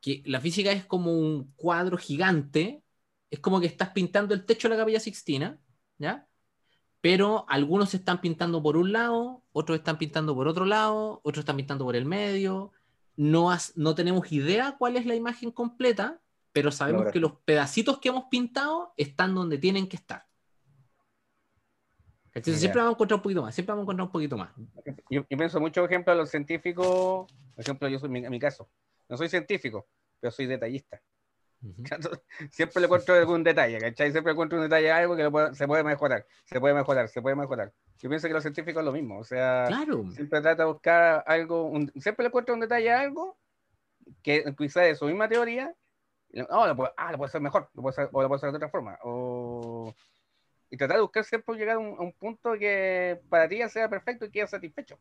[0.00, 2.82] que la física es como un cuadro gigante
[3.30, 5.58] es como que estás pintando el techo de la capilla Sixtina,
[5.98, 6.26] ¿ya?
[7.00, 11.56] Pero algunos están pintando por un lado, otros están pintando por otro lado, otros están
[11.56, 12.72] pintando por el medio.
[13.16, 16.20] No, no tenemos idea cuál es la imagen completa,
[16.52, 20.26] pero sabemos que los pedacitos que hemos pintado están donde tienen que estar.
[22.32, 24.50] Entonces, siempre vamos a encontrar un poquito más, siempre vamos a encontrar un poquito más.
[25.10, 28.70] Yo, pienso mucho, ejemplo, a los científicos, por ejemplo, yo soy en mi caso,
[29.08, 29.88] no soy científico,
[30.20, 31.02] pero soy detallista.
[32.50, 34.12] Siempre le encuentro algún detalle, ¿cachai?
[34.12, 37.72] Siempre encuentro un detalle algo que se puede mejorar, se puede mejorar, se puede mejorar.
[37.98, 41.70] Yo pienso que los científicos es lo mismo, o sea, siempre trata de buscar algo,
[41.96, 43.38] siempre le encuentro un detalle a algo
[44.22, 45.74] que quizás de su misma teoría,
[46.48, 48.50] oh, lo puede, ah, lo puede hacer mejor, lo puede hacer, o lo puede hacer
[48.50, 49.94] de otra forma, o...
[50.70, 54.30] y tratar de buscar siempre llegar a un, punto que para ti sea perfecto y
[54.30, 54.98] quede satisfecho.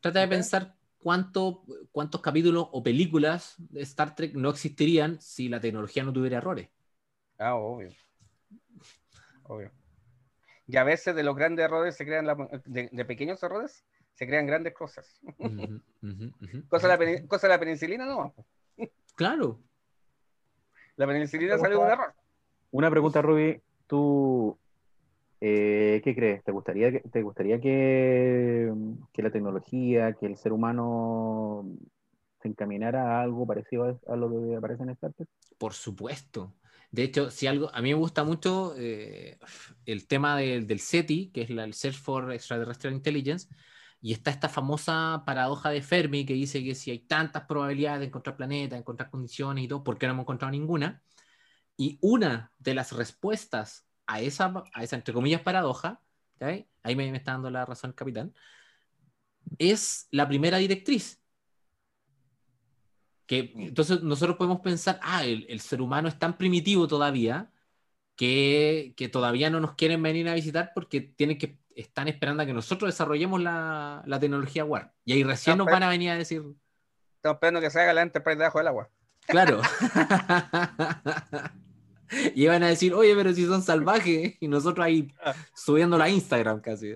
[0.00, 5.60] Trata de pensar cuánto, cuántos capítulos o películas de Star Trek no existirían si la
[5.60, 6.68] tecnología no tuviera errores.
[7.38, 7.90] Ah, obvio.
[9.44, 9.70] Obvio.
[10.66, 12.26] Y a veces de los grandes errores se crean,
[12.66, 13.84] de, pequeños errores,
[14.14, 15.20] se crean grandes cosas.
[16.68, 18.34] cosa, de la, cosa la penicilina no.
[19.14, 19.60] claro.
[20.96, 22.14] La penicilina salió de un error.
[22.70, 23.62] Una pregunta, Ruby.
[23.86, 24.58] ¿Tú
[25.40, 26.42] eh, ¿Qué crees?
[26.42, 28.72] ¿Te gustaría, que, te gustaría que,
[29.14, 31.66] la tecnología, que el ser humano
[32.42, 35.28] se encaminara a algo parecido a, lo que aparece en Star Trek?
[35.58, 36.54] Por supuesto.
[36.90, 39.38] De hecho, si algo, a mí me gusta mucho eh,
[39.84, 43.48] el tema del SETI, que es el Search for Extraterrestrial Intelligence,
[44.00, 48.06] y está esta famosa paradoja de Fermi que dice que si hay tantas probabilidades de
[48.06, 51.02] encontrar planetas, encontrar condiciones y todo, ¿por qué no hemos encontrado ninguna?
[51.76, 56.00] Y una de las respuestas a esa, a esa entre comillas, paradoja,
[56.40, 58.34] ahí me, está dando la razón el capitán,
[59.58, 61.20] es la primera directriz.
[63.26, 67.52] Que, entonces nosotros podemos pensar, ah, el, ser humano es tan primitivo todavía
[68.16, 72.46] que, que, todavía no nos quieren venir a visitar porque tienen que, están esperando a
[72.46, 74.94] que nosotros desarrollemos la, la tecnología WAR.
[75.04, 76.42] Y ahí recién nos van a venir a decir...
[77.16, 78.90] Estamos esperando que se haga la Enterprise debajo del agua.
[79.26, 79.60] Claro.
[82.34, 85.34] y iban a decir, oye, pero si son salvajes, y nosotros ahí ah.
[85.54, 86.92] subiendo la Instagram casi.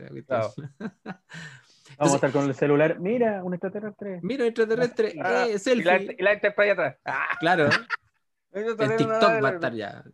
[1.98, 4.20] Vamos a estar con el celular, mira, un extraterrestre.
[4.22, 6.16] Mira, un extraterrestre, ah, eh, selfie.
[6.18, 6.96] Y la, y atrás.
[7.04, 7.36] Ah.
[7.38, 7.68] Claro.
[8.52, 10.04] el TikTok va a estar ya.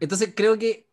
[0.00, 0.88] Entonces creo que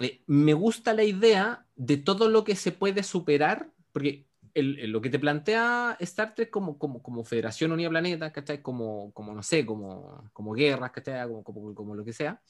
[0.00, 5.00] eh, me gusta la idea de todo lo que se puede superar, porque el, lo
[5.00, 8.62] que te plantea Star Trek como, como, como Federación Unida Planeta, ¿cachai?
[8.62, 11.26] Como, como no sé, como, como guerras, ¿cachai?
[11.28, 12.40] Como, como, como lo que sea,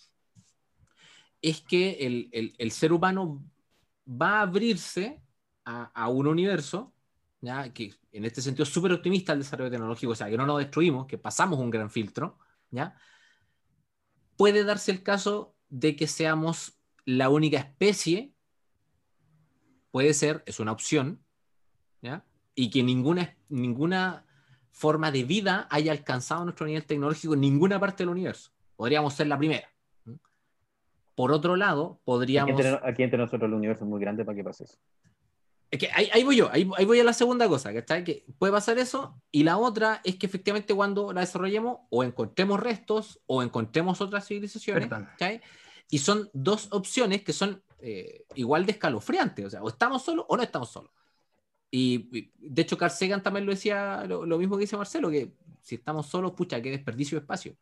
[1.43, 3.43] es que el, ser humano
[4.07, 5.21] va a abrirse
[5.65, 6.93] a, un universo,
[7.41, 7.73] ¿ya?
[7.73, 10.59] que en este sentido es súper optimista el desarrollo tecnológico, o sea, que no nos
[10.59, 12.39] destruimos, que pasamos un gran filtro,
[12.71, 12.97] ¿ya?
[14.37, 18.35] puede darse el caso de que seamos la única especie,
[19.91, 21.23] puede ser, es una opción,
[22.03, 22.25] ¿ya?
[22.55, 24.27] y que ninguna, ninguna
[24.73, 28.51] forma de vida haya alcanzado nuestro nivel tecnológico en ninguna parte del universo.
[28.77, 29.70] Podríamos ser la primera.
[31.21, 32.59] Por otro lado, podríamos...
[32.83, 34.79] Aquí entre, nosotros el universo es muy grande para que pase eso.
[35.71, 38.05] Es que ahí, voy yo, ahí, voy a la segunda cosa, ¿cachai?
[38.05, 42.59] Que puede pasar eso, y la otra es que efectivamente cuando la desarrollemos, o encontremos
[42.59, 45.43] restos, o encontremos otras civilizaciones, ¿cachai?
[45.91, 50.25] Y son dos opciones que son eh, igual de escalofriantes, o sea, o estamos solos
[50.27, 50.91] o no estamos solos.
[51.71, 55.35] Y, de hecho, Carl Sagan también lo decía, lo, lo, mismo que dice Marcelo, que
[55.61, 57.59] si estamos solos, pucha, qué desperdicio de espacio.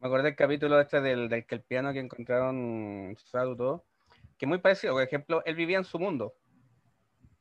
[0.00, 3.84] Me acordé del capítulo este del, del que el piano que encontraron Sadu todo,
[4.36, 4.94] que muy parecido.
[4.94, 6.34] Por ejemplo, él vivía en su mundo,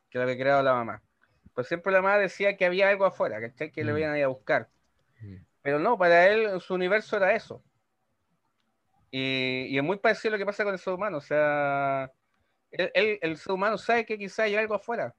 [0.10, 1.04] que lo había creado la mamá.
[1.54, 3.98] Pues siempre la mamá decía que había algo afuera, que, que le mm.
[3.98, 4.70] iban a ir a buscar.
[5.22, 5.38] Mm.
[5.62, 7.64] Pero no, para él su universo era eso.
[9.12, 11.18] Y, y, es muy parecido a lo que pasa con el ser humano.
[11.18, 12.12] O sea,
[12.72, 15.16] él, el ser humano sabe que quizá hay algo afuera.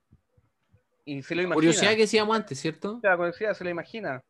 [1.04, 1.54] Y se lo imagina.
[1.54, 3.00] Curiosidad que decíamos antes, ¿cierto?
[3.02, 4.22] La curiosidad se lo imagina.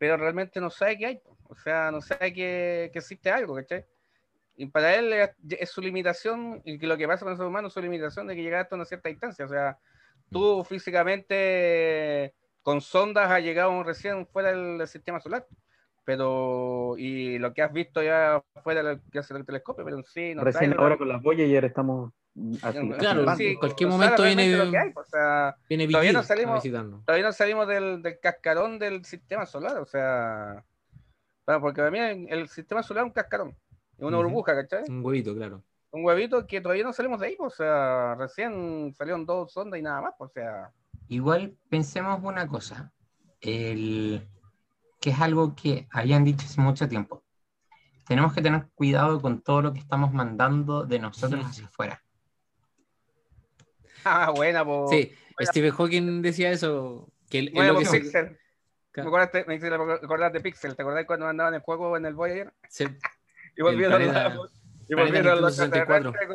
[0.00, 1.20] Pero realmente no sabe qué hay.
[1.46, 3.84] O sea, no sabe que, que existe algo, ¿cachai?
[4.56, 7.74] Y para él es, su limitación, y lo que pasa con el ser humano es
[7.74, 9.44] su limitación de que llega a una cierta distancia.
[9.44, 9.78] O sea,
[10.30, 12.32] tú físicamente
[12.62, 15.46] con sondas has llegado recién fuera del, sistema solar,
[16.06, 20.44] pero y lo que has visto ya fuera del, del telescopio, pero en sí no
[20.44, 22.14] Recién ahora con las Voyager estamos
[22.98, 24.60] claro, sí, en cualquier momento viene,
[24.94, 29.78] o sea, viene todavía no salimos, todavía no salimos del, del cascarón del sistema solar,
[29.78, 30.64] o sea,
[31.44, 33.56] porque para mí el sistema solar es un cascarón,
[33.96, 34.84] es una burbuja, ¿cachai?
[34.88, 35.62] Un huevito, claro.
[35.92, 39.80] Un huevito que todavía no salimos de ahí, pues, o sea, recién salieron dos sondas
[39.80, 40.70] y nada más, pues, o sea.
[41.08, 42.92] Igual pensemos una cosa,
[43.40, 44.28] el,
[45.00, 47.24] que es algo que habían dicho hace mucho tiempo.
[48.06, 52.02] Tenemos que tener cuidado con todo lo que estamos mandando de nosotros hacia afuera.
[54.04, 54.90] Ah, buena, pues.
[54.90, 55.12] Sí,
[55.42, 57.08] Stephen Hawking decía eso.
[57.28, 58.38] Que lo que se...
[58.96, 60.74] ¿Me acuerdas, me acordás de Pixel?
[60.74, 62.52] ¿Te acordás cuando andaban en el juego en el Voyager?
[62.68, 62.84] Sí.
[63.56, 64.36] y volvieron a
[64.88, 66.28] y volvieron los extraterrestres,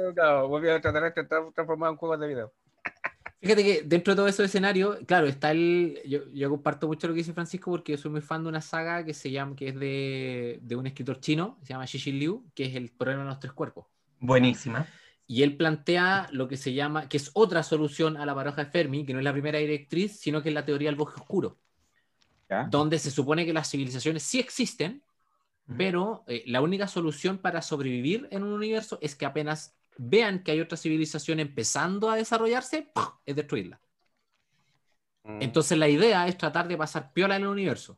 [0.47, 2.53] volvieron los extraterrestres transformados en juegos de video.
[3.41, 5.99] Fíjate que dentro de todo ese escenario, claro, está el.
[6.05, 9.03] Yo, comparto mucho lo que dice Francisco porque yo soy muy fan de una saga
[9.03, 12.65] que se llama, que es de, de un escritor chino, se llama Xixi Liu, que
[12.65, 13.87] es el problema de los tres cuerpos.
[14.19, 14.87] Buenísima.
[15.27, 18.71] Y él plantea lo que se llama, que es otra solución a la paradoja de
[18.71, 21.57] Fermi, que no es la primera directriz, sino que es la teoría del bosque oscuro,
[22.69, 25.01] donde se supone que las civilizaciones sí existen,
[25.77, 30.51] pero eh, la única solución para sobrevivir en un universo es que apenas vean que
[30.51, 32.91] hay otra civilización empezando a desarrollarse,
[33.25, 33.79] es destruirla.
[35.23, 35.41] Mm.
[35.41, 37.97] Entonces la idea es tratar de pasar piola en el universo.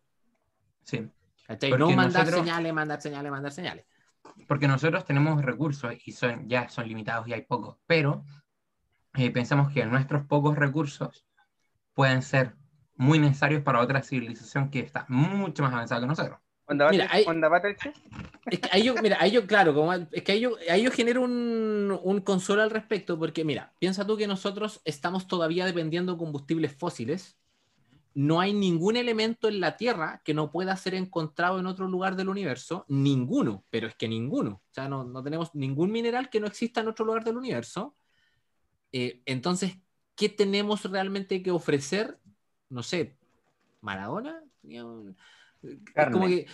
[0.86, 1.10] Sí.
[1.78, 3.86] No mandar señales, mandar señales, mandar señales.
[4.48, 8.24] Porque nosotros tenemos recursos y son, ya son limitados y hay pocos, pero
[9.16, 11.26] eh, pensamos que nuestros pocos recursos
[11.94, 12.56] pueden ser
[12.96, 17.26] muy necesarios para otra civilización que está mucho más avanzada que nosotros mira, ahí,
[18.52, 20.92] es que ahí yo, mira, ahí yo, claro, como, es que ahí yo, ahí yo
[20.92, 26.14] genero un, un, consuelo al respecto, porque mira, piensa tú que nosotros estamos todavía dependiendo
[26.14, 27.38] de combustibles fósiles.
[28.18, 32.16] No hay ningún elemento en la Tierra que no pueda ser encontrado en otro lugar
[32.16, 34.64] del universo, ninguno, pero es que ninguno.
[34.66, 37.96] O sea, no, no tenemos ningún mineral que no exista en otro lugar del universo.
[38.92, 39.78] Eh, entonces,
[40.16, 42.18] ¿qué tenemos realmente que ofrecer?
[42.70, 43.20] No sé,
[43.82, 44.44] Maradona.
[46.12, 46.48] Como que,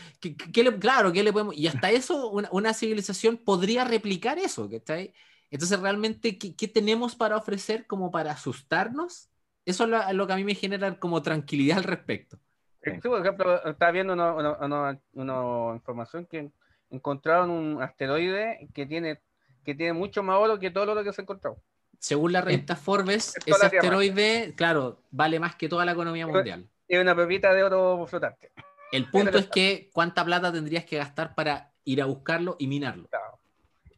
[0.81, 1.55] claro, ¿qué le podemos?
[1.55, 5.13] Y hasta eso, una, civilización podría replicar eso, ¿cachai?
[5.49, 9.29] Entonces, realmente, ¿qué, tenemos para ofrecer como para asustarnos?
[9.65, 12.37] Eso es lo, que a mí me genera como tranquilidad al respecto.
[12.83, 16.51] Sí, por ejemplo, estaba viendo una, información que
[16.89, 19.21] encontraron un asteroide que tiene,
[19.63, 21.57] que tiene mucho más oro que todo lo oro que se ha encontrado.
[21.97, 26.67] Según la revista Forbes, ese asteroide, claro, vale más que toda la economía mundial.
[26.87, 28.51] Es una pepita de oro flotante.
[28.91, 33.09] El punto es que cuánta plata tendrías que gastar para ir a buscarlo y minarlo.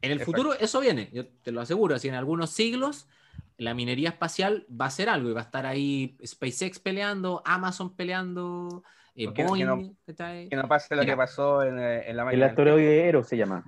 [0.00, 3.08] En el futuro eso viene, yo te lo aseguro, así en algunos siglos
[3.58, 7.94] la minería espacial va a ser algo y va a estar ahí SpaceX peleando, Amazon
[7.96, 8.82] peleando,
[9.14, 9.96] eh, Boeing.
[10.06, 13.64] Que no, pase lo que pasó en, eh, en la El asteroide Eros se llama.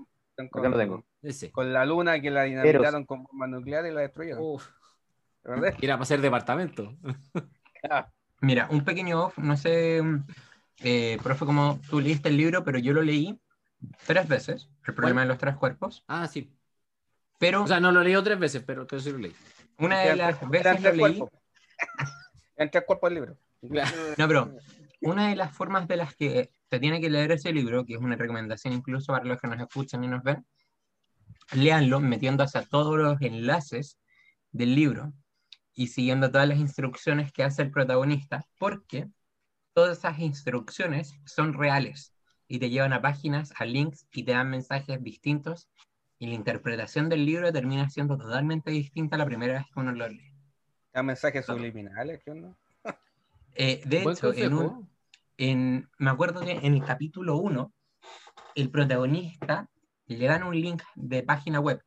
[0.51, 1.05] Con, lo tengo.
[1.51, 4.43] con la luna que la dinamitaron con bombas nucleares y la destruyeron.
[4.43, 4.69] Uf.
[5.45, 6.95] Era para hacer departamento.
[8.41, 10.01] Mira, un pequeño off, no sé
[10.81, 13.41] eh, profe, como tú leíste el libro, pero yo lo leí
[14.07, 16.05] tres veces, El problema de los tres cuerpos.
[16.07, 16.53] Ah, sí.
[17.39, 19.35] Pero, o sea, no lo leí tres veces, pero, pero sí lo leí.
[19.79, 21.23] Una de las veces lo leí...
[22.57, 23.39] En tres cuerpos el libro.
[23.63, 24.53] No, pero
[25.01, 28.01] una de las formas de las que te tiene que leer ese libro, que es
[28.01, 30.45] una recomendación incluso para los que nos escuchan y nos ven,
[31.53, 33.99] léanlo metiendo hacia todos los enlaces
[34.51, 35.13] del libro
[35.73, 39.07] y siguiendo todas las instrucciones que hace el protagonista, porque
[39.73, 42.13] todas esas instrucciones son reales
[42.49, 45.69] y te llevan a páginas, a links y te dan mensajes distintos
[46.19, 50.09] y la interpretación del libro termina siendo totalmente distinta la primera vez que uno lo
[50.09, 50.33] lee.
[50.93, 52.21] ¿Hay mensajes subliminales?
[52.25, 52.57] ¿Qué onda?
[53.55, 54.33] Eh, de hecho,
[55.37, 57.73] en me acuerdo que en el capítulo 1,
[58.55, 59.69] el protagonista
[60.07, 61.83] le dan un link de página web.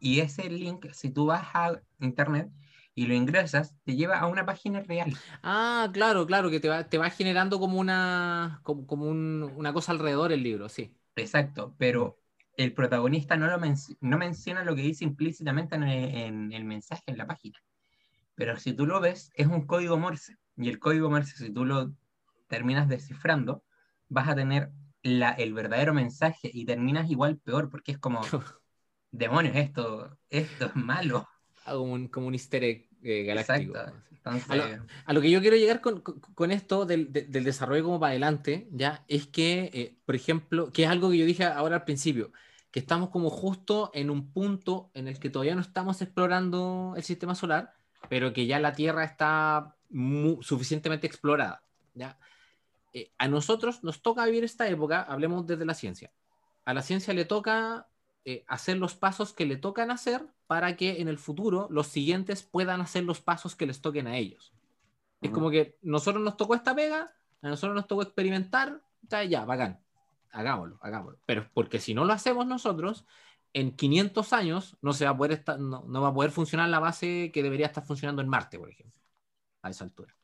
[0.00, 2.50] Y ese link, si tú vas a internet,
[2.94, 5.12] y lo ingresas, te lleva a una página real.
[5.42, 10.32] Ah, claro, claro, que te va, te va generando como una, como, una cosa alrededor
[10.32, 10.94] el libro, sí.
[11.16, 12.21] Exacto, pero
[12.56, 13.58] el protagonista no, lo
[14.00, 17.58] no menciona lo que dice implícitamente en el, mensaje en la página.
[18.34, 20.36] Pero si tú lo ves, es un código Morse.
[20.56, 21.92] Y el código Morse, si tú lo
[22.48, 23.64] terminas descifrando,
[24.08, 24.70] vas a tener
[25.02, 28.20] la, el verdadero mensaje y terminas igual peor, porque es como,
[29.10, 31.26] demonios, esto, esto es malo
[31.64, 33.74] como un, como un easter egg eh, galáctico.
[34.24, 38.68] A, lo, que yo quiero llegar con, con, esto del, del, desarrollo como para adelante,
[38.70, 42.32] ya, es que, eh, por ejemplo, que es algo que yo dije ahora al principio,
[42.70, 47.02] que estamos como justo en un punto en el que todavía no estamos explorando el
[47.02, 47.74] sistema solar,
[48.08, 49.74] pero que ya la Tierra está
[50.40, 51.62] suficientemente explorada,
[51.94, 52.16] ¿ya?
[52.94, 56.12] Eh, a nosotros nos toca vivir esta época, hablemos desde la ciencia.
[56.64, 57.88] A la ciencia le toca
[58.24, 62.42] eh, hacer los pasos que le tocan hacer para que en el futuro los siguientes
[62.42, 64.52] puedan hacer los pasos que les toquen a ellos.
[65.22, 67.10] Es como que nosotros nos tocó esta pega,
[67.40, 69.80] a nosotros nos tocó experimentar, ya, ya, bacán,
[70.30, 71.18] hagámoslo, hagámoslo.
[71.24, 73.06] Pero porque si no lo hacemos nosotros,
[73.54, 76.68] en 500 años no, se va a poder estar, no, no va a poder funcionar
[76.68, 79.00] la base que debería estar funcionando en Marte, por ejemplo,
[79.62, 80.14] a esa altura.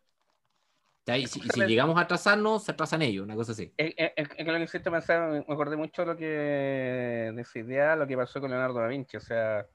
[1.17, 3.73] Y si, llegamos a atrasarnos, se atrasan ellos, una cosa así.
[3.77, 3.95] Es,
[4.29, 8.07] que lo que hiciste pensar, me acordé mucho de lo que de esa idea, lo
[8.07, 9.17] que pasó con Leonardo da Vinci.
[9.17, 9.67] O sea,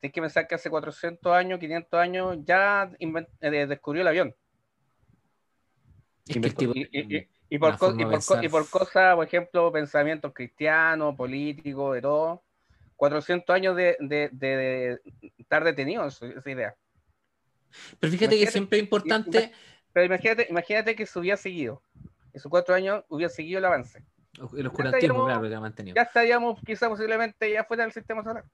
[0.00, 4.34] tienes que pensar que hace 400 años, 500 años, ya eh, descubrió el avión.
[6.26, 7.76] y, por
[8.68, 12.42] cosas, por ejemplo, pensamientos cristianos, políticos, de todo,
[12.96, 15.00] 400 años de, de, de
[15.38, 16.76] estar detenidos esa idea.
[18.00, 19.52] Pero fíjate que siempre es importante.
[19.92, 21.82] Pero imagínate, imagínate que se hubiera seguido.
[22.32, 24.04] Esos cuatro años hubiera seguido el avance.
[24.54, 25.94] El oscurantismo, claro, que ha mantenido.
[25.94, 28.44] Ya estaríamos quizá posiblemente ya fuera del sistema solar.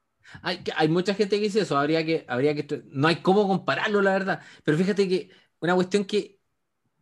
[0.42, 4.02] Hay, hay mucha gente que dice eso, habría que, habría que, no hay cómo compararlo,
[4.02, 4.40] la verdad.
[4.64, 5.30] Pero fíjate que
[5.60, 6.40] una cuestión que,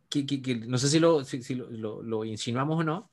[0.09, 3.11] que, que, no sé si, lo, si, lo, lo, insinuamos o no,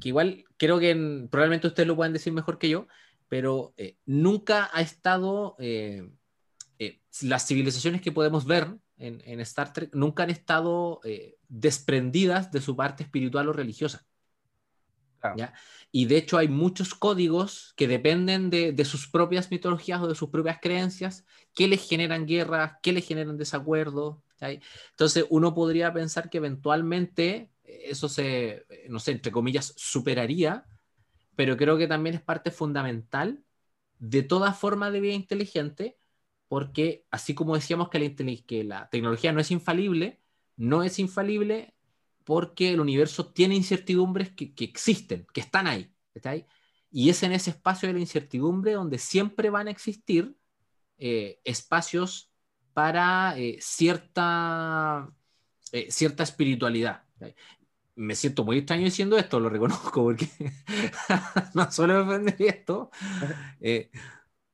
[0.00, 0.94] que igual creo que
[1.30, 2.86] probablemente ustedes lo puedan decir mejor que yo,
[3.28, 6.10] pero eh, nunca ha estado, eh,
[6.78, 11.00] eh, las civilizaciones que podemos ver en, en Star Trek nunca han estado
[11.48, 14.04] desprendidas de su parte espiritual o religiosa.
[15.92, 20.30] Y de hecho hay muchos códigos que dependen de, sus propias mitologías o de sus
[20.30, 21.24] propias creencias
[21.54, 24.18] que les generan guerras, que les generan desacuerdos.
[24.90, 30.64] Entonces uno podría pensar que eventualmente eso se, no sé, entre comillas, superaría,
[31.36, 33.42] pero creo que también es parte fundamental
[33.98, 35.98] de toda forma de vida inteligente,
[36.48, 40.20] porque así como decíamos que la tecnología no es infalible,
[40.56, 41.74] no es infalible
[42.24, 45.92] porque el universo tiene incertidumbres que, existen, que están ahí,
[46.90, 50.36] Y es en ese espacio de la incertidumbre donde siempre van a existir
[50.98, 52.30] eh, espacios
[52.72, 55.08] para eh, cierta,
[55.72, 57.04] eh, cierta espiritualidad.
[57.94, 60.28] Me siento muy extraño diciendo esto, lo reconozco, porque
[61.54, 62.90] no solo me esto.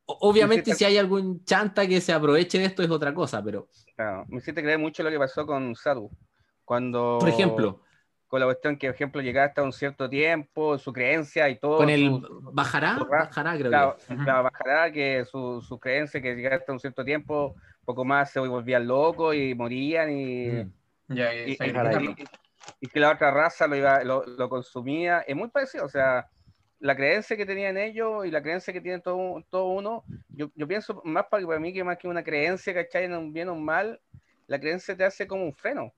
[0.05, 3.69] obviamente, si hay algún chanta que se aproveche de esto, es otra cosa, pero.
[4.27, 6.09] me hiciste creer mucho lo que pasó con Sadu.
[6.67, 7.79] Cuando, por ejemplo,
[8.27, 11.77] con la cuestión que, por ejemplo, llegaba hasta un cierto tiempo, su creencia y todo.
[11.77, 12.21] Con el
[12.51, 14.25] bajará, bajará, creo que.
[14.25, 18.85] bajará, que su, su, creencia que llegaba hasta un cierto tiempo, poco más se volvían
[18.85, 20.71] locos y morían y, mm.
[21.07, 25.21] y, que la otra raza lo, iba, lo, lo, consumía.
[25.21, 26.27] Es muy parecido, o sea,
[26.81, 30.67] la creencia que tenían ellos y la creencia que tiene todo, todo uno, yo, yo
[30.67, 33.05] pienso más para, para mí que más que una creencia, ¿cachai?
[33.05, 34.01] En un bien o un mal,
[34.47, 35.93] la creencia te hace como un freno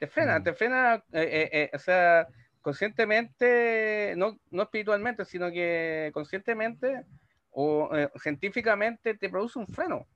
[0.00, 0.42] te frena, mm.
[0.42, 2.26] te frena, eh, eh, eh, o sea,
[2.62, 7.04] conscientemente, no, no espiritualmente, sino que conscientemente
[7.50, 10.06] o científicamente te produce un freno.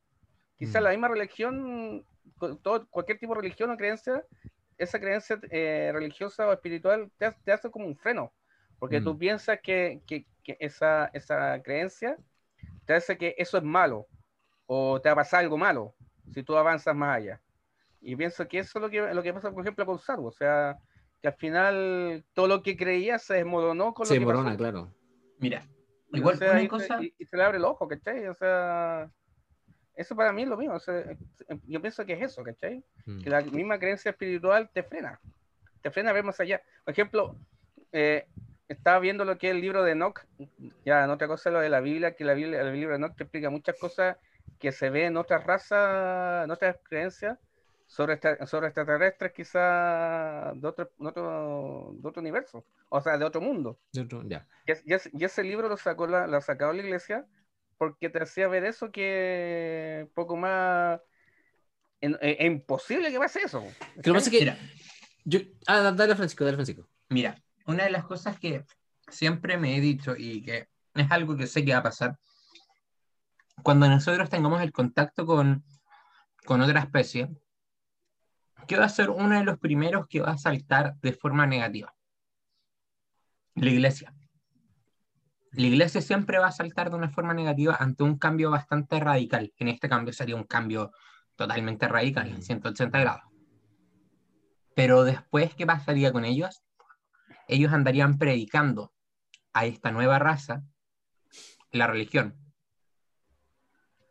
[0.57, 0.85] Quizás mm.
[0.85, 2.07] la misma religión,
[2.63, 4.25] todo, cualquier tipo de religión o creencia,
[4.79, 5.39] esa creencia
[5.93, 8.33] religiosa o espiritual te, te, hace como un freno,
[8.79, 9.19] porque tú mm.
[9.19, 12.17] piensas que, que, que, esa, esa creencia
[12.87, 14.07] te hace que eso es malo
[14.65, 15.95] o te va a pasar algo malo
[16.33, 17.44] si tú avanzas más allá.
[18.05, 20.27] Y pienso que eso es lo que, lo que pasa, por ejemplo, con Saru.
[20.27, 20.77] O sea,
[21.23, 24.93] que al final todo lo que creía se desmoronó con lo se que desmorona, claro.
[25.39, 25.67] Mira,
[26.13, 26.99] igual o una cosa...
[27.03, 28.29] y, se le abre el ojo, ¿cachai?
[28.29, 29.11] O sea,
[29.95, 30.75] eso para mí es lo mismo.
[30.75, 31.03] O sea,
[31.67, 32.85] yo pienso que es eso, ¿cachai?
[33.07, 33.23] Mm.
[33.23, 35.19] Que la misma creencia espiritual te frena.
[35.81, 36.61] Te frena a ver más allá.
[36.85, 37.37] Por ejemplo,
[37.91, 38.27] eh,
[38.69, 40.21] estaba viendo lo que es el libro de Enoch.
[40.85, 43.17] Ya, en otra cosa, lo de la Biblia, que la Biblia, el libro de Enoch
[43.17, 44.19] te explica muchas cosas
[44.59, 47.39] que se ven en otras razas, en otras creencias
[47.87, 53.41] sobre, sobre extraterrestres quizá de otro, de otro, de otro universo, o sea, de otro
[53.41, 53.79] mundo.
[53.93, 57.27] Y, ese libro lo sacó la, la sacó la iglesia
[57.79, 61.01] porque te hacía ver eso que poco más
[62.01, 63.65] es imposible que pase eso.
[64.03, 64.59] Que lo que Mira,
[65.25, 66.89] yo, ah, dale Francisco, dale Francisco.
[67.09, 68.65] Mira, una de las cosas que
[69.09, 72.19] siempre me he dicho y que es algo que sé que va a pasar,
[73.63, 75.65] cuando nosotros tengamos el contacto con,
[76.45, 77.29] con otra especie,
[78.67, 81.95] ¿Qué va a ser uno de los primeros que va a saltar de forma negativa?
[83.55, 84.15] La iglesia.
[85.53, 89.53] La iglesia siempre va a saltar de una forma negativa ante un cambio bastante radical.
[89.59, 90.91] En este cambio sería un cambio
[91.37, 93.23] totalmente radical, en 180 grados.
[94.75, 96.63] Pero después, ¿qué pasaría con ellos?
[97.47, 98.93] Ellos andarían predicando
[99.53, 100.63] a esta nueva raza
[101.71, 102.37] la religión.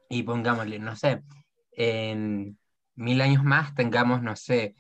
[0.10, 1.24] Y pongámosle, no sé,
[1.72, 2.58] en
[2.96, 4.76] mil años más tengamos, no sé,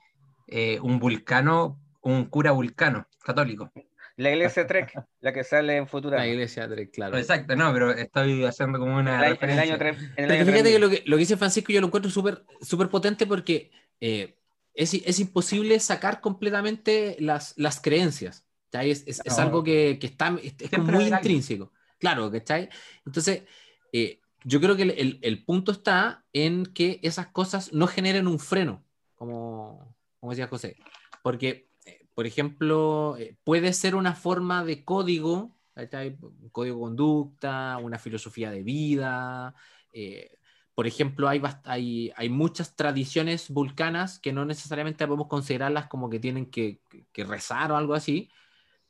[0.48, 3.72] eh, un vulcano, un cura vulcano católico.
[4.16, 6.16] La iglesia Trek, la que sale en futuro.
[6.16, 7.18] La iglesia Trek, claro.
[7.18, 9.28] Exacto, no, pero estoy haciendo como una.
[9.28, 9.98] En el, año 3.
[10.16, 13.72] fíjate que lo, que lo que dice Francisco yo lo encuentro súper súper potente porque
[14.00, 14.36] eh,
[14.76, 18.46] es, es, imposible sacar completamente las, las creencias.
[18.72, 21.72] Es, es, es, algo que, que está es, muy intrínseco.
[22.00, 22.70] Claro, ¿cachai?
[23.06, 23.44] Entonces,
[23.92, 24.84] eh, yo creo que
[25.22, 28.84] el, punto está en que esas cosas no generen un freno,
[29.16, 30.78] como, como decía José.
[31.22, 37.78] Porque, eh, por ejemplo, eh, puede ser una forma de código, un código de conducta,
[37.78, 39.56] una filosofía de vida.
[39.94, 40.38] Eh,
[40.76, 46.82] por ejemplo, hay, muchas tradiciones vulcanas que no necesariamente podemos considerarlas como que tienen que,
[47.12, 48.30] que rezar o algo así,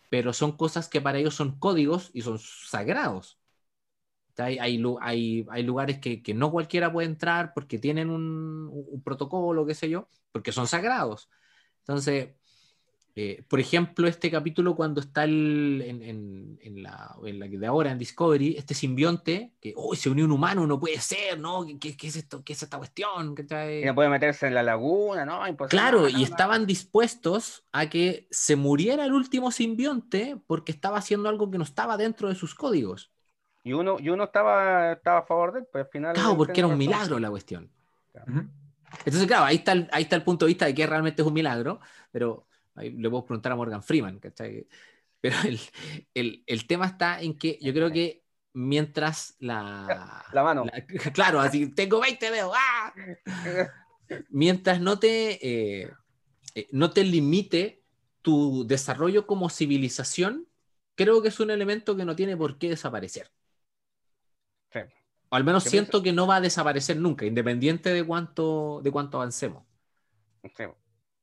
[0.09, 3.37] pero son cosas que para ellos son códigos y son sagrados.
[4.37, 9.75] Hay, hay, hay, lugares que, no cualquiera puede entrar porque tienen un, un protocolo, qué
[9.75, 11.29] sé yo, porque son sagrados.
[11.79, 12.29] Entonces,
[13.15, 18.73] eh, por ejemplo, este capítulo cuando está en, la, en, de ahora, en Discovery, este
[18.73, 21.63] simbionte, que oh, se unió un humano, no puede ser, ¿no?
[21.79, 23.35] ¿Qué, es, esto, qué es esta cuestión?
[23.37, 25.41] Y no puede meterse en la laguna, ¿no?
[25.67, 31.51] claro, y estaban dispuestos a que se muriera el último simbionte porque estaba haciendo algo
[31.51, 33.12] que no estaba dentro de sus códigos.
[33.63, 36.13] Y uno, y uno estaba, estaba a favor de él, pues al final...
[36.13, 37.69] Claro, porque era un milagro la cuestión.
[39.05, 41.27] Entonces, claro, ahí está, el, ahí está el punto de vista de que realmente es
[41.27, 41.79] un milagro,
[42.11, 42.45] pero
[42.75, 44.67] Ahí le puedo preguntar a Morgan Freeman, ¿cachai?
[45.21, 45.37] Pero
[46.13, 48.23] el, tema está en que yo creo que
[48.53, 50.25] mientras la...
[50.33, 50.65] La mano.
[51.13, 52.53] claro, así, tengo 20 dedos.
[52.55, 52.93] ¡ah!
[54.29, 55.91] Mientras no te, eh,
[56.55, 57.83] eh, no te limite
[58.21, 60.47] tu desarrollo como civilización,
[60.95, 63.31] creo que es un elemento que no tiene por qué desaparecer.
[65.33, 69.17] O al menos siento que no va a desaparecer nunca, independiente de cuánto, de cuánto
[69.17, 69.63] avancemos.
[70.43, 70.65] Sí.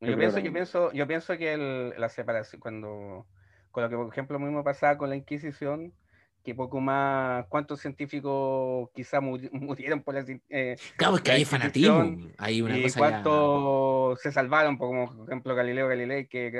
[0.00, 3.28] Yo pienso, yo pienso, yo pienso que la separación, cuando,
[3.70, 5.94] con lo que por ejemplo mismo pasaba con la Inquisición,
[6.42, 9.20] que poco más, cuántos científicos quizá
[9.52, 14.76] murieron por la eh, Claro, es que hay fanatismo, hay una y cuántos se salvaron,
[14.76, 16.50] como por ejemplo Galileo Galilei, que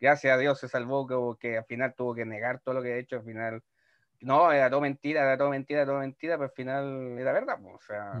[0.00, 2.94] gracias, a Dios se salvó, que, que, al final tuvo que negar todo lo que
[2.94, 3.62] ha hecho, al final,
[4.22, 7.58] no, era todo mentira, era todo mentira, era todo mentira, pero al final era verdad,
[7.64, 8.20] o sea...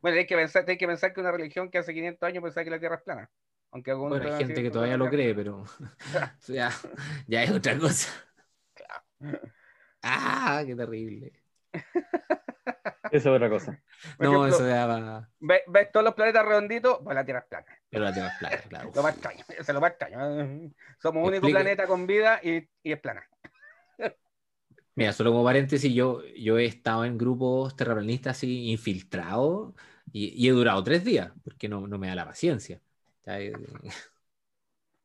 [0.00, 2.64] Bueno, hay que, pensar, hay que pensar que una religión que hace 500 años pensaba
[2.64, 3.30] que la Tierra es plana.
[3.70, 5.64] Aunque bueno, hay gente que todavía lo cree, pero
[6.46, 6.70] ya,
[7.26, 8.10] ya es otra cosa.
[10.06, 11.32] Ah, qué terrible.
[11.72, 11.80] Eso
[13.10, 13.82] es otra cosa.
[14.18, 15.30] no, eso ya va.
[15.40, 16.98] ¿ves, todos los planetas redonditos?
[17.02, 17.78] Pues la Tierra es plana.
[17.88, 18.92] Pero la Tierra es plana, claro.
[18.94, 20.70] lo más extraño, eso es lo más extraño.
[20.98, 23.26] Somos un único planeta con vida y, y es plana.
[24.96, 29.74] Mira, solo como paréntesis, yo, yo he estado en grupos terraplanistas así infiltrados
[30.12, 32.80] y, he durado tres días porque no, no me da la paciencia.
[33.26, 33.52] Eh,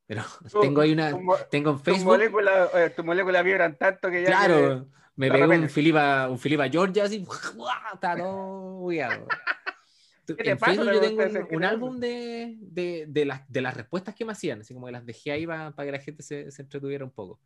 [0.06, 0.24] pero
[0.62, 1.12] tengo ahí una.
[1.50, 2.04] tengo en Facebook.
[2.04, 4.28] Tu molécula, eh, vibran tanto que ya.
[4.28, 7.26] Claro, me pegó un Filipa, un Filipa Georgia así.
[7.94, 14.14] Está todo En Facebook yo tengo un, álbum de, de, de, las, de las respuestas
[14.14, 16.52] que me hacían, así como que las dejé ahí para, para que la gente se,
[16.52, 17.40] se entretuviera un poco.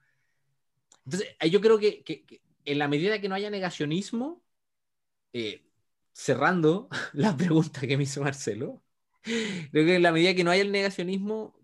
[1.05, 4.43] Entonces, yo creo que, en la medida que no haya negacionismo,
[5.33, 5.65] eh,
[6.13, 8.83] cerrando la pregunta que me hizo Marcelo,
[9.23, 11.55] creo que en la medida que no haya el negacionismo,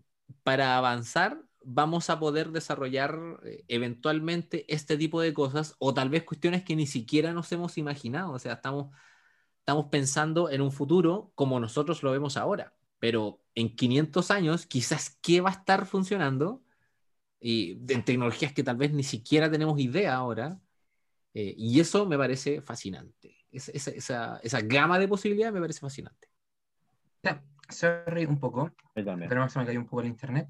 [0.42, 6.24] para avanzar, vamos a poder desarrollar eh, eventualmente este tipo de cosas o tal vez
[6.24, 8.32] cuestiones que ni siquiera nos hemos imaginado.
[8.32, 8.94] O sea, estamos,
[9.60, 15.18] estamos pensando en un futuro como nosotros lo vemos ahora, pero en 500 años quizás
[15.22, 16.62] qué va a estar funcionando
[17.40, 20.60] y en tecnologías que tal vez ni siquiera tenemos idea ahora.
[21.32, 23.36] Eh, y eso me parece fascinante.
[23.50, 26.28] esa, esa, esa, gama de posibilidades me parece fascinante.
[27.68, 30.48] sorry un poco, pero se me cayó un poco el internet.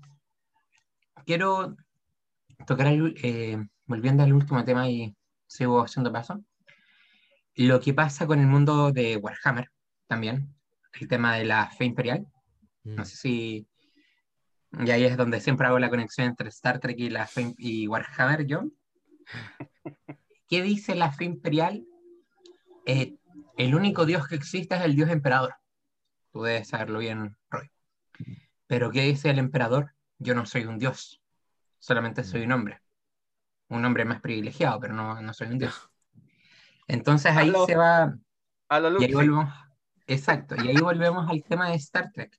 [1.26, 1.76] Quiero
[2.66, 5.14] tocar, eh, volviendo al último tema y
[5.46, 6.42] sigo haciendo paso,
[7.56, 9.70] lo que pasa con el mundo de Warhammer
[10.06, 10.54] también,
[10.98, 12.26] el tema de la fe imperial.
[12.84, 13.06] No mm.
[13.06, 13.68] sé si
[14.78, 17.28] y ahí es donde siempre hago la conexión entre Star Trek y, la
[17.58, 18.72] y Warhammer, John.
[20.48, 21.84] ¿Qué dice la fe imperial?
[22.86, 23.16] Eh,
[23.56, 25.54] el único dios que existe es el dios emperador.
[26.32, 27.70] Tú debes saberlo bien, Roy.
[28.66, 29.94] Pero ¿qué dice el emperador?
[30.18, 31.20] Yo no soy un dios,
[31.78, 32.80] solamente soy un hombre.
[33.68, 35.90] Un hombre más privilegiado, pero no, no soy un dios.
[36.86, 38.14] Entonces ahí se va...
[38.68, 39.12] A lo y
[40.06, 42.38] exacto, y ahí volvemos al tema de Star Trek.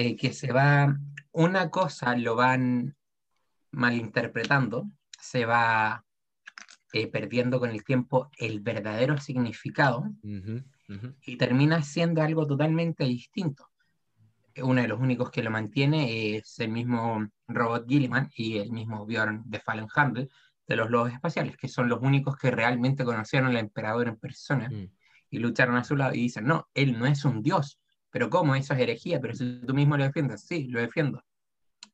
[0.00, 0.96] Eh, que se va,
[1.32, 2.94] una cosa lo van
[3.72, 4.88] malinterpretando,
[5.20, 6.04] se va
[6.92, 10.04] eh, perdiendo con el tiempo el verdadero significado
[11.26, 13.70] y termina siendo algo totalmente distinto.
[14.62, 19.04] Uno de los únicos que lo mantiene es el mismo Robot Gilliman y el mismo
[19.04, 20.30] Bjorn de Fallen Handel
[20.68, 24.70] de los lobos espaciales, que son los únicos que realmente conocieron al emperador en persona
[24.70, 24.92] mm.
[25.30, 27.80] y lucharon a su lado y dicen, no, él no es un dios,
[28.10, 28.54] pero ¿cómo?
[28.54, 31.22] Eso es herejía, pero si tú mismo lo defiendes, sí, lo defiendo,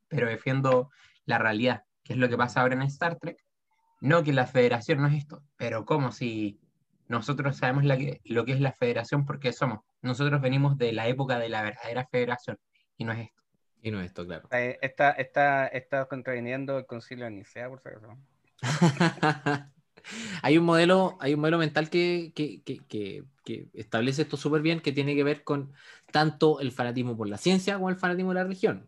[0.09, 0.91] pero defiendo
[1.25, 3.39] la realidad, que es lo que pasa ahora en Star Trek.
[4.01, 6.61] No que la federación no es esto, pero ¿cómo si
[7.09, 9.81] nosotros sabemos lo que es la federación porque somos?
[10.03, 12.59] Nosotros venimos de la época de la verdadera federación
[12.99, 13.43] y no es esto.
[13.83, 14.49] Y no es esto, claro.
[14.51, 18.17] Está, está, está contraviniendo el concilio de Nicea, por si acaso.
[20.43, 22.33] hay un modelo, hay un modelo mental que,
[23.75, 25.73] establece esto súper bien, que tiene que ver con
[26.13, 28.87] tanto el fanatismo por la ciencia como el fanatismo por la religión.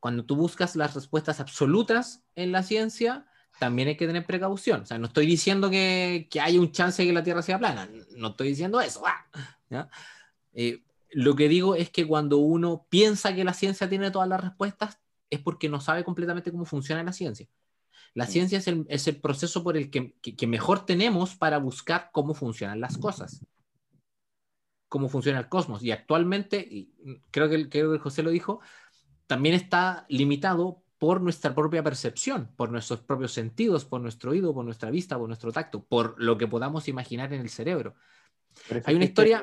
[0.00, 3.26] Cuando tú buscas las respuestas absolutas en la ciencia,
[3.58, 4.82] también hay que tener precaución.
[4.82, 7.58] O sea, no estoy diciendo que, que haya un chance de que la Tierra sea
[7.58, 9.02] plana, no estoy diciendo eso.
[9.06, 9.88] ¡ah!
[10.52, 14.40] Eh, lo que digo es que cuando uno piensa que la ciencia tiene todas las
[14.40, 14.98] respuestas,
[15.30, 17.48] es porque no sabe completamente cómo funciona la ciencia.
[18.14, 18.28] La mm.
[18.28, 22.32] ciencia es el, es el proceso por el que, que, mejor tenemos para buscar cómo
[22.32, 23.44] funcionan las cosas,
[24.88, 25.82] cómo funciona el cosmos.
[25.82, 26.92] Y actualmente, y
[27.30, 28.60] creo, que, creo que José lo dijo,
[29.26, 34.64] también está limitado por nuestra propia percepción, por nuestros propios sentidos, por nuestro oído, por
[34.64, 37.94] nuestra vista, por nuestro tacto, por lo que podamos imaginar en el cerebro.
[38.84, 39.42] Hay una historia,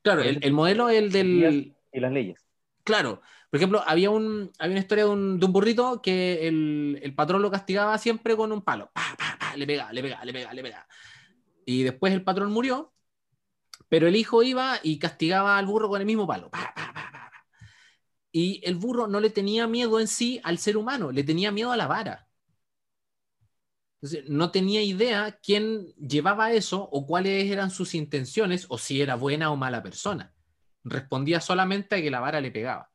[0.00, 1.74] claro, el, modelo es el del...
[1.92, 2.46] Y las leyes.
[2.84, 3.20] Claro,
[3.56, 7.50] por ejemplo, había, un, había una historia de un, burrito que el, el, patrón lo
[7.50, 8.90] castigaba siempre con un palo.
[9.56, 10.86] le pegaba, le pegaba, le pegaba, le pegaba.
[11.64, 12.92] Y después el patrón murió,
[13.88, 16.50] pero el hijo iba y castigaba al burro con el mismo palo.
[18.30, 21.72] Y el burro no le tenía miedo en sí al ser humano, le tenía miedo
[21.72, 22.28] a la vara.
[24.28, 29.50] No tenía idea quién llevaba eso o cuáles eran sus intenciones o si era buena
[29.50, 30.34] o mala persona.
[30.84, 32.90] Respondía solamente a que la vara le pegaba.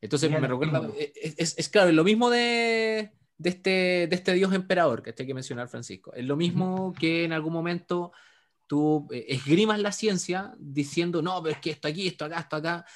[0.00, 4.34] Entonces me recuerda, eh, es, es, claro, es lo mismo de, de, este, de este
[4.34, 6.12] dios emperador que hay que mencionar Francisco.
[6.14, 8.12] Es lo mismo que en algún momento
[8.66, 12.56] tú eh, esgrimas la ciencia diciendo, no, pero es que esto aquí, esto acá, esto
[12.56, 12.86] acá.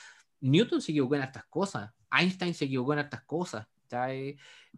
[0.41, 3.67] Newton se equivocó en estas cosas, Einstein se equivocó en estas cosas,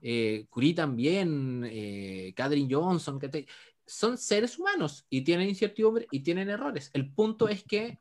[0.00, 3.46] eh, Curie también, eh, Catherine Johnson, que
[3.86, 6.90] son seres humanos y tienen incertidumbre y tienen errores.
[6.94, 7.98] El punto es que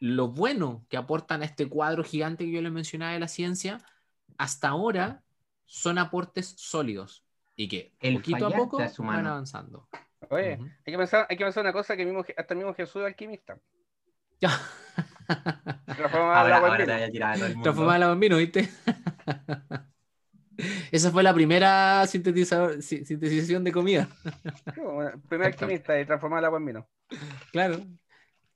[0.00, 3.78] lo bueno que aportan a este cuadro gigante que yo les mencionaba de la ciencia,
[4.36, 5.22] hasta ahora
[5.66, 7.24] son aportes sólidos
[7.56, 9.88] y que poquito a poco van avanzando.
[10.30, 13.02] Oye, hay, que pensar, hay que pensar una cosa que mismo, hasta el mismo Jesús
[13.04, 13.58] alquimista.
[14.40, 14.50] Ya.
[15.86, 17.62] Transformaba el agua en vino.
[17.62, 18.68] Transformaba el agua en vino, ¿viste?
[20.90, 24.08] Esa fue la primera sintetización de comida.
[24.66, 26.88] El primer alquimista y transformar el agua en vino.
[27.52, 27.80] Claro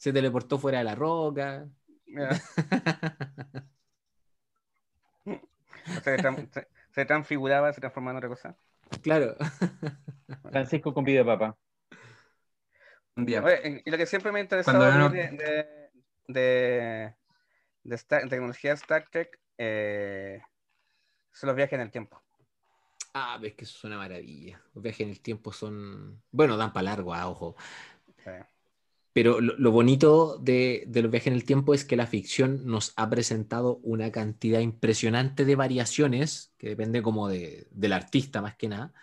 [0.02, 1.68] se teleportó fuera de la roca.
[6.90, 8.56] se, transfiguraba, se transformaba en otra cosa.
[9.00, 9.36] Claro.
[10.50, 11.56] Francisco con vida papá.
[13.14, 13.44] Un día.
[13.84, 15.30] y lo que siempre me ha interesado de,
[16.26, 17.14] de,
[17.84, 20.42] de, tecnología Star Trek eh,
[21.30, 22.20] son los viajes en el tiempo.
[23.14, 24.60] Ah, ves que eso es una maravilla.
[24.74, 26.20] Los viajes en el tiempo son.
[26.32, 27.54] Bueno, dan para largo, a ojo.
[29.12, 33.10] Pero lo, bonito de, los viajes en el tiempo es que la ficción nos ha
[33.10, 38.94] presentado una cantidad impresionante de variaciones, que depende como de, del artista más que nada.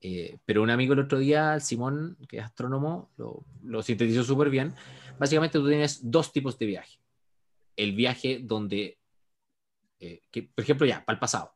[0.00, 3.12] Eh, pero un amigo el otro día, Simón, que es astrónomo,
[3.62, 4.74] lo, sintetizó súper bien.
[5.18, 6.98] Básicamente tú tienes dos tipos de viaje.
[7.76, 8.98] El viaje donde,
[10.00, 10.22] eh,
[10.54, 11.54] por ejemplo, ya, para el pasado.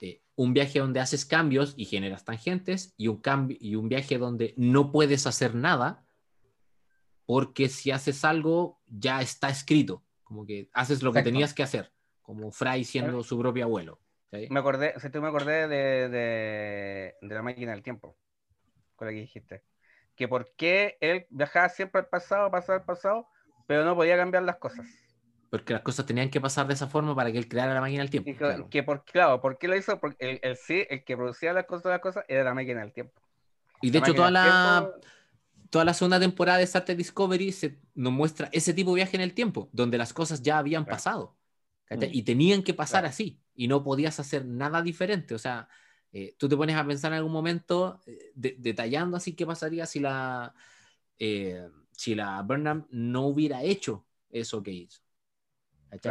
[0.00, 3.20] Eh, un viaje donde haces cambios y generas tangentes y un,
[3.58, 6.04] y un viaje donde no puedes hacer nada
[7.26, 11.92] porque si haces algo ya está escrito, como que haces lo que tenías que hacer,
[12.22, 14.00] como Fry siendo su propio abuelo.
[14.30, 18.16] Me acordé, si tú me acordé de, de, la máquina del tiempo,
[18.96, 19.62] con la que dijiste,
[20.16, 23.28] que por qué él viajaba siempre al pasado, pasado al pasado,
[23.66, 24.86] pero no podía cambiar las cosas.
[25.50, 28.00] Porque las cosas tenían que pasar de esa forma para que él creara la máquina
[28.00, 28.30] del tiempo.
[28.38, 28.70] claro.
[28.70, 30.00] Que por, claro, ¿por qué lo hizo?
[30.00, 33.20] Porque el, sí, el que producía las cosas, las cosas era la máquina del tiempo.
[33.82, 34.90] Y de hecho, toda la,
[35.72, 39.16] toda la segunda temporada de Star Trek Discovery se nos muestra ese tipo de viaje
[39.16, 41.38] en el tiempo, donde las cosas ya habían pasado.
[41.88, 42.04] Mm.
[42.12, 45.34] Y tenían que pasar así, y no podías hacer nada diferente.
[45.34, 45.70] O sea,
[46.12, 50.00] eh, tú te pones a pensar en algún momento, eh, detallando así qué pasaría si
[50.00, 50.54] la,
[51.18, 55.00] eh, si la Burnham no hubiera hecho eso que hizo.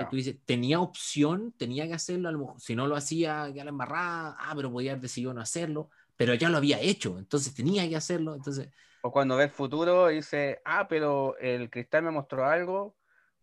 [0.10, 3.64] Tú dices, tenía opción, tenía que hacerlo, a lo mejor, si no lo hacía, ya
[3.64, 7.54] la embarrada, ah, pero podía haber decidido no hacerlo, pero ya lo había hecho, entonces
[7.54, 8.70] tenía que hacerlo, entonces
[9.02, 12.96] o cuando ve el futuro dice, ah, pero el cristal me mostró algo,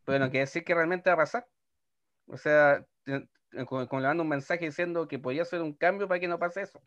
[0.04, 1.48] pero no quiere decir que realmente va a pasar.
[2.26, 2.86] O sea,
[3.66, 6.62] como, le mando un mensaje diciendo que podía hacer un cambio para que no pase
[6.62, 6.80] eso.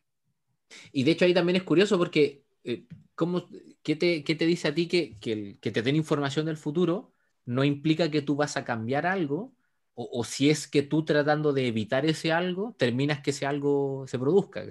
[0.91, 2.85] Y de hecho ahí también es curioso porque, eh,
[3.15, 3.47] ¿cómo,
[3.83, 7.13] qué, te, qué, te, dice a ti que, que, que, te den información del futuro
[7.45, 9.53] no implica que tú vas a cambiar algo?
[9.93, 14.05] O, o, si es que tú tratando de evitar ese algo, terminas que ese algo
[14.07, 14.63] se produzca.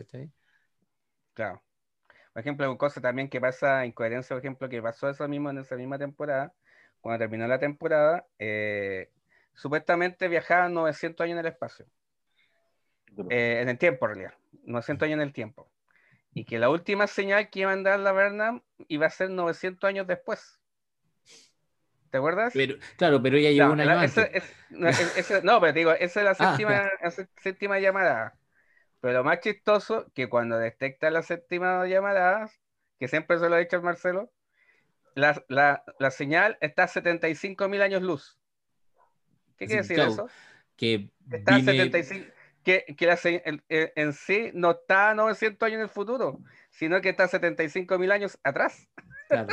[1.34, 1.62] Claro.
[2.32, 5.76] Por ejemplo, cosa también que pasa, incoherencia, por ejemplo, que pasó eso mismo en esa
[5.76, 6.52] misma temporada,
[7.00, 9.10] cuando terminó la temporada, eh,
[9.54, 11.86] supuestamente viajaban 900 años en el espacio.
[13.30, 14.34] Eh, en el tiempo, en realidad.
[14.64, 15.70] 900 años en el tiempo.
[16.32, 19.88] Y que la última señal que iba a mandar la Bernam iba a ser 900
[19.88, 20.60] años después.
[22.10, 22.52] ¿Te acuerdas?
[22.54, 24.54] Pero, claro, pero ella llegó un año antes.
[24.70, 26.36] no, pero digo, esa es la
[27.02, 28.34] ah, séptima llamada.
[29.00, 32.50] Pero lo más chistoso que cuando detecta la séptima llamada,
[32.98, 34.30] que siempre se lo ha dicho el Marcelo,
[35.14, 38.38] la, la, señal está a 75 mil años luz.
[39.56, 40.28] ¿Qué quiere decir eso?
[40.76, 42.26] Que está a 75,
[42.62, 46.38] que, que la, en, en, sí no está a 900 años en el futuro,
[46.70, 48.88] sino que está a 75 mil años atrás.
[49.28, 49.48] Claro.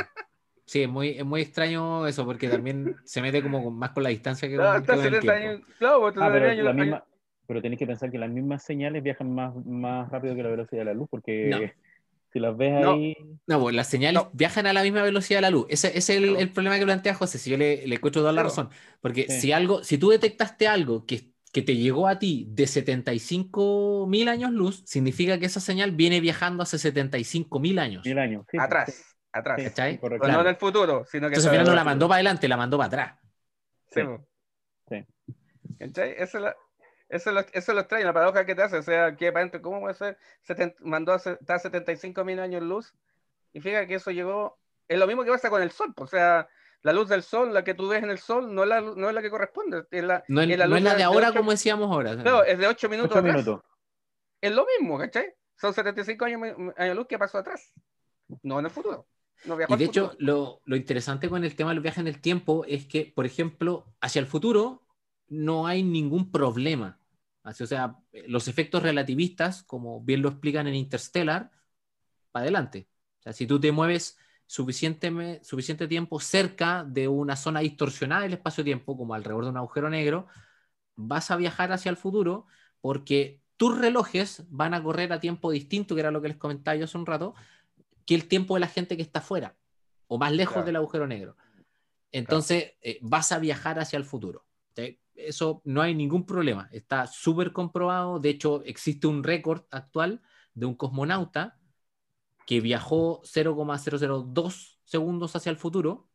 [0.68, 4.10] Sí, es muy, es muy extraño eso, porque también se mete como más con la
[4.10, 7.04] distancia que no, con, está con 70 años, claro, pues, ah, pero, la misma,
[7.48, 10.82] pero tenéis que pensar que las mismas señales viajan más, más rápido que la velocidad
[10.82, 11.72] de la luz, porque
[12.32, 13.16] si las ves ahí...
[13.46, 15.64] No, pues las señales viajan a la misma velocidad de la luz.
[15.70, 18.34] Ese, ese es el, el, problema que plantea José, si yo le, le encuentro toda
[18.34, 18.68] la razón.
[19.00, 24.06] Porque si algo, si tú detectaste algo que que te llegó a ti de 75
[24.06, 28.04] mil años luz, significa que esa señal viene viajando hace 75 mil años.
[28.04, 28.44] Mil años.
[28.58, 29.62] atrás, atrás.
[29.62, 29.98] ¿Cachai?
[29.98, 31.36] Pero no en el futuro, sino que...
[31.36, 33.18] Entonces al final no la mandó para adelante, la mandó para atrás.
[33.90, 34.02] Sí.
[34.90, 35.34] sí.
[35.78, 36.14] ¿Cachai?
[36.18, 36.54] Eso, la,
[37.08, 38.78] eso, lo, eso lo extraño, la paradoja que te hace.
[38.78, 40.18] O sea, que para adentro, ¿cómo puede ser?
[40.80, 42.94] mandó a, está 75 mil años luz
[43.52, 44.58] y fíjate que eso llegó...
[44.88, 46.48] Es lo mismo que pasa con el sol, pues, o sea
[46.82, 49.08] la luz del sol, la que tú ves en el sol, no es la, no
[49.08, 49.84] es la que corresponde.
[49.90, 52.14] Es la, no es, la, de, ahora, como decíamos ahora.
[52.14, 53.22] No, es de 8 minutos.
[53.22, 53.60] minutos.
[54.40, 55.34] Es lo mismo, ¿cachai?
[55.56, 57.72] Son 75 años, años luz que pasó atrás,
[58.42, 59.08] no en el futuro.
[59.68, 62.86] y de hecho, lo, lo, interesante con el tema del viaje en el tiempo es
[62.86, 64.86] que, por ejemplo, hacia el futuro
[65.26, 66.97] no hay ningún problema.
[67.48, 67.96] Así, o sea,
[68.26, 71.50] los efectos relativistas, como bien lo explican en Interstellar,
[72.30, 72.88] para adelante.
[73.20, 78.34] O sea, si tú te mueves suficiente, suficiente tiempo cerca de una zona distorsionada del
[78.34, 80.26] espacio-tiempo, como alrededor de un agujero negro,
[80.94, 82.44] vas a viajar hacia el futuro
[82.82, 86.76] porque tus relojes van a correr a tiempo distinto, que era lo que les comentaba
[86.76, 87.34] yo hace un rato,
[88.04, 89.56] que el tiempo de la gente que está fuera
[90.06, 91.36] o más lejos del agujero negro.
[92.12, 94.44] Entonces, eh, vas a viajar hacia el futuro.
[95.18, 96.68] Eso no hay ningún problema.
[96.72, 98.20] Está súper comprobado.
[98.20, 100.22] De hecho, existe un récord actual
[100.54, 101.58] de un cosmonauta
[102.46, 106.08] que viajó 0,002 segundos hacia el futuro,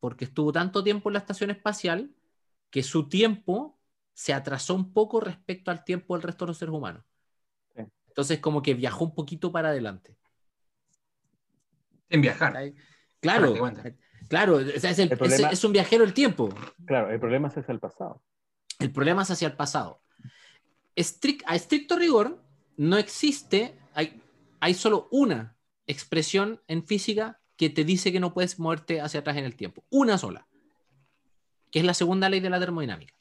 [0.00, 2.14] porque estuvo tanto tiempo en la estación espacial
[2.70, 3.78] que su tiempo
[4.12, 7.04] se atrasó un poco respecto al tiempo del resto de los seres humanos.
[8.08, 10.16] Entonces, como que viajó un poquito para adelante.
[12.08, 12.72] En viajar.
[13.20, 13.54] Claro,
[14.28, 16.54] claro, es, un viajero el tiempo.
[16.86, 18.22] Claro, el problema es hacia el pasado.
[18.78, 20.00] El problema es hacia el pasado.
[21.46, 22.42] a estricto rigor,
[22.76, 24.20] no existe, hay,
[24.60, 25.56] hay solo una
[25.86, 29.84] expresión en física que te dice que no puedes moverte hacia atrás en el tiempo.
[29.90, 30.46] Una sola,
[31.70, 33.14] que es la segunda ley de la termodinámica,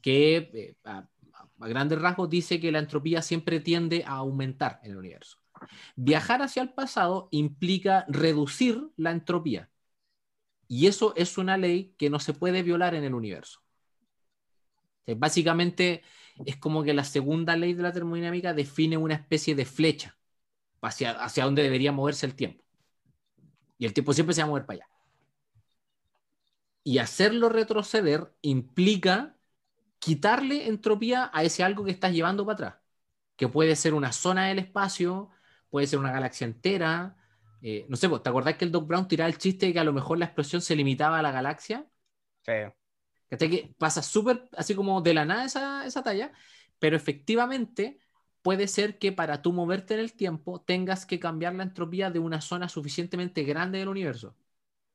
[0.00, 1.08] que eh, a,
[1.58, 5.38] grandes rasgos dice que la entropía siempre tiende a aumentar en el universo.
[5.96, 9.68] Viajar hacia el pasado implica reducir la entropía.
[10.68, 13.60] Y eso es una ley que no se puede violar en el universo.
[15.16, 16.02] básicamente
[16.44, 20.16] es como que la segunda ley de la termodinámica define una especie de flecha
[20.82, 22.64] hacia, hacia dónde debería moverse el tiempo.
[23.78, 24.88] Y el tiempo siempre se va a mover para allá.
[26.84, 29.36] Y hacerlo retroceder implica
[30.00, 32.84] quitarle entropía a ese algo que estás llevando para atrás,
[33.36, 35.30] que puede ser una zona del espacio,
[35.70, 37.17] puede ser una galaxia entera.
[37.62, 39.84] Eh, no sé, ¿te acordás que el Doc Brown tiraba el chiste de que a
[39.84, 41.86] lo mejor la explosión se limitaba a la galaxia?
[42.42, 42.52] Sí.
[43.28, 46.32] Que pasa súper así como de la nada esa, esa talla,
[46.78, 47.98] pero efectivamente
[48.42, 52.18] puede ser que para tú moverte en el tiempo tengas que cambiar la entropía de
[52.18, 54.36] una zona suficientemente grande del universo.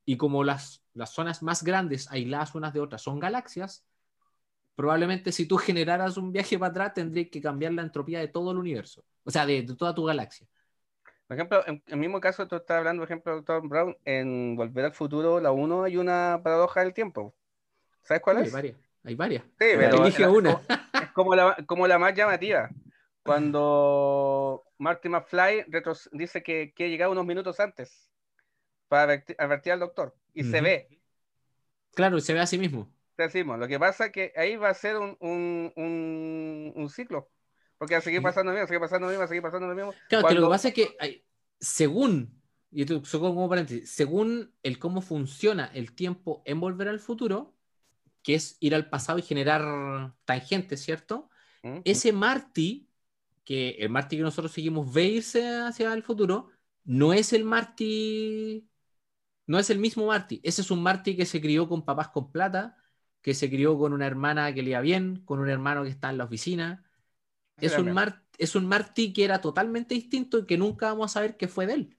[0.06, 3.86] Y como las, las zonas más grandes aisladas unas de otras son galaxias,
[4.76, 8.52] probablemente si tú generaras un viaje para atrás tendrías que cambiar la entropía de todo
[8.52, 10.48] el universo, o sea, de, toda tu galaxia.
[11.34, 14.86] Por ejemplo, en el mismo caso, tú estás hablando, por ejemplo, doctor Brown, en Volver
[14.86, 17.36] al Futuro, la 1 hay una paradoja del tiempo.
[18.04, 18.46] ¿Sabes cuál es?
[18.46, 18.78] Hay varias.
[19.04, 19.44] Hay varias.
[19.44, 20.62] Sí, pero elige una.
[21.02, 22.70] Es como la, como la más llamativa
[23.24, 25.66] cuando Marty McFly
[26.12, 28.10] dice que, que llegado unos minutos antes
[28.88, 31.00] para advertir, al doctor y se ve.
[31.96, 32.92] Claro, se ve a sí mismo.
[33.18, 37.30] Decimos, lo que pasa es que ahí va a ser un, un, un, ciclo,
[37.78, 39.94] porque va a seguir pasando lo mismo, seguir pasando lo mismo, seguir pasando lo mismo.
[40.10, 41.26] Claro, que lo que pasa es que
[41.60, 42.42] según,
[42.72, 47.54] y como paréntesis, según el cómo funciona el tiempo en volver al futuro,
[48.22, 51.30] que es ir al pasado y generar tangentes, ¿cierto?
[51.84, 52.90] Ese Marty
[53.44, 56.50] que el Marty que nosotros seguimos ve irse hacia el futuro,
[56.86, 58.70] no es el Marty,
[59.48, 60.40] no es el mismo Marty.
[60.44, 62.78] Ese es un Marty que se crió con papás con plata,
[63.22, 66.10] que se crió con una hermana que le iba bien, con un hermano que está
[66.10, 66.86] en la oficina.
[67.58, 67.96] Es un,
[68.38, 71.66] es un Marty que era totalmente distinto y que nunca vamos a saber qué fue
[71.66, 71.98] de él.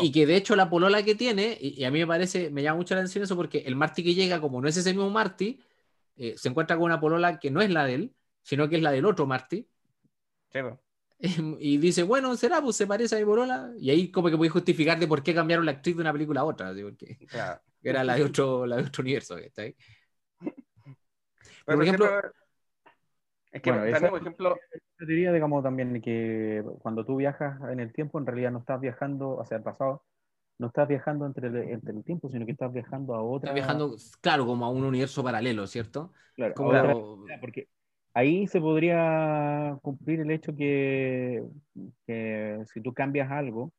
[0.00, 2.78] Y que de hecho la polola que tiene, y, a mí me parece, me llama
[2.78, 5.58] mucho la atención eso porque el Marty que llega, como no es ese mismo Marty,
[6.16, 8.82] eh, se encuentra con una polola que no es la de él, sino que es
[8.82, 9.66] la del otro Marty,
[11.58, 13.72] Y dice, bueno, será, pues se parece a mi borola.
[13.78, 16.12] Y ahí como que voy a justificar de por qué cambiaron la actriz de una
[16.12, 16.72] película a otra.
[16.72, 17.18] Porque
[17.82, 19.36] era la de otro, la de otro universo.
[19.36, 19.76] está ahí.
[21.64, 22.08] por ejemplo,
[23.52, 24.56] es que también, por ejemplo...
[24.98, 28.80] Yo diría, digamos, también que cuando tú viajas en el tiempo, en realidad no estás
[28.80, 30.04] viajando hacia el pasado,
[30.58, 33.50] no estás viajando entre el, entre el tiempo, sino que estás viajando a otra...
[33.50, 36.12] Estás viajando, claro, como a un universo paralelo, ¿cierto?
[36.34, 37.24] Claro, como...
[37.40, 37.68] porque
[38.14, 41.44] ahí se podría cumplir el hecho que,
[42.06, 43.72] que si tú cambias algo,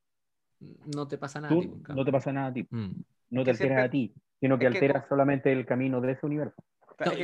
[0.95, 1.72] no te pasa nada a ti.
[1.95, 2.68] No te pasa nada a ti.
[2.69, 2.91] Mm.
[3.31, 6.64] No te alteras a ti, sino que alteras solamente el camino de ese universo.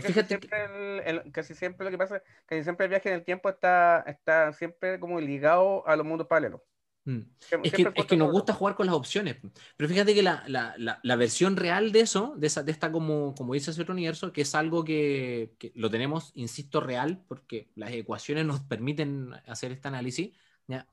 [0.01, 3.49] Fíjate siempre el, casi siempre lo que pasa, casi siempre el viaje en el tiempo
[3.49, 6.61] está, está siempre como ligado a los mundos paralelos.
[7.07, 7.21] Mm.
[7.63, 9.37] Es que, es que, nos gusta jugar con las opciones.
[9.77, 13.33] Pero fíjate que la, la, la, versión real de eso, de, esa, de esta como,
[13.33, 17.93] como dice otro universo, que es algo que, que, lo tenemos, insisto, real, porque las
[17.93, 20.35] ecuaciones nos permiten hacer este análisis.
[20.67, 20.85] ¿ya?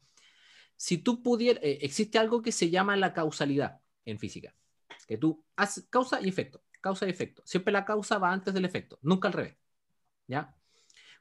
[0.76, 4.54] Si tú pudieras, eh, existe algo que se llama la causalidad en física,
[5.08, 7.42] que tú haces causa y efecto, causa y efecto.
[7.44, 9.56] Siempre la causa va antes del efecto, nunca al revés.
[10.28, 10.54] ¿ya?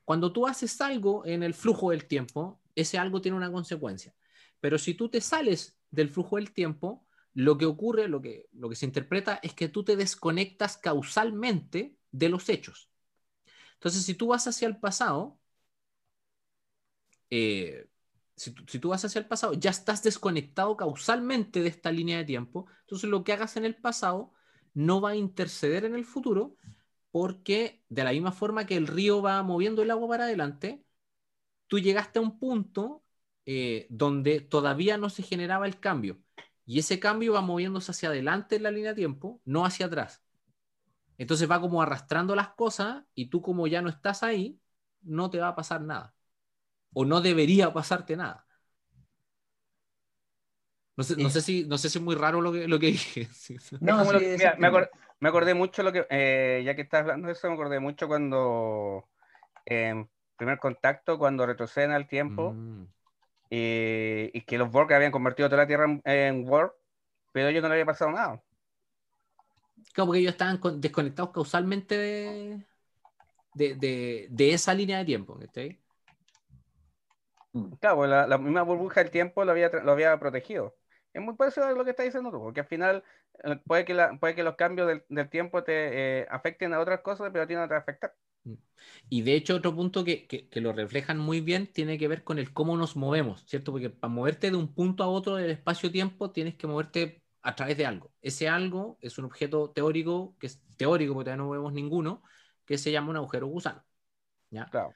[0.06, 4.14] Cuando tú haces algo en el flujo del tiempo, ese algo tiene una consecuencia
[4.64, 8.70] pero si tú te sales del flujo del tiempo, lo que ocurre, lo que, lo
[8.70, 12.90] que se interpreta es que tú te desconectas causalmente de los hechos.
[13.74, 15.38] Entonces, si tú vas hacia el pasado,
[17.30, 17.90] eh,
[18.38, 22.24] si, si, tú vas hacia el pasado, ya estás desconectado causalmente de esta línea de
[22.24, 22.68] tiempo.
[22.84, 24.32] Entonces, lo que hagas en el pasado
[24.74, 26.58] no va a interceder en el futuro,
[27.12, 30.84] porque de la misma forma que el río va moviendo el agua para adelante,
[31.68, 33.04] tú llegaste a un punto
[33.46, 36.20] eh, donde todavía no se generaba el cambio.
[36.66, 40.24] Y ese cambio va moviéndose hacia adelante en la línea de tiempo, no hacia atrás.
[41.18, 44.60] Entonces va como arrastrando las cosas y tú como ya no estás ahí,
[45.02, 46.16] no te va a pasar nada.
[46.94, 48.48] O no debería pasarte nada.
[50.96, 52.88] No sé, no sé, si, no sé si es muy raro lo que, lo que
[52.88, 53.28] dije.
[53.82, 53.98] No,
[55.20, 58.08] me, acordé, mucho lo que, eh, ya que estás hablando de eso, me acordé mucho
[58.08, 59.08] cuando
[59.66, 62.86] en primer contacto, cuando retroceden al tiempo, mm
[63.56, 66.46] y, que los Borg habían convertido toda la Tierra en, en
[67.32, 68.42] pero a ellos no le había pasado nada.
[69.96, 72.66] Como que ellos estaban desconectados causalmente de,
[73.54, 75.40] de, de, esa línea de tiempo.
[77.80, 80.76] Claro, pues la, la, misma burbuja del tiempo lo había, lo había protegido.
[81.14, 83.04] Es muy parecido a lo que estás diciendo tú, porque al final
[83.44, 86.80] eh, puede que, la, puede que los cambios del, del tiempo te eh, afecten a
[86.80, 88.14] otras cosas, pero a ti no te afectar.
[89.10, 92.40] Y de hecho, otro punto que, que, lo reflejan muy bien tiene que ver con
[92.40, 93.72] el cómo nos movemos, ¿cierto?
[93.72, 97.78] Porque para moverte de un punto a otro del espacio-tiempo tienes que moverte a través
[97.78, 98.12] de algo.
[98.22, 102.24] Ese algo es un objeto teórico, que es teórico porque todavía no vemos ninguno,
[102.66, 103.86] que se llama un agujero gusano.
[104.50, 104.66] ¿ya?
[104.66, 104.94] Claro.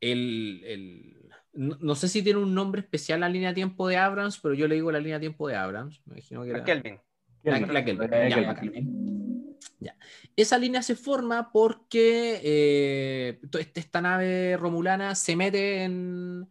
[0.00, 1.18] El, el,
[1.52, 4.68] no, sé si tiene un nombre especial la línea de tiempo de Abrams, pero yo
[4.68, 6.00] le digo la línea de tiempo de Abrams.
[6.06, 6.64] Me imagino que era...
[6.64, 7.00] Kelvin.
[7.42, 9.58] La, Kelvin.
[9.80, 9.96] Ya.
[10.36, 16.48] Esa línea se forma porque eh, este, esta nave romulana se mete en,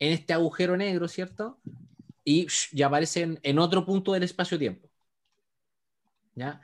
[0.00, 1.60] este agujero negro, ¿cierto?
[2.24, 4.88] Y ya aparece en, otro punto del espacio-tiempo.
[6.34, 6.60] ¿Ya?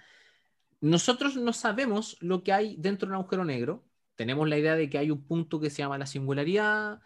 [0.81, 3.85] Nosotros no sabemos lo que hay dentro de un agujero negro.
[4.17, 7.01] Tenemos la idea de que hay un punto que se llama la singularidad.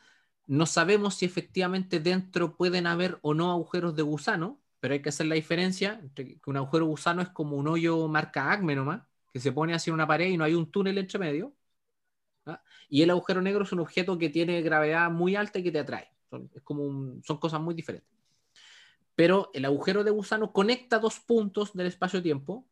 [0.47, 5.09] No sabemos si efectivamente dentro pueden haber o no agujeros de gusano pero hay que
[5.09, 9.03] hacer la diferencia entre que un agujero gusano es como un hoyo marca ACME nomás,
[9.33, 11.55] que se pone hacia una pared y no hay un túnel entre medio.
[12.47, 12.63] ¿ah?
[12.89, 15.81] Y el agujero negro es un objeto que tiene gravedad muy alta y que te
[15.81, 16.11] atrae.
[16.31, 18.11] Son, es como son cosas muy diferentes.
[19.15, 22.67] Pero el agujero de gusano conecta dos puntos del espacio-tiempo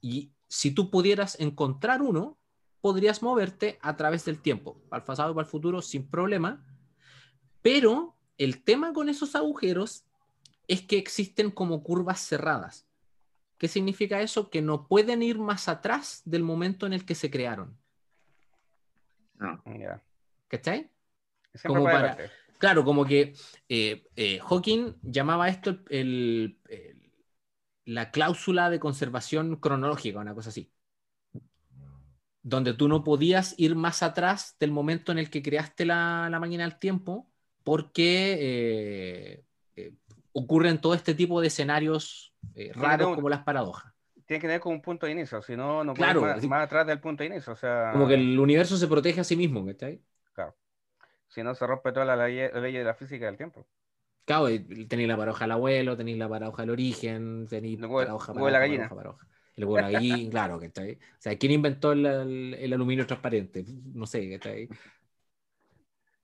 [0.00, 2.38] y si tú pudieras encontrar uno,
[2.82, 6.66] podrías moverte a través del tiempo, para el pasado y para el futuro sin problema.
[7.62, 10.04] Pero el tema con esos agujeros
[10.68, 12.86] es que existen como curvas cerradas.
[13.56, 14.50] ¿Qué significa eso?
[14.50, 17.78] Que no pueden ir más atrás del momento en el que se crearon.
[19.38, 19.62] No.
[20.48, 20.90] ¿Cachai?
[21.64, 22.16] Como para,
[22.58, 23.34] claro, como que
[23.68, 26.58] eh, eh, Hawking llamaba esto el,
[27.84, 30.72] la cláusula de conservación cronológica, una cosa así.
[32.42, 36.64] Donde tú no podías ir más atrás del momento en el que creaste la, máquina
[36.64, 37.30] del tiempo,
[37.62, 39.44] porque
[39.76, 39.92] eh,
[40.32, 43.92] ocurren todo este tipo de escenarios eh, raros como las paradojas.
[44.26, 46.86] Tiene que tener como un punto de inicio, si no, no claro, más, más, atrás
[46.86, 47.52] del punto de inicio.
[47.52, 50.02] O sea, como que el universo se protege a sí mismo, ahí?
[50.32, 50.56] Claro.
[51.28, 53.66] Si no, se rompe toda la ley, de la física del tiempo.
[54.24, 54.46] Claro,
[54.88, 58.58] tenéis la paradoja del abuelo, tenéis la paradoja del origen, tenéis la paradoja, de la
[58.58, 58.90] gallina.
[59.56, 60.92] De la gallina, claro, que está ahí.
[60.94, 62.06] O sea, ¿quién inventó el,
[62.54, 63.64] el, aluminio transparente?
[63.94, 64.68] No sé, que está ahí.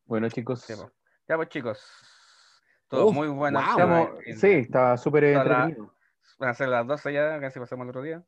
[0.06, 0.66] Bueno, chicos,
[1.28, 1.80] Ya pues chicos,
[2.88, 3.60] todo muy bueno.
[4.36, 5.94] sí, estaba súper entretenido.
[6.38, 8.22] Van a ser las 12 ya, casi pasamos el otro día.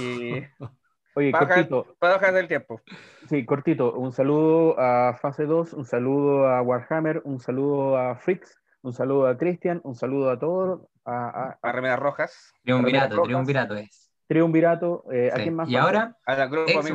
[0.00, 0.42] Y...
[1.14, 1.96] Oye, cortito.
[1.98, 2.82] Para bajar del tiempo.
[3.28, 3.94] Sí, cortito.
[3.94, 9.26] Un saludo a Fase 2, un saludo a Warhammer, un saludo a Freaks, un saludo
[9.26, 10.82] a Christian, un saludo a todos.
[11.06, 12.52] A, a, Remedas Rojas.
[12.62, 14.05] Triunvirato, triunvirato es.
[14.26, 15.04] Triunvirato.
[15.12, 15.68] Eh, ¿A quién más?
[15.68, 16.16] Y ahora,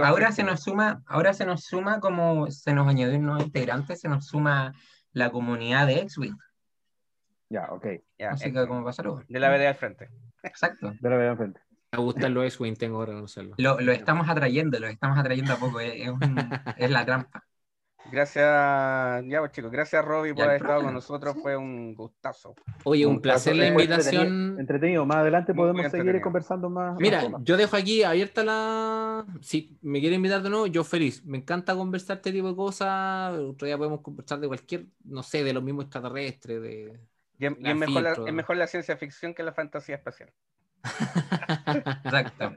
[0.04, 3.96] ahora se nos suma, ahora se nos suma como se nos añadió un nuevo integrante,
[3.96, 4.74] se nos suma
[5.14, 6.38] la comunidad de X-Wing.
[7.50, 7.86] Ya, ok.
[8.18, 8.90] Ya, Así que como
[9.28, 10.10] De la BD al frente.
[10.44, 10.94] Exacto.
[11.00, 11.62] De la BD al frente.
[11.92, 13.56] Me gustan los X-Wing, tengo que reconocerlo.
[13.58, 16.10] Lo, lo estamos atrayendo, lo estamos atrayendo a poco, es,
[16.78, 17.44] es la trampa.
[18.12, 22.56] Gracias, ya pues chicos, gracias Robbie por haber estado con nosotros, fue un gustazo.
[22.84, 24.58] Oye, un, placer la invitación.
[24.60, 25.06] Entretenido.
[25.06, 26.98] más adelante podemos seguir conversando más.
[27.00, 29.26] Mira, yo dejo aquí abierta la...
[29.42, 31.24] Si me quiere invitar de nuevo, yo feliz.
[31.26, 35.44] Me encanta conversar este tipo de cosas, otro día podemos conversar de cualquier, no sé,
[35.44, 37.00] de los mismos extraterrestres, de...
[37.40, 40.30] Y, es, mejor la, es mejor la ciencia ficción que la fantasía espacial.
[42.04, 42.56] Exacto.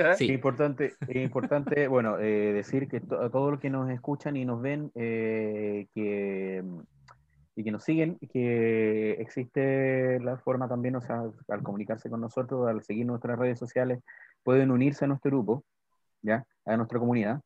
[0.00, 4.60] Es importante, importante bueno, eh, decir que a todos los que nos escuchan y nos
[4.60, 6.64] ven eh, que,
[7.54, 12.68] y que nos siguen, que existe la forma también, o sea, al comunicarse con nosotros,
[12.68, 14.00] al seguir nuestras redes sociales,
[14.42, 15.64] pueden unirse a nuestro grupo,
[16.22, 16.44] ¿ya?
[16.64, 17.40] A nuestra comunidad.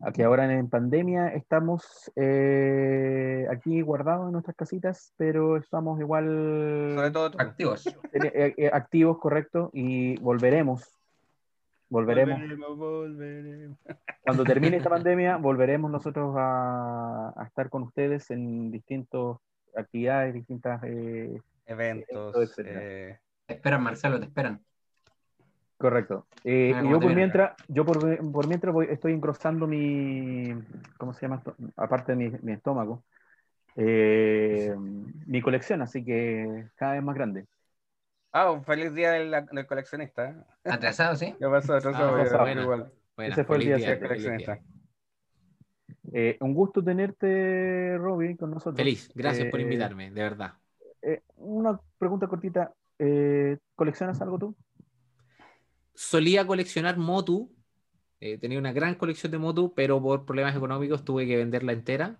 [0.00, 6.92] Aquí ahora en pandemia estamos eh, aquí guardados en nuestras casitas, pero estamos igual...
[6.96, 7.84] Sobre todo activos.
[8.72, 11.01] activos, correcto, y volveremos
[11.92, 12.40] Volveremos.
[14.22, 19.36] Cuando termine esta pandemia, volveremos nosotros a, estar con ustedes en distintas
[19.76, 22.58] actividades, distintas eh, eventos.
[22.60, 23.18] Eh...
[23.44, 24.62] Te esperan, Marcelo, te esperan.
[25.76, 26.26] Correcto.
[26.44, 30.54] Eh, y yo por mientras, yo por, por mientras voy, estoy engrosando mi,
[30.96, 31.54] ¿cómo se llama esto?
[31.76, 33.04] Aparte de mi, estómago,
[33.76, 34.74] eh,
[35.26, 37.44] mi colección, así que cada vez más grande.
[38.32, 40.46] Ah, un feliz día del, coleccionista.
[40.64, 41.34] Atrasado, ¿sí?
[41.38, 41.74] ¿Qué pasó?
[41.74, 42.90] Atrasado, ah, igual.
[43.18, 44.58] Ese fue el día del coleccionista.
[46.14, 48.76] Eh, un gusto tenerte, Robbie, con nosotros.
[48.76, 50.54] Feliz, gracias por eh, invitarme, de verdad.
[51.02, 52.72] Eh, una pregunta cortita.
[53.74, 54.56] ¿Coleccionas algo tú?
[55.92, 57.52] Solía coleccionar Motu.
[58.18, 62.18] tenía una gran colección de Motu, pero por problemas económicos tuve que venderla entera.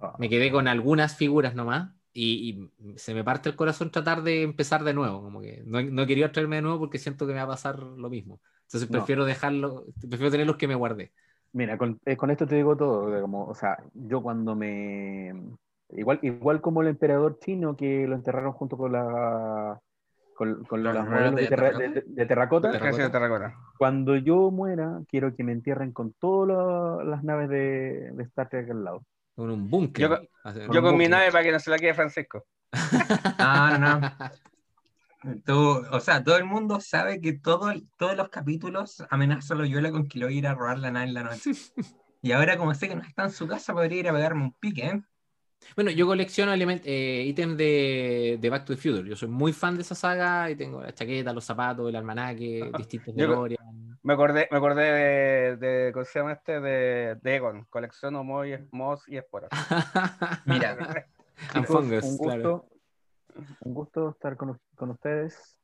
[0.00, 0.16] Ah.
[0.18, 4.82] Me quedé con algunas figuras nomás y, se me parte el corazón tratar de empezar
[4.82, 7.44] de nuevo, como que no, no, quería traerme de nuevo porque siento que me va
[7.44, 8.40] a pasar lo mismo.
[8.62, 11.12] Entonces prefiero dejarlo, prefiero tener los que me guardé.
[11.52, 15.32] Mira, con, eh, con, esto te digo todo, como, o sea, yo cuando me...
[15.90, 19.80] Igual, igual como el emperador chino que lo enterraron junto con la...
[20.34, 22.70] Con, con los, modelos de, terracota.
[22.70, 23.54] De terracota.
[23.76, 28.70] Cuando yo muera, quiero que me entierren con todas las naves de, de Star Trek
[28.70, 29.02] al lado.
[29.38, 30.26] Con un búnker.
[30.72, 32.44] Yo, con, mi nave para que no se la quede Francisco.
[33.38, 34.00] No, no,
[35.46, 35.88] no.
[35.92, 40.08] o sea, todo el mundo sabe que todo, todos los capítulos amenaza a Loyola con
[40.08, 41.52] que lo voy a ir a robar la nave en la noche.
[42.20, 44.54] Y ahora, como sé que no está en su casa, podría ir a pegarme un
[44.54, 45.02] pique, ¿eh?
[45.76, 49.08] Bueno, yo colecciono eh, ítems de, de, Back to the Future.
[49.08, 52.72] Yo soy muy fan de esa saga y tengo la chaqueta, los zapatos, el almanaque,
[52.76, 53.56] distintos de
[54.08, 56.60] me acordé, me acordé de, de ¿cómo se llama este?
[56.62, 59.50] De, de Egon, colecciono Moss y esporas.
[60.46, 60.78] Mira,
[61.54, 62.66] un, gusto,
[63.60, 65.58] un gusto estar con, con ustedes.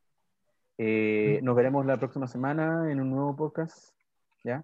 [0.77, 3.95] Eh, nos veremos la próxima semana en un nuevo podcast,
[4.43, 4.63] ¿ya?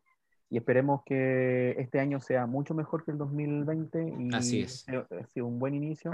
[0.51, 4.15] Y esperemos que este año sea mucho mejor que el 2020.
[4.19, 4.85] Y Así es.
[4.89, 6.11] Ha sido un buen inicio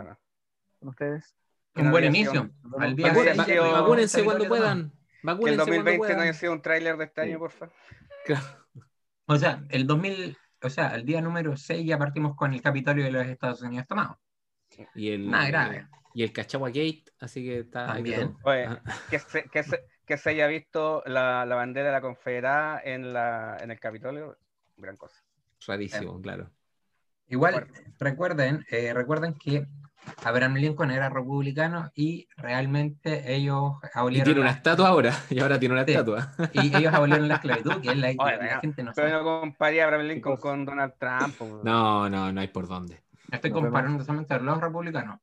[0.80, 1.36] con ustedes.
[1.76, 2.50] Un buen inicio.
[2.80, 4.94] Al día Vacúnense cuando puedan
[5.36, 7.74] que el 2020 no haya sido un tráiler de este año, por favor.
[9.26, 13.04] O sea, el 2000, o sea, el día número 6 ya partimos con el Capitolio
[13.04, 14.20] de los Estados Unidos tomado.
[14.96, 15.88] Y el, Nada grave.
[16.14, 17.88] Y el Cachagua Gate, así que está.
[17.88, 18.36] También.
[18.44, 18.70] Oye,
[19.10, 23.14] que, se, que, se, que se haya visto la, la, bandera de la Confederada en,
[23.14, 24.38] la, en el Capitolio,
[24.78, 25.22] gran cosa.
[25.66, 26.50] Rarísimo, claro.
[27.28, 27.68] Igual,
[28.00, 29.68] recuerden, eh, recuerden que
[30.24, 34.24] Abraham Lincoln era republicano y realmente ellos abolieron.
[34.24, 36.32] Y tiene una estatua ahora, y ahora tiene una estatua.
[36.54, 39.08] Y ellos abolieron la esclavitud, que es la, la gente no sabe.
[39.10, 41.40] Pero no comparé a Abraham Lincoln con Donald Trump.
[41.64, 43.02] No, no, no hay por dónde.
[43.32, 45.20] Estoy comparando solamente a los republicanos.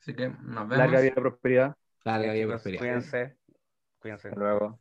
[0.00, 0.78] Así que nos vemos.
[0.78, 1.76] Larga vida prosperidad.
[2.04, 2.80] Larga vida y prosperidad.
[2.80, 3.36] Cuídense.
[4.00, 4.28] Cuídense.
[4.28, 4.78] Hasta luego.